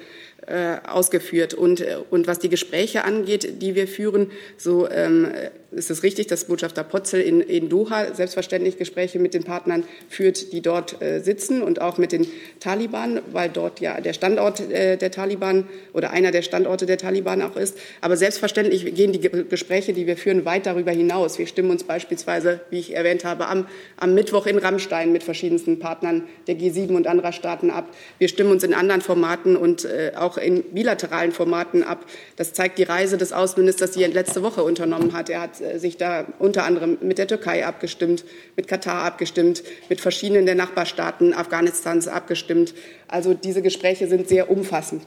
ausgeführt. 0.88 1.54
Und, 1.54 1.82
äh, 1.82 1.98
und 2.10 2.28
was 2.28 2.40
die 2.40 2.50
Gespräche 2.50 3.04
angeht, 3.04 3.62
die 3.62 3.76
wir 3.76 3.88
führen, 3.88 4.32
so 4.58 4.90
ähm, 4.90 5.32
ist 5.76 5.92
es 5.92 6.04
richtig, 6.04 6.28
dass 6.28 6.46
Botschafter 6.46 6.84
Potzel 6.84 7.22
in, 7.22 7.42
in 7.42 7.70
Doha 7.70 8.14
selbstverständlich 8.14 8.78
Gespräche 8.78 9.20
mit 9.20 9.34
den 9.34 9.44
Partnern 9.44 9.84
führt, 10.10 10.54
die 10.54 10.62
dort 10.62 11.02
äh, 11.02 11.20
sitzen 11.20 11.62
und 11.62 11.82
auch 11.82 11.98
mit 11.98 12.12
den 12.12 12.28
Taliban, 12.60 13.22
weil 13.32 13.50
dort 13.50 13.80
ja 13.82 14.00
der 14.00 14.14
Standort 14.14 14.60
äh, 14.72 14.98
der 14.98 15.12
Taliban 15.12 15.68
oder 15.94 16.12
einer 16.12 16.32
der 16.32 16.42
Standorte 16.42 16.86
der 16.86 16.98
Taliban 16.98 17.42
auch 17.42 17.58
ist. 17.58 17.78
Aber 18.02 18.16
selbstverständlich 18.18 18.96
gehen 18.96 19.12
die 19.12 19.20
Gespräche, 19.20 19.94
die 19.94 20.08
wir 20.08 20.18
führen, 20.18 20.46
weit 20.46 20.66
darüber 20.66 20.92
hinaus. 20.92 21.38
Wir 21.38 21.48
stimmen 21.48 21.72
uns 21.72 21.84
beispielsweise, 21.84 22.62
wie 22.70 22.80
ich 22.80 22.96
erwähnt 22.96 23.26
habe, 23.26 23.48
am, 23.48 23.68
am 23.98 24.14
Mittwoch 24.14 24.46
in 24.46 24.58
Rammstein 24.58 25.12
mit 25.12 25.24
verschiedensten 25.24 25.80
Partnern 25.80 26.24
der 26.48 26.56
G7 26.56 26.96
und 26.96 27.08
anderer 27.08 27.34
Staaten 27.34 27.70
ab. 27.70 27.94
Wir 28.18 28.30
stimmen 28.30 28.52
uns 28.52 28.64
in 28.64 28.74
anderen 28.74 29.02
Formaten 29.02 29.58
und 29.58 29.86
äh, 29.86 30.14
auch 30.16 30.35
in 30.38 30.64
bilateralen 30.74 31.32
Formaten 31.32 31.84
ab. 31.84 32.06
Das 32.36 32.54
zeigt 32.54 32.78
die 32.78 32.84
Reise 32.84 33.18
des 33.18 33.34
Außenministers, 33.34 33.92
die 33.92 34.04
er 34.04 34.10
letzte 34.10 34.44
Woche 34.44 34.64
unternommen 34.64 35.14
hat. 35.14 35.30
Er 35.30 35.42
hat 35.42 35.62
äh, 35.62 35.80
sich 35.80 35.98
da 35.98 36.26
unter 36.40 36.66
anderem 36.66 36.98
mit 37.02 37.18
der 37.18 37.28
Türkei 37.28 37.66
abgestimmt, 37.66 38.26
mit 38.56 38.68
Katar 38.68 39.04
abgestimmt, 39.04 39.64
mit 39.90 40.02
verschiedenen 40.02 40.46
der 40.46 40.56
Nachbarstaaten 40.56 41.34
Afghanistans 41.34 42.08
abgestimmt. 42.08 42.74
Also 43.08 43.34
diese 43.34 43.62
Gespräche 43.62 44.08
sind 44.08 44.28
sehr 44.28 44.50
umfassend. 44.50 45.04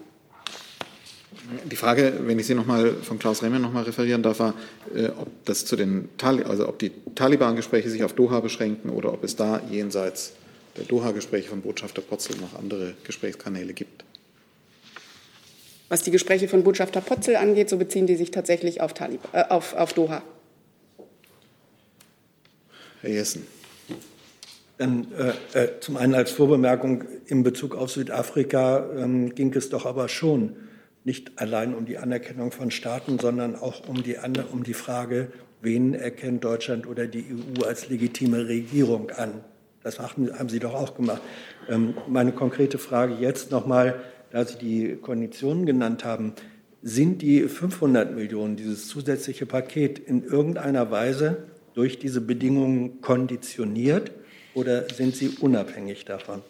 Die 1.71 1.77
Frage, 1.77 2.13
wenn 2.25 2.39
ich 2.39 2.47
Sie 2.47 2.55
noch 2.55 2.67
mal 2.67 2.93
von 3.03 3.19
Klaus 3.19 3.43
Remmer 3.43 3.59
noch 3.59 3.73
mal 3.73 3.85
referieren 3.85 4.23
darf, 4.23 4.39
war, 4.39 4.55
äh, 4.95 5.07
ob 5.07 5.29
das 5.47 5.65
zu 5.65 5.77
den 5.77 6.11
Tali 6.19 6.43
also 6.43 6.69
ob 6.69 6.79
die 6.79 6.93
Taliban-Gespräche 7.15 7.89
sich 7.89 8.05
auf 8.05 8.13
Doha 8.13 8.41
beschränken 8.41 8.91
oder 8.91 9.13
ob 9.13 9.25
es 9.25 9.35
da 9.35 9.63
jenseits 9.71 10.35
der 10.77 10.85
Doha-Gespräche 10.85 11.49
von 11.49 11.63
Botschafter 11.63 12.03
Potzel 12.03 12.37
noch 12.37 12.59
andere 12.59 12.95
Gesprächskanäle 13.05 13.73
gibt. 13.73 14.05
Was 15.89 16.03
die 16.03 16.11
Gespräche 16.11 16.49
von 16.49 16.65
Botschafter 16.65 17.01
Potzel 17.01 17.37
angeht, 17.37 17.71
so 17.71 17.79
beziehen 17.79 18.07
die 18.07 18.17
sich 18.17 18.31
tatsächlich 18.31 18.81
auf, 18.81 18.93
Talib 18.93 19.21
äh, 19.33 19.45
auf, 19.49 19.75
auf 19.75 19.93
Doha. 19.93 20.23
Herr 23.01 23.11
Jessen. 23.11 23.47
Dann, 24.77 25.09
äh, 25.55 25.59
äh, 25.59 25.81
zum 25.81 25.97
einen 25.97 26.15
als 26.15 26.31
Vorbemerkung 26.31 27.05
in 27.27 27.43
Bezug 27.43 27.75
auf 27.75 27.91
Südafrika 27.91 28.89
ähm, 28.97 29.35
ging 29.35 29.53
es 29.55 29.71
doch 29.71 29.87
aber 29.87 30.09
schon 30.09 30.57
nicht 31.05 31.33
allein 31.37 31.75
um 31.75 31.87
die 31.87 31.99
Anerkennung 31.99 32.53
von 32.53 32.71
Staaten, 32.71 33.19
sondern 33.19 33.57
auch 33.57 33.89
um 33.89 34.03
die, 34.03 34.17
um 34.53 34.63
die 34.63 34.75
Frage, 34.75 35.29
wen 35.63 35.95
erkennt 35.95 36.45
Deutschland 36.45 36.87
oder 36.87 37.07
die 37.07 37.25
EU 37.25 37.65
als 37.65 37.89
legitime 37.89 38.47
Regierung 38.47 39.11
an. 39.11 39.43
Das 39.83 39.99
haben 40.01 40.49
Sie 40.49 40.59
doch 40.59 40.75
auch 40.75 40.95
gemacht. 40.95 41.23
Ähm, 41.69 41.95
meine 42.09 42.33
konkrete 42.33 42.79
Frage 42.79 43.15
jetzt 43.15 43.51
nochmal, 43.51 44.01
da 44.31 44.45
Sie 44.45 44.59
die 44.59 44.97
Konditionen 44.97 45.67
genannt 45.67 46.05
haben, 46.05 46.35
sind 46.83 47.23
die 47.23 47.43
500 47.43 48.15
Millionen, 48.15 48.57
dieses 48.57 48.89
zusätzliche 48.89 49.47
Paket, 49.47 49.99
in 49.99 50.25
irgendeiner 50.25 50.91
Weise 50.91 51.49
durch 51.75 51.99
diese 51.99 52.21
Bedingungen 52.21 53.01
konditioniert 53.01 54.13
oder 54.55 54.89
sind 54.89 55.15
sie 55.17 55.31
unabhängig 55.41 56.05
davon? 56.05 56.43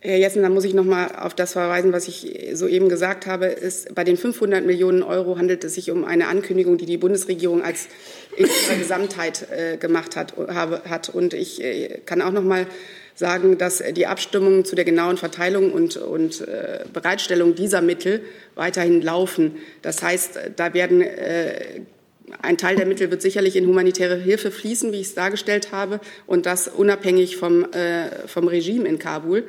Herr 0.00 0.16
Jessen, 0.16 0.42
da 0.42 0.48
muss 0.48 0.62
ich 0.62 0.74
noch 0.74 0.84
mal 0.84 1.08
auf 1.08 1.34
das 1.34 1.54
verweisen, 1.54 1.92
was 1.92 2.06
ich 2.06 2.50
soeben 2.52 2.88
gesagt 2.88 3.26
habe. 3.26 3.46
Ist, 3.46 3.96
bei 3.96 4.04
den 4.04 4.16
500 4.16 4.64
Millionen 4.64 5.02
Euro 5.02 5.38
handelt 5.38 5.64
es 5.64 5.74
sich 5.74 5.90
um 5.90 6.04
eine 6.04 6.28
Ankündigung, 6.28 6.78
die 6.78 6.86
die 6.86 6.98
Bundesregierung 6.98 7.62
als 7.62 7.88
in 8.36 8.46
ihrer 8.46 8.78
Gesamtheit 8.78 9.48
äh, 9.50 9.76
gemacht 9.76 10.14
hat, 10.14 10.36
habe, 10.36 10.82
hat. 10.88 11.08
Und 11.08 11.34
ich 11.34 11.60
äh, 11.64 12.00
kann 12.06 12.22
auch 12.22 12.30
noch 12.30 12.44
mal 12.44 12.68
sagen, 13.16 13.58
dass 13.58 13.82
die 13.96 14.06
Abstimmungen 14.06 14.64
zu 14.64 14.76
der 14.76 14.84
genauen 14.84 15.16
Verteilung 15.16 15.72
und, 15.72 15.96
und 15.96 16.42
äh, 16.42 16.84
Bereitstellung 16.92 17.56
dieser 17.56 17.82
Mittel 17.82 18.20
weiterhin 18.54 19.02
laufen. 19.02 19.56
Das 19.82 20.00
heißt, 20.00 20.38
da 20.54 20.74
werden 20.74 21.00
äh, 21.00 21.80
ein 22.42 22.58
Teil 22.58 22.76
der 22.76 22.86
Mittel 22.86 23.10
wird 23.10 23.22
sicherlich 23.22 23.56
in 23.56 23.66
humanitäre 23.66 24.16
Hilfe 24.16 24.50
fließen, 24.50 24.92
wie 24.92 25.00
ich 25.00 25.08
es 25.08 25.14
dargestellt 25.14 25.72
habe, 25.72 26.00
und 26.26 26.46
das 26.46 26.68
unabhängig 26.68 27.36
vom, 27.36 27.64
äh, 27.72 28.28
vom 28.28 28.48
Regime 28.48 28.86
in 28.86 28.98
Kabul. 28.98 29.44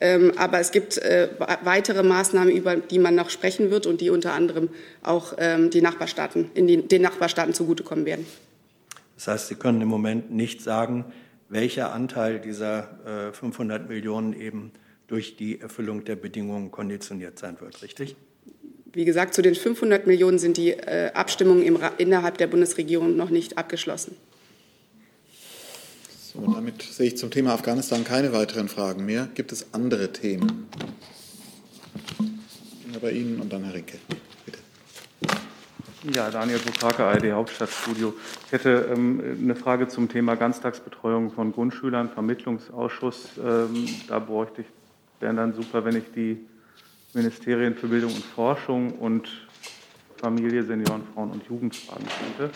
Ähm, 0.00 0.32
aber 0.36 0.58
es 0.58 0.70
gibt 0.70 0.98
äh, 0.98 1.28
weitere 1.62 2.02
Maßnahmen, 2.02 2.54
über 2.54 2.76
die 2.76 2.98
man 2.98 3.14
noch 3.14 3.30
sprechen 3.30 3.70
wird 3.70 3.86
und 3.86 4.00
die 4.00 4.10
unter 4.10 4.32
anderem 4.32 4.68
auch 5.02 5.34
ähm, 5.38 5.70
die 5.70 5.82
Nachbarstaaten, 5.82 6.50
in 6.54 6.66
die, 6.66 6.88
den 6.88 7.02
Nachbarstaaten 7.02 7.54
zugutekommen 7.54 8.04
werden. 8.04 8.26
Das 9.16 9.28
heißt, 9.28 9.48
Sie 9.48 9.54
können 9.54 9.80
im 9.80 9.88
Moment 9.88 10.32
nicht 10.32 10.62
sagen, 10.62 11.04
welcher 11.48 11.92
Anteil 11.92 12.40
dieser 12.40 13.28
äh, 13.28 13.32
500 13.32 13.88
Millionen 13.88 14.32
eben 14.32 14.72
durch 15.06 15.36
die 15.36 15.60
Erfüllung 15.60 16.04
der 16.04 16.16
Bedingungen 16.16 16.70
konditioniert 16.70 17.38
sein 17.38 17.60
wird, 17.60 17.82
richtig? 17.82 18.16
Wie 18.94 19.04
gesagt, 19.04 19.34
zu 19.34 19.42
den 19.42 19.54
500 19.54 20.06
Millionen 20.06 20.38
sind 20.38 20.56
die 20.56 20.70
äh, 20.70 21.12
Abstimmungen 21.12 21.62
im, 21.62 21.78
innerhalb 21.98 22.38
der 22.38 22.46
Bundesregierung 22.46 23.16
noch 23.16 23.30
nicht 23.30 23.58
abgeschlossen. 23.58 24.16
So, 26.32 26.50
damit 26.50 26.80
sehe 26.80 27.08
ich 27.08 27.18
zum 27.18 27.30
Thema 27.30 27.52
Afghanistan 27.52 28.04
keine 28.04 28.32
weiteren 28.32 28.68
Fragen 28.68 29.04
mehr. 29.04 29.28
Gibt 29.34 29.52
es 29.52 29.74
andere 29.74 30.12
Themen? 30.12 30.66
Bei 33.02 33.10
Ihnen 33.10 33.40
und 33.40 33.52
dann 33.52 33.64
Herr 33.64 33.74
Rinke. 33.74 33.98
Ja, 36.14 36.30
Daniel 36.30 36.58
Bukake, 36.58 37.04
ARD 37.04 37.32
Hauptstadtstudio. 37.32 38.14
Ich 38.46 38.52
hätte 38.52 38.88
ähm, 38.92 39.22
eine 39.42 39.56
Frage 39.56 39.88
zum 39.88 40.08
Thema 40.08 40.36
Ganztagsbetreuung 40.36 41.32
von 41.32 41.52
Grundschülern, 41.52 42.08
Vermittlungsausschuss. 42.08 43.30
Ähm, 43.44 43.88
da 44.08 44.18
bräuchte 44.18 44.62
ich, 44.62 44.66
wären 45.20 45.36
dann 45.36 45.52
super, 45.52 45.84
wenn 45.84 45.96
ich 45.96 46.04
die 46.14 46.38
Ministerien 47.12 47.74
für 47.74 47.88
Bildung 47.88 48.14
und 48.14 48.24
Forschung 48.24 48.92
und 48.92 49.28
Familie, 50.16 50.62
Senioren, 50.62 51.02
Frauen 51.12 51.32
und 51.32 51.46
Jugend 51.48 51.76
fragen 51.76 52.06
könnte. 52.36 52.52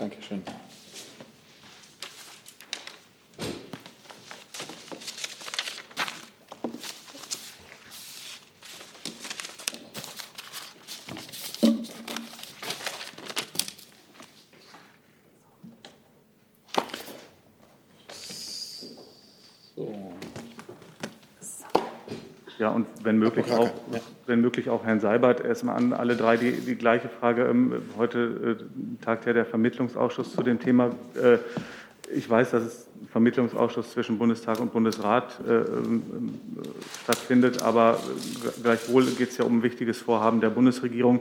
Dankeschön. 0.00 0.42
Ja, 22.60 22.68
und 22.68 22.86
wenn 23.02 23.18
möglich 23.18 23.50
auch, 23.52 23.70
wenn 24.26 24.42
möglich 24.42 24.68
auch 24.68 24.84
Herrn 24.84 25.00
Seibert 25.00 25.42
erstmal 25.42 25.76
an 25.76 25.94
alle 25.94 26.14
drei 26.14 26.36
die, 26.36 26.52
die 26.52 26.74
gleiche 26.74 27.08
Frage. 27.08 27.46
Ähm, 27.46 27.72
heute 27.96 28.58
äh, 28.60 29.02
tagt 29.02 29.24
ja 29.24 29.32
der 29.32 29.46
Vermittlungsausschuss 29.46 30.34
zu 30.34 30.42
dem 30.42 30.60
Thema. 30.60 30.90
Äh, 31.14 31.38
ich 32.14 32.28
weiß, 32.28 32.50
dass 32.50 32.62
es 32.62 32.88
Vermittlungsausschuss 33.12 33.92
zwischen 33.92 34.18
Bundestag 34.18 34.60
und 34.60 34.74
Bundesrat 34.74 35.40
äh, 35.48 35.52
ähm, 35.52 36.02
stattfindet, 37.02 37.62
aber 37.62 37.98
gleichwohl 38.62 39.06
geht 39.06 39.30
es 39.30 39.38
ja 39.38 39.46
um 39.46 39.60
ein 39.60 39.62
wichtiges 39.62 39.98
Vorhaben 40.02 40.42
der 40.42 40.50
Bundesregierung. 40.50 41.20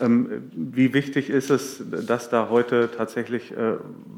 Ähm, 0.00 0.50
wie 0.52 0.92
wichtig 0.94 1.30
ist 1.30 1.50
es, 1.50 1.80
dass 2.08 2.28
da 2.28 2.48
heute 2.50 2.90
tatsächlich 2.96 3.54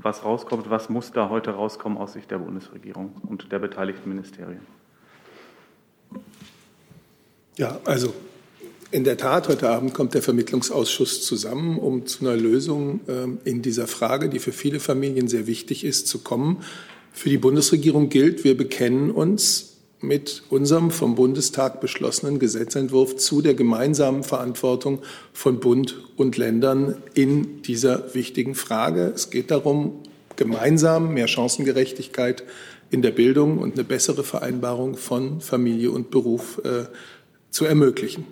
was 0.00 0.24
rauskommt? 0.24 0.70
Was 0.70 0.88
muss 0.88 1.12
da 1.12 1.28
heute 1.28 1.50
rauskommen 1.50 1.98
aus 1.98 2.14
Sicht 2.14 2.30
der 2.30 2.38
Bundesregierung 2.38 3.16
und 3.28 3.52
der 3.52 3.58
beteiligten 3.58 4.08
Ministerien? 4.08 4.60
Ja, 7.56 7.80
also 7.84 8.12
in 8.90 9.04
der 9.04 9.16
Tat, 9.16 9.48
heute 9.48 9.70
Abend 9.70 9.94
kommt 9.94 10.14
der 10.14 10.22
Vermittlungsausschuss 10.22 11.24
zusammen, 11.24 11.78
um 11.78 12.04
zu 12.04 12.26
einer 12.26 12.36
Lösung 12.36 13.00
ähm, 13.06 13.38
in 13.44 13.62
dieser 13.62 13.86
Frage, 13.86 14.28
die 14.28 14.40
für 14.40 14.50
viele 14.50 14.80
Familien 14.80 15.28
sehr 15.28 15.46
wichtig 15.46 15.84
ist, 15.84 16.08
zu 16.08 16.18
kommen. 16.18 16.64
Für 17.12 17.28
die 17.28 17.38
Bundesregierung 17.38 18.08
gilt, 18.08 18.42
wir 18.42 18.56
bekennen 18.56 19.12
uns 19.12 19.76
mit 20.00 20.42
unserem 20.50 20.90
vom 20.90 21.14
Bundestag 21.14 21.80
beschlossenen 21.80 22.40
Gesetzentwurf 22.40 23.16
zu 23.16 23.40
der 23.40 23.54
gemeinsamen 23.54 24.24
Verantwortung 24.24 25.00
von 25.32 25.60
Bund 25.60 25.96
und 26.16 26.36
Ländern 26.36 26.96
in 27.14 27.62
dieser 27.62 28.14
wichtigen 28.14 28.56
Frage. 28.56 29.12
Es 29.14 29.30
geht 29.30 29.52
darum, 29.52 30.02
gemeinsam 30.34 31.14
mehr 31.14 31.28
Chancengerechtigkeit 31.28 32.42
in 32.90 33.02
der 33.02 33.12
Bildung 33.12 33.58
und 33.58 33.74
eine 33.74 33.84
bessere 33.84 34.24
Vereinbarung 34.24 34.96
von 34.96 35.40
Familie 35.40 35.90
und 35.90 36.10
Beruf 36.10 36.60
äh, 36.64 36.84
zu 37.54 37.64
ermöglichen. 37.64 38.26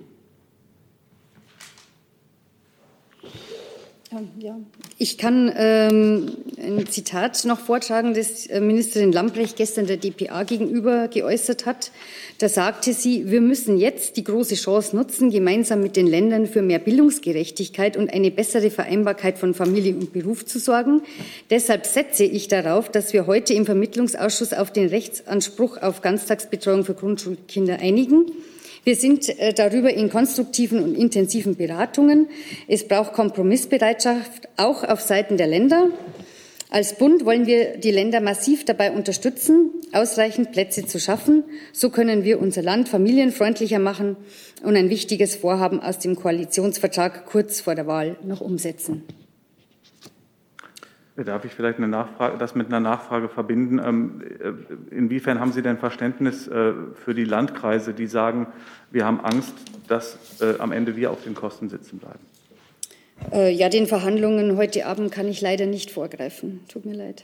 Ja, 4.39 4.59
ich 4.99 5.17
kann 5.17 5.51
ähm, 5.57 6.37
ein 6.59 6.87
Zitat 6.87 7.47
noch 7.47 7.59
vortragen, 7.59 8.13
das 8.13 8.47
äh, 8.47 8.61
Ministerin 8.61 9.11
Lambrecht 9.11 9.57
gestern 9.57 9.87
der 9.87 9.97
DPA 9.97 10.43
gegenüber 10.43 11.09
geäußert 11.09 11.65
hat. 11.65 11.93
Da 12.37 12.51
sagte 12.51 12.93
sie, 12.93 13.31
wir 13.31 13.41
müssen 13.41 13.79
jetzt 13.79 14.19
die 14.19 14.25
große 14.25 14.57
Chance 14.57 14.95
nutzen, 14.95 15.31
gemeinsam 15.31 15.81
mit 15.81 15.97
den 15.97 16.07
Ländern 16.07 16.47
für 16.47 16.61
mehr 16.61 16.79
Bildungsgerechtigkeit 16.79 17.97
und 17.97 18.13
eine 18.13 18.31
bessere 18.31 18.71
Vereinbarkeit 18.71 19.39
von 19.39 19.55
Familie 19.55 19.95
und 19.95 20.13
Beruf 20.13 20.45
zu 20.45 20.59
sorgen. 20.59 21.01
Deshalb 21.49 21.87
setze 21.87 22.25
ich 22.25 22.49
darauf, 22.49 22.91
dass 22.91 23.15
wir 23.15 23.27
heute 23.27 23.55
im 23.55 23.65
Vermittlungsausschuss 23.65 24.53
auf 24.53 24.73
den 24.73 24.89
Rechtsanspruch 24.89 25.79
auf 25.79 26.03
Ganztagsbetreuung 26.03 26.85
für 26.85 26.95
Grundschulkinder 26.95 27.79
einigen. 27.79 28.27
Wir 28.85 28.97
sind 28.97 29.29
äh, 29.39 29.53
darüber 29.53 29.93
in 29.93 30.11
konstruktiven 30.11 30.83
und 30.83 30.97
intensiven 30.97 31.57
Beratungen. 31.57 32.29
Es 32.67 32.89
braucht 32.89 33.13
Kompromissbereitschaft 33.13 34.49
auch 34.57 34.83
auf 34.83 35.01
Seiten 35.01 35.37
der 35.37 35.47
Länder. 35.47 35.89
Als 36.69 36.97
Bund 36.97 37.25
wollen 37.25 37.47
wir 37.47 37.77
die 37.77 37.91
Länder 37.91 38.21
massiv 38.21 38.65
dabei 38.65 38.93
unterstützen, 38.93 39.71
ausreichend 39.93 40.53
Plätze 40.53 40.87
zu 40.87 40.99
schaffen. 40.99 41.45
So 41.73 41.91
können 41.91 42.25
wir 42.25 42.41
unser 42.41 42.63
Land 42.63 42.89
familienfreundlicher 42.89 43.79
machen 43.79 44.17
und 44.63 44.75
ein 44.75 44.89
wichtiges 44.89 45.37
Vorhaben 45.37 45.81
aus 45.81 45.99
dem 45.99 46.17
Koalitionsvertrag 46.17 47.27
kurz 47.27 47.61
vor 47.61 47.75
der 47.75 47.87
Wahl 47.87 48.17
noch 48.25 48.41
umsetzen. 48.41 49.05
Darf 51.17 51.45
ich 51.45 51.53
vielleicht 51.53 51.79
das 52.39 52.55
mit 52.55 52.69
einer 52.69 52.81
Nachfrage 52.81 53.29
verbinden? 53.29 53.79
Ähm, 53.79 54.23
äh, 54.91 54.95
inwiefern 54.95 55.41
haben 55.41 55.53
Sie 55.53 55.61
denn 55.61 55.77
Verständnis 55.77 56.49
äh, 56.49 56.73
für 56.95 57.15
die 57.15 57.25
Landkreise, 57.25 57.93
die 57.93 58.07
sagen, 58.07 58.47
wir 58.91 59.05
haben 59.05 59.21
Angst, 59.21 59.53
dass 59.89 60.41
äh, 60.41 60.59
am 60.59 60.73
Ende 60.73 60.97
wir 60.97 61.11
auf 61.11 61.23
den 61.23 61.35
Kosten 61.35 61.69
sitzen 61.69 61.99
bleiben? 61.99 62.21
Ja, 63.31 63.69
den 63.69 63.87
Verhandlungen 63.87 64.57
heute 64.57 64.85
Abend 64.85 65.13
kann 65.13 65.29
ich 65.29 65.41
leider 65.41 65.67
nicht 65.67 65.93
vorgreifen. 65.93 66.59
Tut 66.67 66.87
mir 66.87 66.95
leid. 66.95 67.23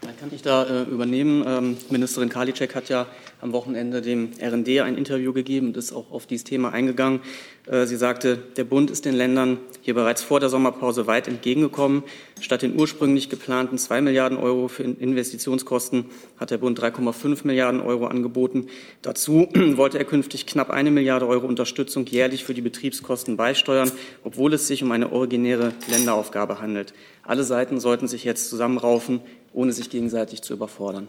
Dann 0.00 0.16
kann 0.16 0.30
ich 0.32 0.42
da 0.42 0.64
äh, 0.64 0.82
übernehmen. 0.84 1.44
Ähm, 1.46 1.76
Ministerin 1.90 2.28
Karliczek 2.28 2.74
hat 2.76 2.88
ja 2.88 3.06
am 3.40 3.52
Wochenende 3.52 4.00
dem 4.00 4.30
RND 4.40 4.80
ein 4.80 4.96
Interview 4.96 5.32
gegeben 5.32 5.68
und 5.68 5.76
ist 5.76 5.92
auch 5.92 6.12
auf 6.12 6.26
dieses 6.26 6.44
Thema 6.44 6.72
eingegangen. 6.72 7.20
Äh, 7.66 7.84
sie 7.86 7.96
sagte, 7.96 8.36
der 8.56 8.64
Bund 8.64 8.90
ist 8.90 9.04
den 9.04 9.14
Ländern 9.14 9.58
hier 9.82 9.94
bereits 9.94 10.22
vor 10.22 10.38
der 10.38 10.50
Sommerpause 10.50 11.06
weit 11.06 11.26
entgegengekommen. 11.26 12.04
Statt 12.40 12.62
den 12.62 12.78
ursprünglich 12.78 13.28
geplanten 13.28 13.76
zwei 13.76 14.00
Milliarden 14.00 14.38
Euro 14.38 14.68
für 14.68 14.84
Investitionskosten 14.84 16.06
hat 16.38 16.52
der 16.52 16.58
Bund 16.58 16.80
3,5 16.80 17.40
Milliarden 17.44 17.80
Euro 17.80 18.06
angeboten. 18.06 18.68
Dazu 19.02 19.48
wollte 19.54 19.98
er 19.98 20.04
künftig 20.04 20.46
knapp 20.46 20.70
eine 20.70 20.92
Milliarde 20.92 21.26
Euro 21.26 21.46
Unterstützung 21.46 22.06
jährlich 22.06 22.44
für 22.44 22.54
die 22.54 22.60
Betriebskosten 22.60 23.36
beisteuern, 23.36 23.90
obwohl 24.22 24.54
es 24.54 24.68
sich 24.68 24.84
um 24.84 24.92
eine 24.92 25.12
originäre 25.12 25.72
Länderaufgabe 25.90 26.60
handelt. 26.60 26.94
Alle 27.24 27.44
Seiten 27.44 27.78
sollten 27.78 28.08
sich 28.08 28.24
jetzt 28.24 28.48
zusammenraufen, 28.48 29.20
ohne 29.52 29.72
sich 29.72 29.90
gegenseitig 29.90 30.42
zu 30.42 30.52
überfordern. 30.52 31.08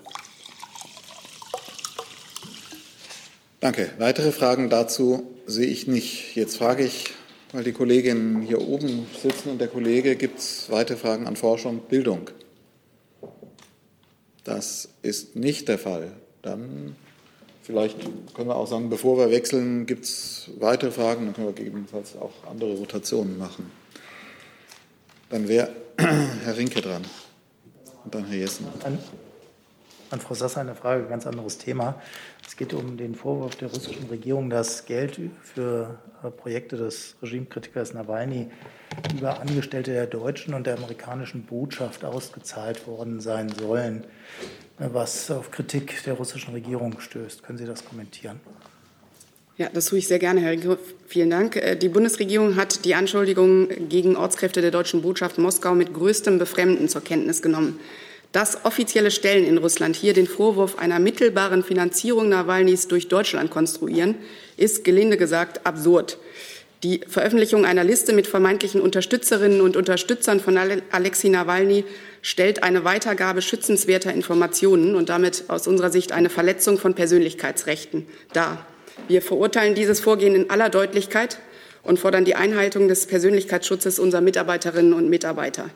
Danke. 3.60 3.92
Weitere 3.98 4.32
Fragen 4.32 4.70
dazu 4.70 5.24
sehe 5.46 5.68
ich 5.68 5.86
nicht. 5.86 6.36
Jetzt 6.36 6.58
frage 6.58 6.86
ich, 6.86 7.06
weil 7.52 7.64
die 7.64 7.74
Kolleginnen 7.74 8.42
hier 8.42 8.62
oben 8.62 9.06
sitzen 9.22 9.50
und 9.50 9.60
der 9.60 9.68
Kollege, 9.68 10.16
gibt 10.16 10.40
es 10.40 10.70
weitere 10.70 10.98
Fragen 10.98 11.28
an 11.28 11.36
Forschung 11.36 11.80
und 11.80 11.90
Bildung? 11.90 12.30
Das 14.46 14.90
ist 15.02 15.36
nicht 15.36 15.68
der 15.68 15.78
Fall. 15.78 16.12
Dann 16.42 16.96
vielleicht 17.64 17.98
können 18.34 18.48
wir 18.48 18.56
auch 18.56 18.68
sagen, 18.68 18.90
bevor 18.90 19.18
wir 19.18 19.30
wechseln, 19.30 19.86
gibt 19.86 20.06
es 20.06 20.50
weitere 20.60 20.92
Fragen, 20.92 21.26
dann 21.26 21.36
können 21.36 21.48
wir 21.48 21.54
gegebenenfalls 21.54 22.16
auch 22.16 22.32
andere 22.50 22.76
Rotationen 22.76 23.38
machen. 23.38 23.72
Dann 25.30 25.48
wäre 25.48 25.70
Herr 25.98 26.56
Rinke 26.56 26.82
dran. 26.82 27.04
Und 28.04 28.16
dann 28.16 28.26
Herr 28.26 28.38
Jessen. 28.38 28.68
An, 28.84 28.98
an 30.12 30.20
Frau 30.20 30.34
Sasser 30.34 30.62
eine 30.62 30.76
Frage, 30.76 31.06
ganz 31.06 31.28
anderes 31.28 31.58
Thema. 31.58 32.02
Es 32.48 32.56
geht 32.56 32.74
um 32.74 32.98
den 32.98 33.16
Vorwurf 33.16 33.56
der 33.56 33.70
russischen 33.70 34.08
Regierung, 34.08 34.50
dass 34.50 34.86
Geld 34.86 35.20
für 35.42 36.00
äh, 36.24 36.32
Projekte 36.32 36.78
des 36.78 37.16
Regimekritikers 37.22 37.94
Nawalny 37.94 38.50
über 39.18 39.40
Angestellte 39.40 39.92
der 39.92 40.08
deutschen 40.08 40.54
und 40.54 40.66
der 40.66 40.78
amerikanischen 40.78 41.44
Botschaft 41.44 42.04
ausgezahlt 42.04 42.88
worden 42.88 43.20
sein 43.22 43.50
sollen, 43.50 44.06
äh, 44.80 44.88
was 44.92 45.30
auf 45.30 45.52
Kritik 45.52 46.04
der 46.04 46.16
russischen 46.16 46.54
Regierung 46.54 47.00
stößt. 47.00 47.44
Können 47.44 47.58
Sie 47.58 47.66
das 47.66 47.86
kommentieren? 47.86 48.40
Ja, 49.60 49.68
das 49.74 49.88
tue 49.88 50.00
ich 50.00 50.08
sehr 50.08 50.20
gerne, 50.20 50.40
Herr 50.40 50.52
Rico. 50.54 50.78
Vielen 51.06 51.30
Dank. 51.30 51.58
Äh, 51.58 51.76
die 51.76 51.90
Bundesregierung 51.90 52.56
hat 52.56 52.86
die 52.86 52.96
Anschuldigungen 52.96 53.90
gegen 53.90 54.16
Ortskräfte 54.16 54.62
der 54.62 54.72
deutschen 54.72 55.02
Botschaft 55.02 55.38
Moskau 55.38 55.76
mit 55.76 55.94
größtem 55.94 56.40
Befremden 56.40 56.88
zur 56.88 57.04
Kenntnis 57.04 57.42
genommen. 57.42 57.78
Dass 58.32 58.64
offizielle 58.64 59.12
Stellen 59.12 59.44
in 59.44 59.58
Russland 59.58 59.98
hier 59.98 60.14
den 60.14 60.28
Vorwurf 60.28 60.80
einer 60.80 61.00
mittelbaren 61.00 61.62
Finanzierung 61.62 62.30
Nawalnys 62.30 62.88
durch 62.88 63.10
Deutschland 63.10 63.52
konstruieren, 63.52 64.16
ist 64.56 64.86
gelinde 64.86 65.18
gesagt 65.18 65.66
absurd. 65.66 66.20
Die 66.84 67.02
Veröffentlichung 67.06 67.66
einer 67.66 67.84
Liste 67.84 68.14
mit 68.14 68.28
vermeintlichen 68.28 68.80
Unterstützerinnen 68.80 69.60
und 69.60 69.76
Unterstützern 69.76 70.40
von 70.40 70.58
Alexei 70.58 71.28
Nawalny 71.28 71.84
stellt 72.22 72.64
eine 72.64 72.86
Weitergabe 72.86 73.42
schützenswerter 73.42 74.14
Informationen 74.14 74.96
und 74.96 75.10
damit 75.10 75.44
aus 75.50 75.68
unserer 75.68 75.90
Sicht 75.90 76.14
eine 76.14 76.30
Verletzung 76.30 76.78
von 76.78 76.94
Persönlichkeitsrechten 76.94 78.06
dar. 78.32 78.66
Wir 79.08 79.22
verurteilen 79.22 79.76
dieses 79.76 80.00
Vorgehen 80.00 80.36
in 80.36 80.50
aller 80.50 80.70
Deutlichkeit 80.70 81.40
und 81.84 82.00
fordern 82.00 82.26
die 82.26 82.36
Einhaltung 82.36 82.88
des 82.88 83.08
Persönlichkeitsschutzes 83.08 84.00
unserer 84.00 84.22
Mitarbeiterinnen 84.22 84.94
und 84.94 85.10
Mitarbeiter. 85.10 85.70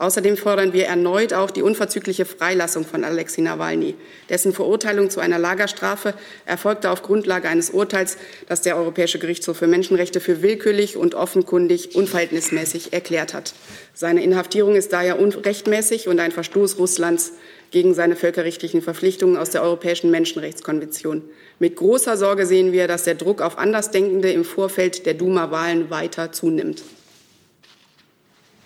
Außerdem 0.00 0.36
fordern 0.36 0.72
wir 0.72 0.86
erneut 0.86 1.32
auch 1.32 1.50
die 1.50 1.62
unverzügliche 1.62 2.24
Freilassung 2.24 2.84
von 2.84 3.02
Alexei 3.02 3.42
Nawalny. 3.42 3.96
Dessen 4.28 4.52
Verurteilung 4.52 5.10
zu 5.10 5.18
einer 5.18 5.40
Lagerstrafe 5.40 6.14
erfolgte 6.46 6.92
auf 6.92 7.02
Grundlage 7.02 7.48
eines 7.48 7.70
Urteils, 7.70 8.16
das 8.46 8.62
der 8.62 8.76
Europäische 8.76 9.18
Gerichtshof 9.18 9.56
für 9.56 9.66
Menschenrechte 9.66 10.20
für 10.20 10.40
willkürlich 10.40 10.96
und 10.96 11.16
offenkundig 11.16 11.96
unverhältnismäßig 11.96 12.92
erklärt 12.92 13.34
hat. 13.34 13.54
Seine 13.92 14.22
Inhaftierung 14.22 14.76
ist 14.76 14.92
daher 14.92 15.18
unrechtmäßig 15.18 16.06
und 16.06 16.20
ein 16.20 16.30
Verstoß 16.30 16.78
Russlands 16.78 17.32
gegen 17.70 17.94
seine 17.94 18.16
völkerrechtlichen 18.16 18.82
Verpflichtungen 18.82 19.36
aus 19.36 19.50
der 19.50 19.62
Europäischen 19.62 20.10
Menschenrechtskonvention. 20.10 21.22
Mit 21.58 21.76
großer 21.76 22.16
Sorge 22.16 22.46
sehen 22.46 22.72
wir, 22.72 22.88
dass 22.88 23.04
der 23.04 23.14
Druck 23.14 23.42
auf 23.42 23.58
Andersdenkende 23.58 24.32
im 24.32 24.44
Vorfeld 24.44 25.06
der 25.06 25.14
Duma-Wahlen 25.14 25.90
weiter 25.90 26.32
zunimmt. 26.32 26.82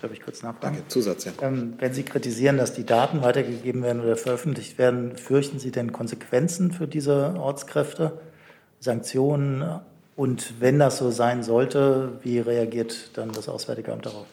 Darf 0.03 0.13
ich 0.13 0.21
kurz 0.21 0.43
nachfragen? 0.43 0.75
Danke. 0.77 0.89
Zusatz, 0.89 1.25
ja. 1.25 1.33
Ähm, 1.43 1.75
wenn 1.79 1.95
Sie 1.95 2.03
kritisieren, 2.03 2.57
dass 2.57 2.75
die 2.75 2.85
Daten 2.85 3.23
weitergegeben 3.23 3.83
werden 3.83 4.03
oder 4.03 4.17
veröffentlicht 4.17 4.77
werden, 4.77 5.17
fürchten 5.17 5.61
Sie 5.61 5.71
denn 5.71 5.93
Konsequenzen 5.93 6.73
für 6.73 6.89
diese 6.89 7.35
Ortskräfte, 7.39 8.19
Sanktionen? 8.81 9.81
Und 10.17 10.61
wenn 10.61 10.81
das 10.81 10.99
so 10.99 11.11
sein 11.13 11.45
sollte, 11.45 12.19
wie 12.23 12.41
reagiert 12.41 13.11
dann 13.15 13.31
das 13.33 13.49
Auswärtige 13.49 13.93
Amt 13.93 14.07
darauf? 14.07 14.27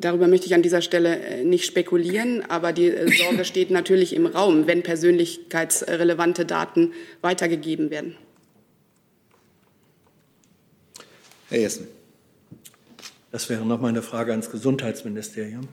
Darüber 0.00 0.28
möchte 0.28 0.46
ich 0.46 0.54
an 0.54 0.62
dieser 0.62 0.80
Stelle 0.80 1.18
äh, 1.18 1.44
nicht 1.44 1.66
spekulieren, 1.66 2.48
aber 2.48 2.72
die 2.72 2.86
äh, 2.86 3.12
Sorge 3.16 3.44
steht 3.52 3.70
natürlich 3.70 4.14
im 4.14 4.26
Raum, 4.26 4.68
wenn 4.68 4.84
persönlichkeitsrelevante 4.84 6.46
Daten 6.46 6.92
weitergegeben 7.20 7.90
werden. 7.90 8.16
Herr 11.48 11.58
Jessen. 11.58 11.88
Das 13.32 13.48
wäre 13.48 13.66
noch 13.66 13.80
mal 13.80 13.88
eine 13.88 14.02
Frage 14.02 14.30
ans 14.30 14.50
Gesundheitsministerium. 14.50 15.66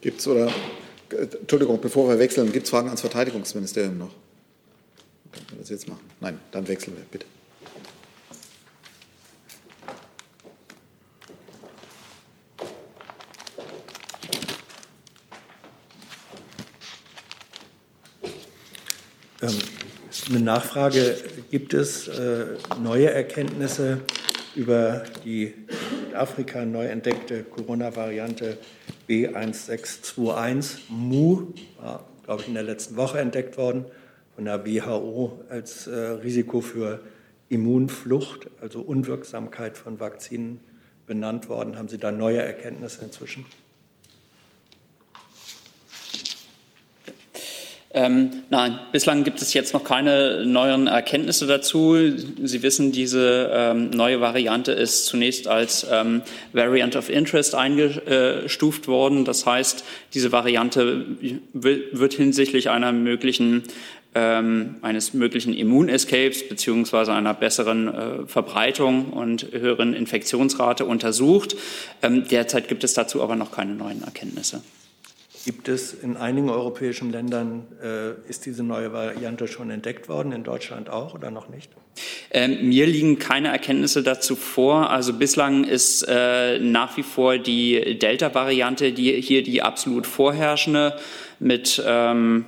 Gibt 0.00 0.20
es 0.20 0.26
oder, 0.26 0.50
Entschuldigung, 1.10 1.80
bevor 1.80 2.08
wir 2.08 2.18
wechseln, 2.18 2.50
gibt 2.50 2.64
es 2.64 2.70
Fragen 2.70 2.88
ans 2.88 3.02
Verteidigungsministerium 3.02 3.98
noch? 3.98 4.14
Können 5.32 5.46
wir 5.50 5.58
das 5.58 5.68
jetzt 5.68 5.86
machen? 5.86 6.00
Nein, 6.20 6.40
dann 6.50 6.66
wechseln 6.66 6.96
wir, 6.96 7.04
bitte. 7.10 7.26
Eine 19.42 20.40
Nachfrage, 20.40 21.16
gibt 21.50 21.74
es 21.74 22.06
äh, 22.06 22.46
neue 22.80 23.10
Erkenntnisse 23.10 24.00
über 24.54 25.02
die 25.24 25.46
in 25.46 26.06
Südafrika 26.06 26.64
neu 26.64 26.86
entdeckte 26.86 27.42
Corona-Variante 27.42 28.58
B1621 29.08 30.82
Mu, 30.90 31.48
war, 31.80 32.06
glaube 32.24 32.42
ich, 32.42 32.48
in 32.48 32.54
der 32.54 32.62
letzten 32.62 32.96
Woche 32.96 33.18
entdeckt 33.18 33.56
worden 33.56 33.84
von 34.36 34.44
der 34.44 34.64
WHO 34.64 35.40
als 35.48 35.88
äh, 35.88 35.92
Risiko 35.92 36.60
für 36.60 37.00
Immunflucht, 37.48 38.48
also 38.60 38.80
Unwirksamkeit 38.80 39.76
von 39.76 39.98
Vakzinen 39.98 40.60
benannt 41.06 41.48
worden. 41.48 41.76
Haben 41.76 41.88
Sie 41.88 41.98
da 41.98 42.12
neue 42.12 42.40
Erkenntnisse 42.40 43.04
inzwischen? 43.04 43.44
Ähm, 47.94 48.30
nein, 48.48 48.78
bislang 48.90 49.22
gibt 49.22 49.42
es 49.42 49.52
jetzt 49.52 49.74
noch 49.74 49.84
keine 49.84 50.46
neuen 50.46 50.86
Erkenntnisse 50.86 51.46
dazu. 51.46 51.94
Sie 52.42 52.62
wissen, 52.62 52.90
diese 52.90 53.50
ähm, 53.52 53.90
neue 53.90 54.20
Variante 54.22 54.72
ist 54.72 55.04
zunächst 55.04 55.46
als 55.46 55.86
ähm, 55.90 56.22
Variant 56.54 56.96
of 56.96 57.10
Interest 57.10 57.54
eingestuft 57.54 58.88
worden. 58.88 59.26
Das 59.26 59.44
heißt, 59.44 59.84
diese 60.14 60.32
Variante 60.32 61.04
wird 61.52 62.14
hinsichtlich 62.14 62.70
einer 62.70 62.92
möglichen 62.92 63.64
ähm, 64.14 64.76
eines 64.82 65.14
möglichen 65.14 65.54
Immunescapes 65.54 66.46
beziehungsweise 66.46 67.14
einer 67.14 67.32
besseren 67.32 67.88
äh, 67.88 68.26
Verbreitung 68.26 69.10
und 69.10 69.52
höheren 69.52 69.94
Infektionsrate 69.94 70.84
untersucht. 70.84 71.56
Ähm, 72.02 72.28
derzeit 72.28 72.68
gibt 72.68 72.84
es 72.84 72.92
dazu 72.92 73.22
aber 73.22 73.36
noch 73.36 73.52
keine 73.52 73.74
neuen 73.74 74.02
Erkenntnisse. 74.02 74.62
Gibt 75.44 75.68
es 75.68 75.92
in 75.92 76.16
einigen 76.16 76.50
europäischen 76.50 77.10
Ländern, 77.10 77.66
äh, 77.82 78.28
ist 78.28 78.46
diese 78.46 78.62
neue 78.62 78.92
Variante 78.92 79.48
schon 79.48 79.70
entdeckt 79.70 80.08
worden, 80.08 80.30
in 80.30 80.44
Deutschland 80.44 80.88
auch 80.88 81.14
oder 81.14 81.32
noch 81.32 81.48
nicht? 81.48 81.70
Ähm, 82.30 82.68
mir 82.68 82.86
liegen 82.86 83.18
keine 83.18 83.48
Erkenntnisse 83.48 84.04
dazu 84.04 84.36
vor. 84.36 84.90
Also 84.90 85.12
bislang 85.12 85.64
ist 85.64 86.06
äh, 86.08 86.60
nach 86.60 86.96
wie 86.96 87.02
vor 87.02 87.38
die 87.38 87.98
Delta-Variante 87.98 88.92
die 88.92 89.20
hier 89.20 89.42
die 89.42 89.62
absolut 89.62 90.06
vorherrschende 90.06 90.96
mit 91.40 91.82
ähm, 91.84 92.46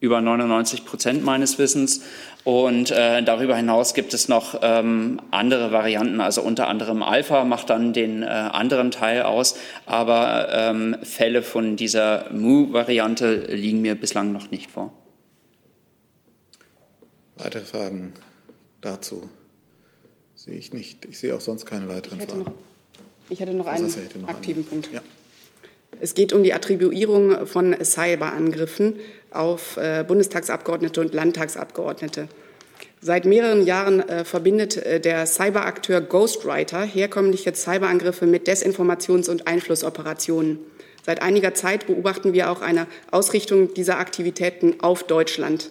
über 0.00 0.20
99 0.20 0.84
Prozent 0.84 1.24
meines 1.24 1.58
Wissens. 1.58 2.04
Und 2.44 2.90
äh, 2.90 3.22
darüber 3.22 3.56
hinaus 3.56 3.94
gibt 3.94 4.12
es 4.12 4.28
noch 4.28 4.60
ähm, 4.60 5.18
andere 5.30 5.72
Varianten, 5.72 6.20
also 6.20 6.42
unter 6.42 6.68
anderem 6.68 7.02
Alpha 7.02 7.44
macht 7.44 7.70
dann 7.70 7.94
den 7.94 8.22
äh, 8.22 8.26
anderen 8.26 8.90
Teil 8.90 9.22
aus, 9.22 9.56
aber 9.86 10.48
ähm, 10.52 10.96
Fälle 11.02 11.42
von 11.42 11.76
dieser 11.76 12.30
Mu-Variante 12.32 13.46
liegen 13.48 13.80
mir 13.80 13.94
bislang 13.94 14.32
noch 14.32 14.50
nicht 14.50 14.70
vor. 14.70 14.92
Weitere 17.36 17.64
Fragen 17.64 18.12
dazu 18.82 19.30
sehe 20.34 20.56
ich 20.56 20.74
nicht. 20.74 21.06
Ich 21.06 21.18
sehe 21.18 21.34
auch 21.34 21.40
sonst 21.40 21.64
keine 21.64 21.88
weiteren 21.88 22.20
ich 22.20 22.26
Fragen. 22.26 22.44
Noch, 22.44 22.52
ich 23.30 23.40
hätte 23.40 23.54
noch 23.54 23.66
einen 23.66 23.86
noch 24.20 24.28
aktiven 24.28 24.62
einen. 24.62 24.68
Punkt. 24.68 24.90
Ja. 24.92 25.00
Es 26.00 26.14
geht 26.14 26.32
um 26.32 26.42
die 26.42 26.52
Attribuierung 26.52 27.46
von 27.46 27.74
Cyberangriffen 27.82 28.96
auf 29.34 29.76
äh, 29.76 30.04
Bundestagsabgeordnete 30.06 31.00
und 31.00 31.14
Landtagsabgeordnete. 31.14 32.28
Seit 33.00 33.26
mehreren 33.26 33.66
Jahren 33.66 34.00
äh, 34.08 34.24
verbindet 34.24 34.76
äh, 34.78 34.98
der 34.98 35.26
Cyberakteur 35.26 36.00
Ghostwriter 36.00 36.82
herkömmliche 36.82 37.54
Cyberangriffe 37.54 38.26
mit 38.26 38.48
Desinformations- 38.48 39.28
und 39.28 39.46
Einflussoperationen. 39.46 40.58
Seit 41.04 41.20
einiger 41.20 41.52
Zeit 41.52 41.86
beobachten 41.86 42.32
wir 42.32 42.50
auch 42.50 42.62
eine 42.62 42.86
Ausrichtung 43.10 43.74
dieser 43.74 43.98
Aktivitäten 43.98 44.80
auf 44.80 45.02
Deutschland. 45.02 45.70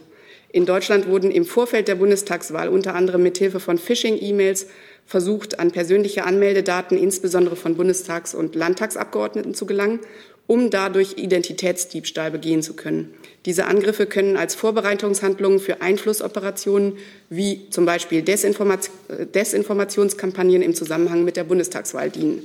In 0.51 0.67
Deutschland 0.67 1.07
wurden 1.07 1.31
im 1.31 1.45
Vorfeld 1.45 1.87
der 1.87 1.95
Bundestagswahl 1.95 2.69
unter 2.69 2.93
anderem 2.93 3.23
mithilfe 3.23 3.59
von 3.59 3.79
Phishing-E-Mails 3.79 4.67
versucht, 5.07 5.57
an 5.57 5.71
persönliche 5.71 6.25
Anmeldedaten 6.25 6.95
insbesondere 6.95 7.55
von 7.55 7.75
Bundestags- 7.75 8.35
und 8.35 8.53
Landtagsabgeordneten 8.53 9.55
zu 9.55 9.65
gelangen 9.65 9.99
um 10.47 10.69
dadurch 10.69 11.17
Identitätsdiebstahl 11.17 12.31
begehen 12.31 12.61
zu 12.61 12.75
können. 12.75 13.13
Diese 13.45 13.65
Angriffe 13.65 14.05
können 14.05 14.37
als 14.37 14.55
Vorbereitungshandlungen 14.55 15.59
für 15.59 15.81
Einflussoperationen 15.81 16.97
wie 17.29 17.69
zum 17.69 17.85
Beispiel 17.85 18.21
Desinformationskampagnen 18.21 20.61
im 20.61 20.75
Zusammenhang 20.75 21.23
mit 21.23 21.37
der 21.37 21.45
Bundestagswahl 21.45 22.09
dienen. 22.09 22.41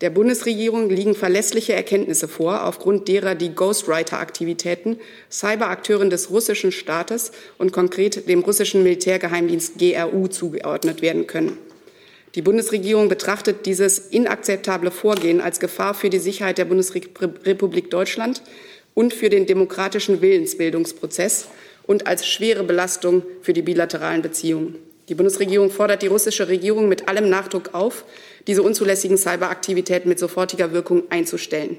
Der 0.00 0.10
Bundesregierung 0.10 0.90
liegen 0.90 1.16
verlässliche 1.16 1.72
Erkenntnisse 1.72 2.28
vor, 2.28 2.64
aufgrund 2.64 3.08
derer 3.08 3.34
die 3.34 3.52
Ghostwriter-Aktivitäten 3.52 5.00
Cyberakteuren 5.28 6.08
des 6.08 6.30
russischen 6.30 6.70
Staates 6.70 7.32
und 7.58 7.72
konkret 7.72 8.28
dem 8.28 8.38
russischen 8.40 8.84
Militärgeheimdienst 8.84 9.76
GRU 9.78 10.28
zugeordnet 10.28 11.02
werden 11.02 11.26
können. 11.26 11.58
Die 12.38 12.42
Bundesregierung 12.42 13.08
betrachtet 13.08 13.66
dieses 13.66 13.98
inakzeptable 13.98 14.92
Vorgehen 14.92 15.40
als 15.40 15.58
Gefahr 15.58 15.92
für 15.92 16.08
die 16.08 16.20
Sicherheit 16.20 16.56
der 16.56 16.66
Bundesrepublik 16.66 17.90
Deutschland 17.90 18.44
und 18.94 19.12
für 19.12 19.28
den 19.28 19.46
demokratischen 19.46 20.20
Willensbildungsprozess 20.20 21.48
und 21.88 22.06
als 22.06 22.28
schwere 22.28 22.62
Belastung 22.62 23.24
für 23.42 23.54
die 23.54 23.62
bilateralen 23.62 24.22
Beziehungen. 24.22 24.76
Die 25.08 25.16
Bundesregierung 25.16 25.72
fordert 25.72 26.02
die 26.02 26.06
russische 26.06 26.46
Regierung 26.46 26.88
mit 26.88 27.08
allem 27.08 27.28
Nachdruck 27.28 27.74
auf, 27.74 28.04
diese 28.46 28.62
unzulässigen 28.62 29.18
Cyberaktivitäten 29.18 30.08
mit 30.08 30.20
sofortiger 30.20 30.72
Wirkung 30.72 31.10
einzustellen. 31.10 31.78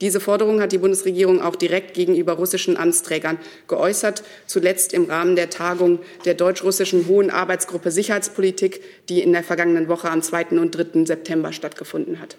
Diese 0.00 0.20
Forderung 0.20 0.60
hat 0.60 0.72
die 0.72 0.78
Bundesregierung 0.78 1.40
auch 1.40 1.56
direkt 1.56 1.94
gegenüber 1.94 2.34
russischen 2.34 2.76
Amtsträgern 2.76 3.38
geäußert, 3.66 4.22
zuletzt 4.46 4.92
im 4.92 5.06
Rahmen 5.06 5.36
der 5.36 5.48
Tagung 5.48 6.00
der 6.26 6.34
deutsch-russischen 6.34 7.06
Hohen 7.06 7.30
Arbeitsgruppe 7.30 7.90
Sicherheitspolitik, 7.90 8.82
die 9.08 9.22
in 9.22 9.32
der 9.32 9.42
vergangenen 9.42 9.88
Woche 9.88 10.10
am 10.10 10.20
2. 10.20 10.48
und 10.58 10.72
3. 10.72 11.06
September 11.06 11.52
stattgefunden 11.52 12.20
hat. 12.20 12.36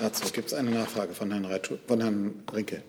Dazu 0.00 0.32
gibt 0.32 0.48
es 0.48 0.54
eine 0.54 0.70
Nachfrage 0.70 1.14
von 1.14 1.30
Herrn, 1.30 1.44
Reitschu 1.44 1.76
von 1.86 2.00
Herrn 2.00 2.34
Rinke. 2.52 2.82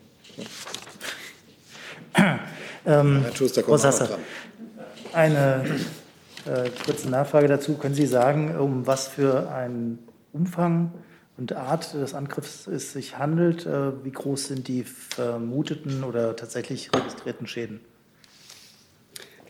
Ähm, 2.86 3.22
Herr 3.22 3.34
Schuster 3.34 3.62
kommt 3.62 3.82
eine 5.14 5.64
äh, 6.44 6.68
kurze 6.84 7.08
Nachfrage 7.08 7.48
dazu. 7.48 7.78
Können 7.78 7.94
Sie 7.94 8.06
sagen, 8.06 8.54
um 8.58 8.86
was 8.86 9.08
für 9.08 9.50
einen 9.50 10.06
Umfang 10.34 10.92
und 11.36 11.52
Art 11.52 11.94
des 11.94 12.14
Angriffs 12.14 12.66
es 12.66 12.92
sich 12.92 13.18
handelt. 13.18 13.66
Äh, 13.66 14.04
wie 14.04 14.12
groß 14.12 14.48
sind 14.48 14.68
die 14.68 14.84
vermuteten 14.84 16.04
oder 16.04 16.36
tatsächlich 16.36 16.90
registrierten 16.94 17.46
Schäden? 17.46 17.80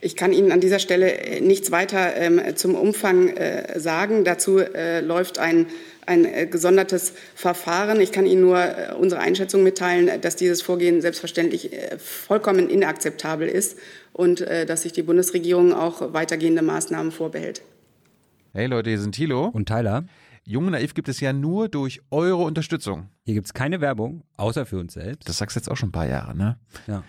Ich 0.00 0.16
kann 0.16 0.34
Ihnen 0.34 0.52
an 0.52 0.60
dieser 0.60 0.80
Stelle 0.80 1.12
äh, 1.12 1.40
nichts 1.40 1.70
weiter 1.70 2.14
ähm, 2.16 2.40
zum 2.56 2.74
Umfang 2.74 3.28
äh, 3.28 3.78
sagen. 3.80 4.24
Dazu 4.24 4.58
äh, 4.58 5.00
läuft 5.00 5.38
ein, 5.38 5.66
ein 6.04 6.26
äh, 6.26 6.46
gesondertes 6.46 7.14
Verfahren. 7.34 8.00
Ich 8.00 8.12
kann 8.12 8.26
Ihnen 8.26 8.42
nur 8.42 8.58
äh, 8.58 8.94
unsere 8.98 9.22
Einschätzung 9.22 9.62
mitteilen, 9.62 10.20
dass 10.20 10.36
dieses 10.36 10.60
Vorgehen 10.60 11.00
selbstverständlich 11.00 11.70
vollkommen 11.98 12.68
inakzeptabel 12.68 13.48
ist 13.48 13.78
und 14.12 14.40
dass 14.40 14.82
sich 14.82 14.92
die 14.92 15.02
Bundesregierung 15.02 15.72
auch 15.72 16.12
weitergehende 16.12 16.62
Maßnahmen 16.62 17.10
vorbehält. 17.10 17.62
Hey 18.52 18.66
Leute, 18.66 18.90
hier 18.90 19.00
sind 19.00 19.12
Thilo 19.12 19.46
und 19.46 19.66
Tyler. 19.66 20.04
Jung 20.44 20.66
und 20.66 20.72
Naiv 20.72 20.94
gibt 20.94 21.08
es 21.08 21.20
ja 21.20 21.32
nur 21.32 21.68
durch 21.68 22.02
eure 22.10 22.42
Unterstützung. 22.42 23.08
Hier 23.24 23.34
gibt 23.34 23.46
es 23.46 23.54
keine 23.54 23.80
Werbung, 23.80 24.24
außer 24.36 24.66
für 24.66 24.78
uns 24.78 24.92
selbst. 24.92 25.28
Das 25.28 25.38
sagst 25.38 25.56
du 25.56 25.60
jetzt 25.60 25.70
auch 25.70 25.76
schon 25.76 25.88
ein 25.88 25.92
paar 25.92 26.06
Jahre, 26.06 26.36
ne? 26.36 26.58
Ja. 26.86 27.02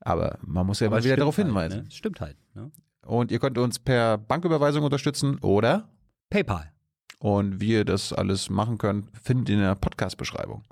Aber 0.00 0.38
man 0.42 0.66
muss 0.66 0.80
ja 0.80 0.88
Aber 0.88 0.96
mal 0.96 1.04
wieder 1.04 1.16
darauf 1.16 1.36
halt, 1.38 1.46
hinweisen. 1.46 1.84
Ne? 1.84 1.90
Stimmt 1.90 2.20
halt. 2.20 2.36
Ne? 2.54 2.70
Und 3.04 3.32
ihr 3.32 3.38
könnt 3.38 3.56
uns 3.58 3.78
per 3.78 4.18
Banküberweisung 4.18 4.84
unterstützen 4.84 5.38
oder 5.38 5.88
PayPal. 6.30 6.70
Und 7.18 7.60
wie 7.60 7.72
ihr 7.72 7.84
das 7.84 8.12
alles 8.12 8.50
machen 8.50 8.78
könnt, 8.78 9.08
findet 9.20 9.48
ihr 9.48 9.54
in 9.56 9.62
der 9.62 9.74
Podcast-Beschreibung. 9.74 10.64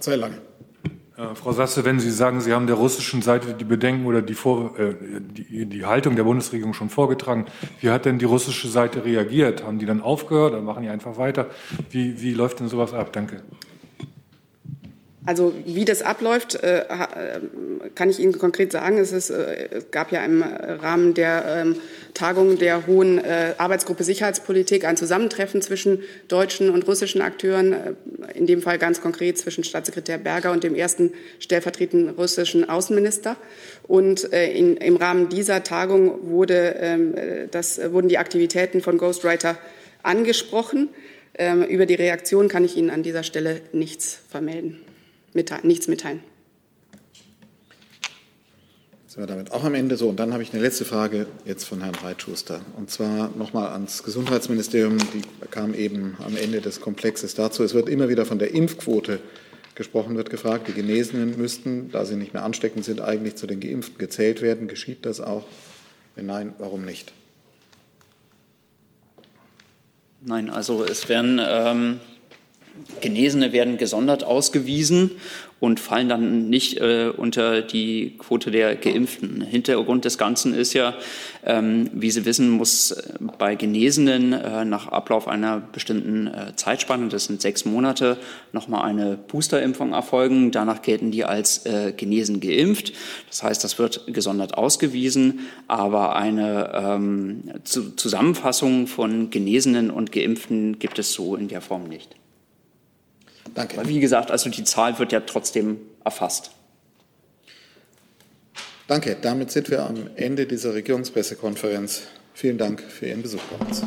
Sehr 0.00 0.16
lange. 0.16 0.40
Äh, 1.16 1.34
Frau 1.34 1.52
Sasse, 1.52 1.84
wenn 1.84 1.98
Sie 1.98 2.10
sagen, 2.10 2.40
Sie 2.40 2.52
haben 2.52 2.66
der 2.66 2.76
russischen 2.76 3.22
Seite 3.22 3.54
die 3.54 3.64
Bedenken 3.64 4.06
oder 4.06 4.22
die, 4.22 4.34
Vor 4.34 4.78
äh, 4.78 4.94
die, 5.20 5.66
die, 5.66 5.84
Haltung 5.84 6.16
der 6.16 6.24
Bundesregierung 6.24 6.74
schon 6.74 6.90
vorgetragen, 6.90 7.46
wie 7.80 7.90
hat 7.90 8.04
denn 8.04 8.18
die 8.18 8.24
russische 8.26 8.68
Seite 8.68 9.04
reagiert? 9.04 9.64
Haben 9.64 9.78
die 9.78 9.86
dann 9.86 10.02
aufgehört 10.02 10.52
oder 10.52 10.62
machen 10.62 10.82
die 10.82 10.88
einfach 10.88 11.16
weiter? 11.16 11.46
Wie, 11.90 12.20
wie 12.20 12.34
läuft 12.34 12.60
denn 12.60 12.68
sowas 12.68 12.92
ab? 12.92 13.12
Danke. 13.12 13.42
Also 15.26 15.52
wie 15.64 15.84
das 15.84 16.02
abläuft, 16.02 16.54
äh, 16.54 16.84
kann 17.96 18.10
ich 18.10 18.20
Ihnen 18.20 18.38
konkret 18.38 18.70
sagen. 18.70 18.96
Es, 18.96 19.10
ist, 19.10 19.30
äh, 19.30 19.68
es 19.72 19.90
gab 19.90 20.12
ja 20.12 20.24
im 20.24 20.42
Rahmen 20.42 21.14
der 21.14 21.44
ähm, 21.64 21.76
Tagung 22.14 22.58
der 22.58 22.86
Hohen 22.86 23.18
äh, 23.18 23.54
Arbeitsgruppe 23.58 24.04
Sicherheitspolitik 24.04 24.84
ein 24.84 24.96
Zusammentreffen 24.96 25.62
zwischen 25.62 26.04
deutschen 26.28 26.70
und 26.70 26.86
russischen 26.86 27.22
Akteuren, 27.22 27.74
in 28.34 28.46
dem 28.46 28.62
Fall 28.62 28.78
ganz 28.78 29.00
konkret 29.00 29.36
zwischen 29.36 29.64
Staatssekretär 29.64 30.18
Berger 30.18 30.52
und 30.52 30.62
dem 30.62 30.76
ersten 30.76 31.12
stellvertretenden 31.40 32.14
russischen 32.14 32.68
Außenminister. 32.68 33.36
Und 33.82 34.24
in, 34.24 34.76
im 34.76 34.96
Rahmen 34.96 35.28
dieser 35.28 35.64
Tagung 35.64 36.30
wurde, 36.30 36.76
ähm, 36.78 37.14
das, 37.50 37.80
wurden 37.92 38.08
die 38.08 38.18
Aktivitäten 38.18 38.80
von 38.80 38.96
Ghostwriter 38.96 39.58
angesprochen. 40.04 40.88
Ähm, 41.36 41.64
über 41.64 41.84
die 41.84 41.94
Reaktion 41.94 42.48
kann 42.48 42.64
ich 42.64 42.76
Ihnen 42.76 42.90
an 42.90 43.02
dieser 43.02 43.24
Stelle 43.24 43.60
nichts 43.72 44.20
vermelden 44.30 44.85
mitteilen, 45.36 45.66
nichts 45.66 45.86
mitteilen. 45.86 46.20
sind 49.16 49.22
wir 49.22 49.26
damit 49.26 49.50
auch 49.52 49.64
am 49.64 49.74
Ende. 49.74 49.96
So, 49.96 50.10
und 50.10 50.20
dann 50.20 50.34
habe 50.34 50.42
ich 50.42 50.52
eine 50.52 50.60
letzte 50.60 50.84
Frage 50.84 51.26
jetzt 51.46 51.64
von 51.64 51.80
Herrn 51.80 51.94
Reitschuster. 51.94 52.60
Und 52.76 52.90
zwar 52.90 53.30
nochmal 53.36 53.68
ans 53.68 54.02
Gesundheitsministerium. 54.02 54.98
Die 54.98 55.22
kam 55.50 55.72
eben 55.72 56.16
am 56.22 56.36
Ende 56.36 56.60
des 56.60 56.82
Komplexes 56.82 57.34
dazu. 57.34 57.62
Es 57.62 57.72
wird 57.72 57.88
immer 57.88 58.10
wieder 58.10 58.26
von 58.26 58.38
der 58.38 58.52
Impfquote 58.52 59.20
gesprochen, 59.74 60.16
wird 60.16 60.28
gefragt. 60.28 60.68
Die 60.68 60.74
Genesenen 60.74 61.38
müssten, 61.38 61.90
da 61.92 62.04
sie 62.04 62.16
nicht 62.16 62.34
mehr 62.34 62.42
ansteckend 62.42 62.84
sind, 62.84 63.00
eigentlich 63.00 63.36
zu 63.36 63.46
den 63.46 63.60
Geimpften 63.60 63.96
gezählt 63.96 64.42
werden. 64.42 64.68
Geschieht 64.68 65.06
das 65.06 65.22
auch? 65.22 65.46
Wenn 66.14 66.26
nein, 66.26 66.54
warum 66.58 66.84
nicht? 66.84 67.12
Nein, 70.20 70.50
also 70.50 70.84
es 70.84 71.08
werden 71.08 71.40
ähm, 71.42 72.00
Genesene 73.00 73.52
werden 73.52 73.76
gesondert 73.76 74.24
ausgewiesen 74.24 75.12
und 75.58 75.80
fallen 75.80 76.08
dann 76.08 76.50
nicht 76.50 76.78
äh, 76.80 77.10
unter 77.16 77.62
die 77.62 78.16
Quote 78.18 78.50
der 78.50 78.76
Geimpften. 78.76 79.40
Hintergrund 79.40 80.04
des 80.04 80.18
Ganzen 80.18 80.52
ist 80.52 80.74
ja, 80.74 80.94
ähm, 81.46 81.88
wie 81.94 82.10
Sie 82.10 82.26
wissen, 82.26 82.50
muss 82.50 82.90
äh, 82.90 83.14
bei 83.38 83.54
Genesenen 83.54 84.34
äh, 84.34 84.66
nach 84.66 84.88
Ablauf 84.88 85.26
einer 85.26 85.60
bestimmten 85.60 86.26
äh, 86.26 86.54
Zeitspanne, 86.56 87.08
das 87.08 87.24
sind 87.24 87.40
sechs 87.40 87.64
Monate, 87.64 88.18
nochmal 88.52 88.84
eine 88.84 89.16
Boosterimpfung 89.16 89.94
erfolgen. 89.94 90.50
Danach 90.50 90.82
gelten 90.82 91.10
die 91.10 91.24
als 91.24 91.64
äh, 91.64 91.92
genesen 91.96 92.40
geimpft. 92.40 92.92
Das 93.28 93.42
heißt, 93.42 93.64
das 93.64 93.78
wird 93.78 94.12
gesondert 94.12 94.58
ausgewiesen, 94.58 95.40
aber 95.68 96.16
eine 96.16 96.70
ähm, 96.74 97.44
Zusammenfassung 97.64 98.86
von 98.86 99.30
Genesenen 99.30 99.90
und 99.90 100.12
Geimpften 100.12 100.78
gibt 100.78 100.98
es 100.98 101.14
so 101.14 101.34
in 101.34 101.48
der 101.48 101.62
Form 101.62 101.84
nicht. 101.84 102.14
Danke. 103.54 103.78
Aber 103.78 103.88
wie 103.88 104.00
gesagt, 104.00 104.30
also 104.30 104.50
die 104.50 104.64
Zahl 104.64 104.98
wird 104.98 105.12
ja 105.12 105.20
trotzdem 105.20 105.78
erfasst. 106.04 106.50
Danke. 108.86 109.16
Damit 109.20 109.50
sind 109.50 109.70
wir 109.70 109.84
am 109.84 110.10
Ende 110.16 110.46
dieser 110.46 110.74
Regierungspressekonferenz. 110.74 112.02
Vielen 112.34 112.58
Dank 112.58 112.82
für 112.82 113.06
Ihren 113.06 113.22
Besuch 113.22 113.40
bei 113.42 113.66
uns. 113.66 113.82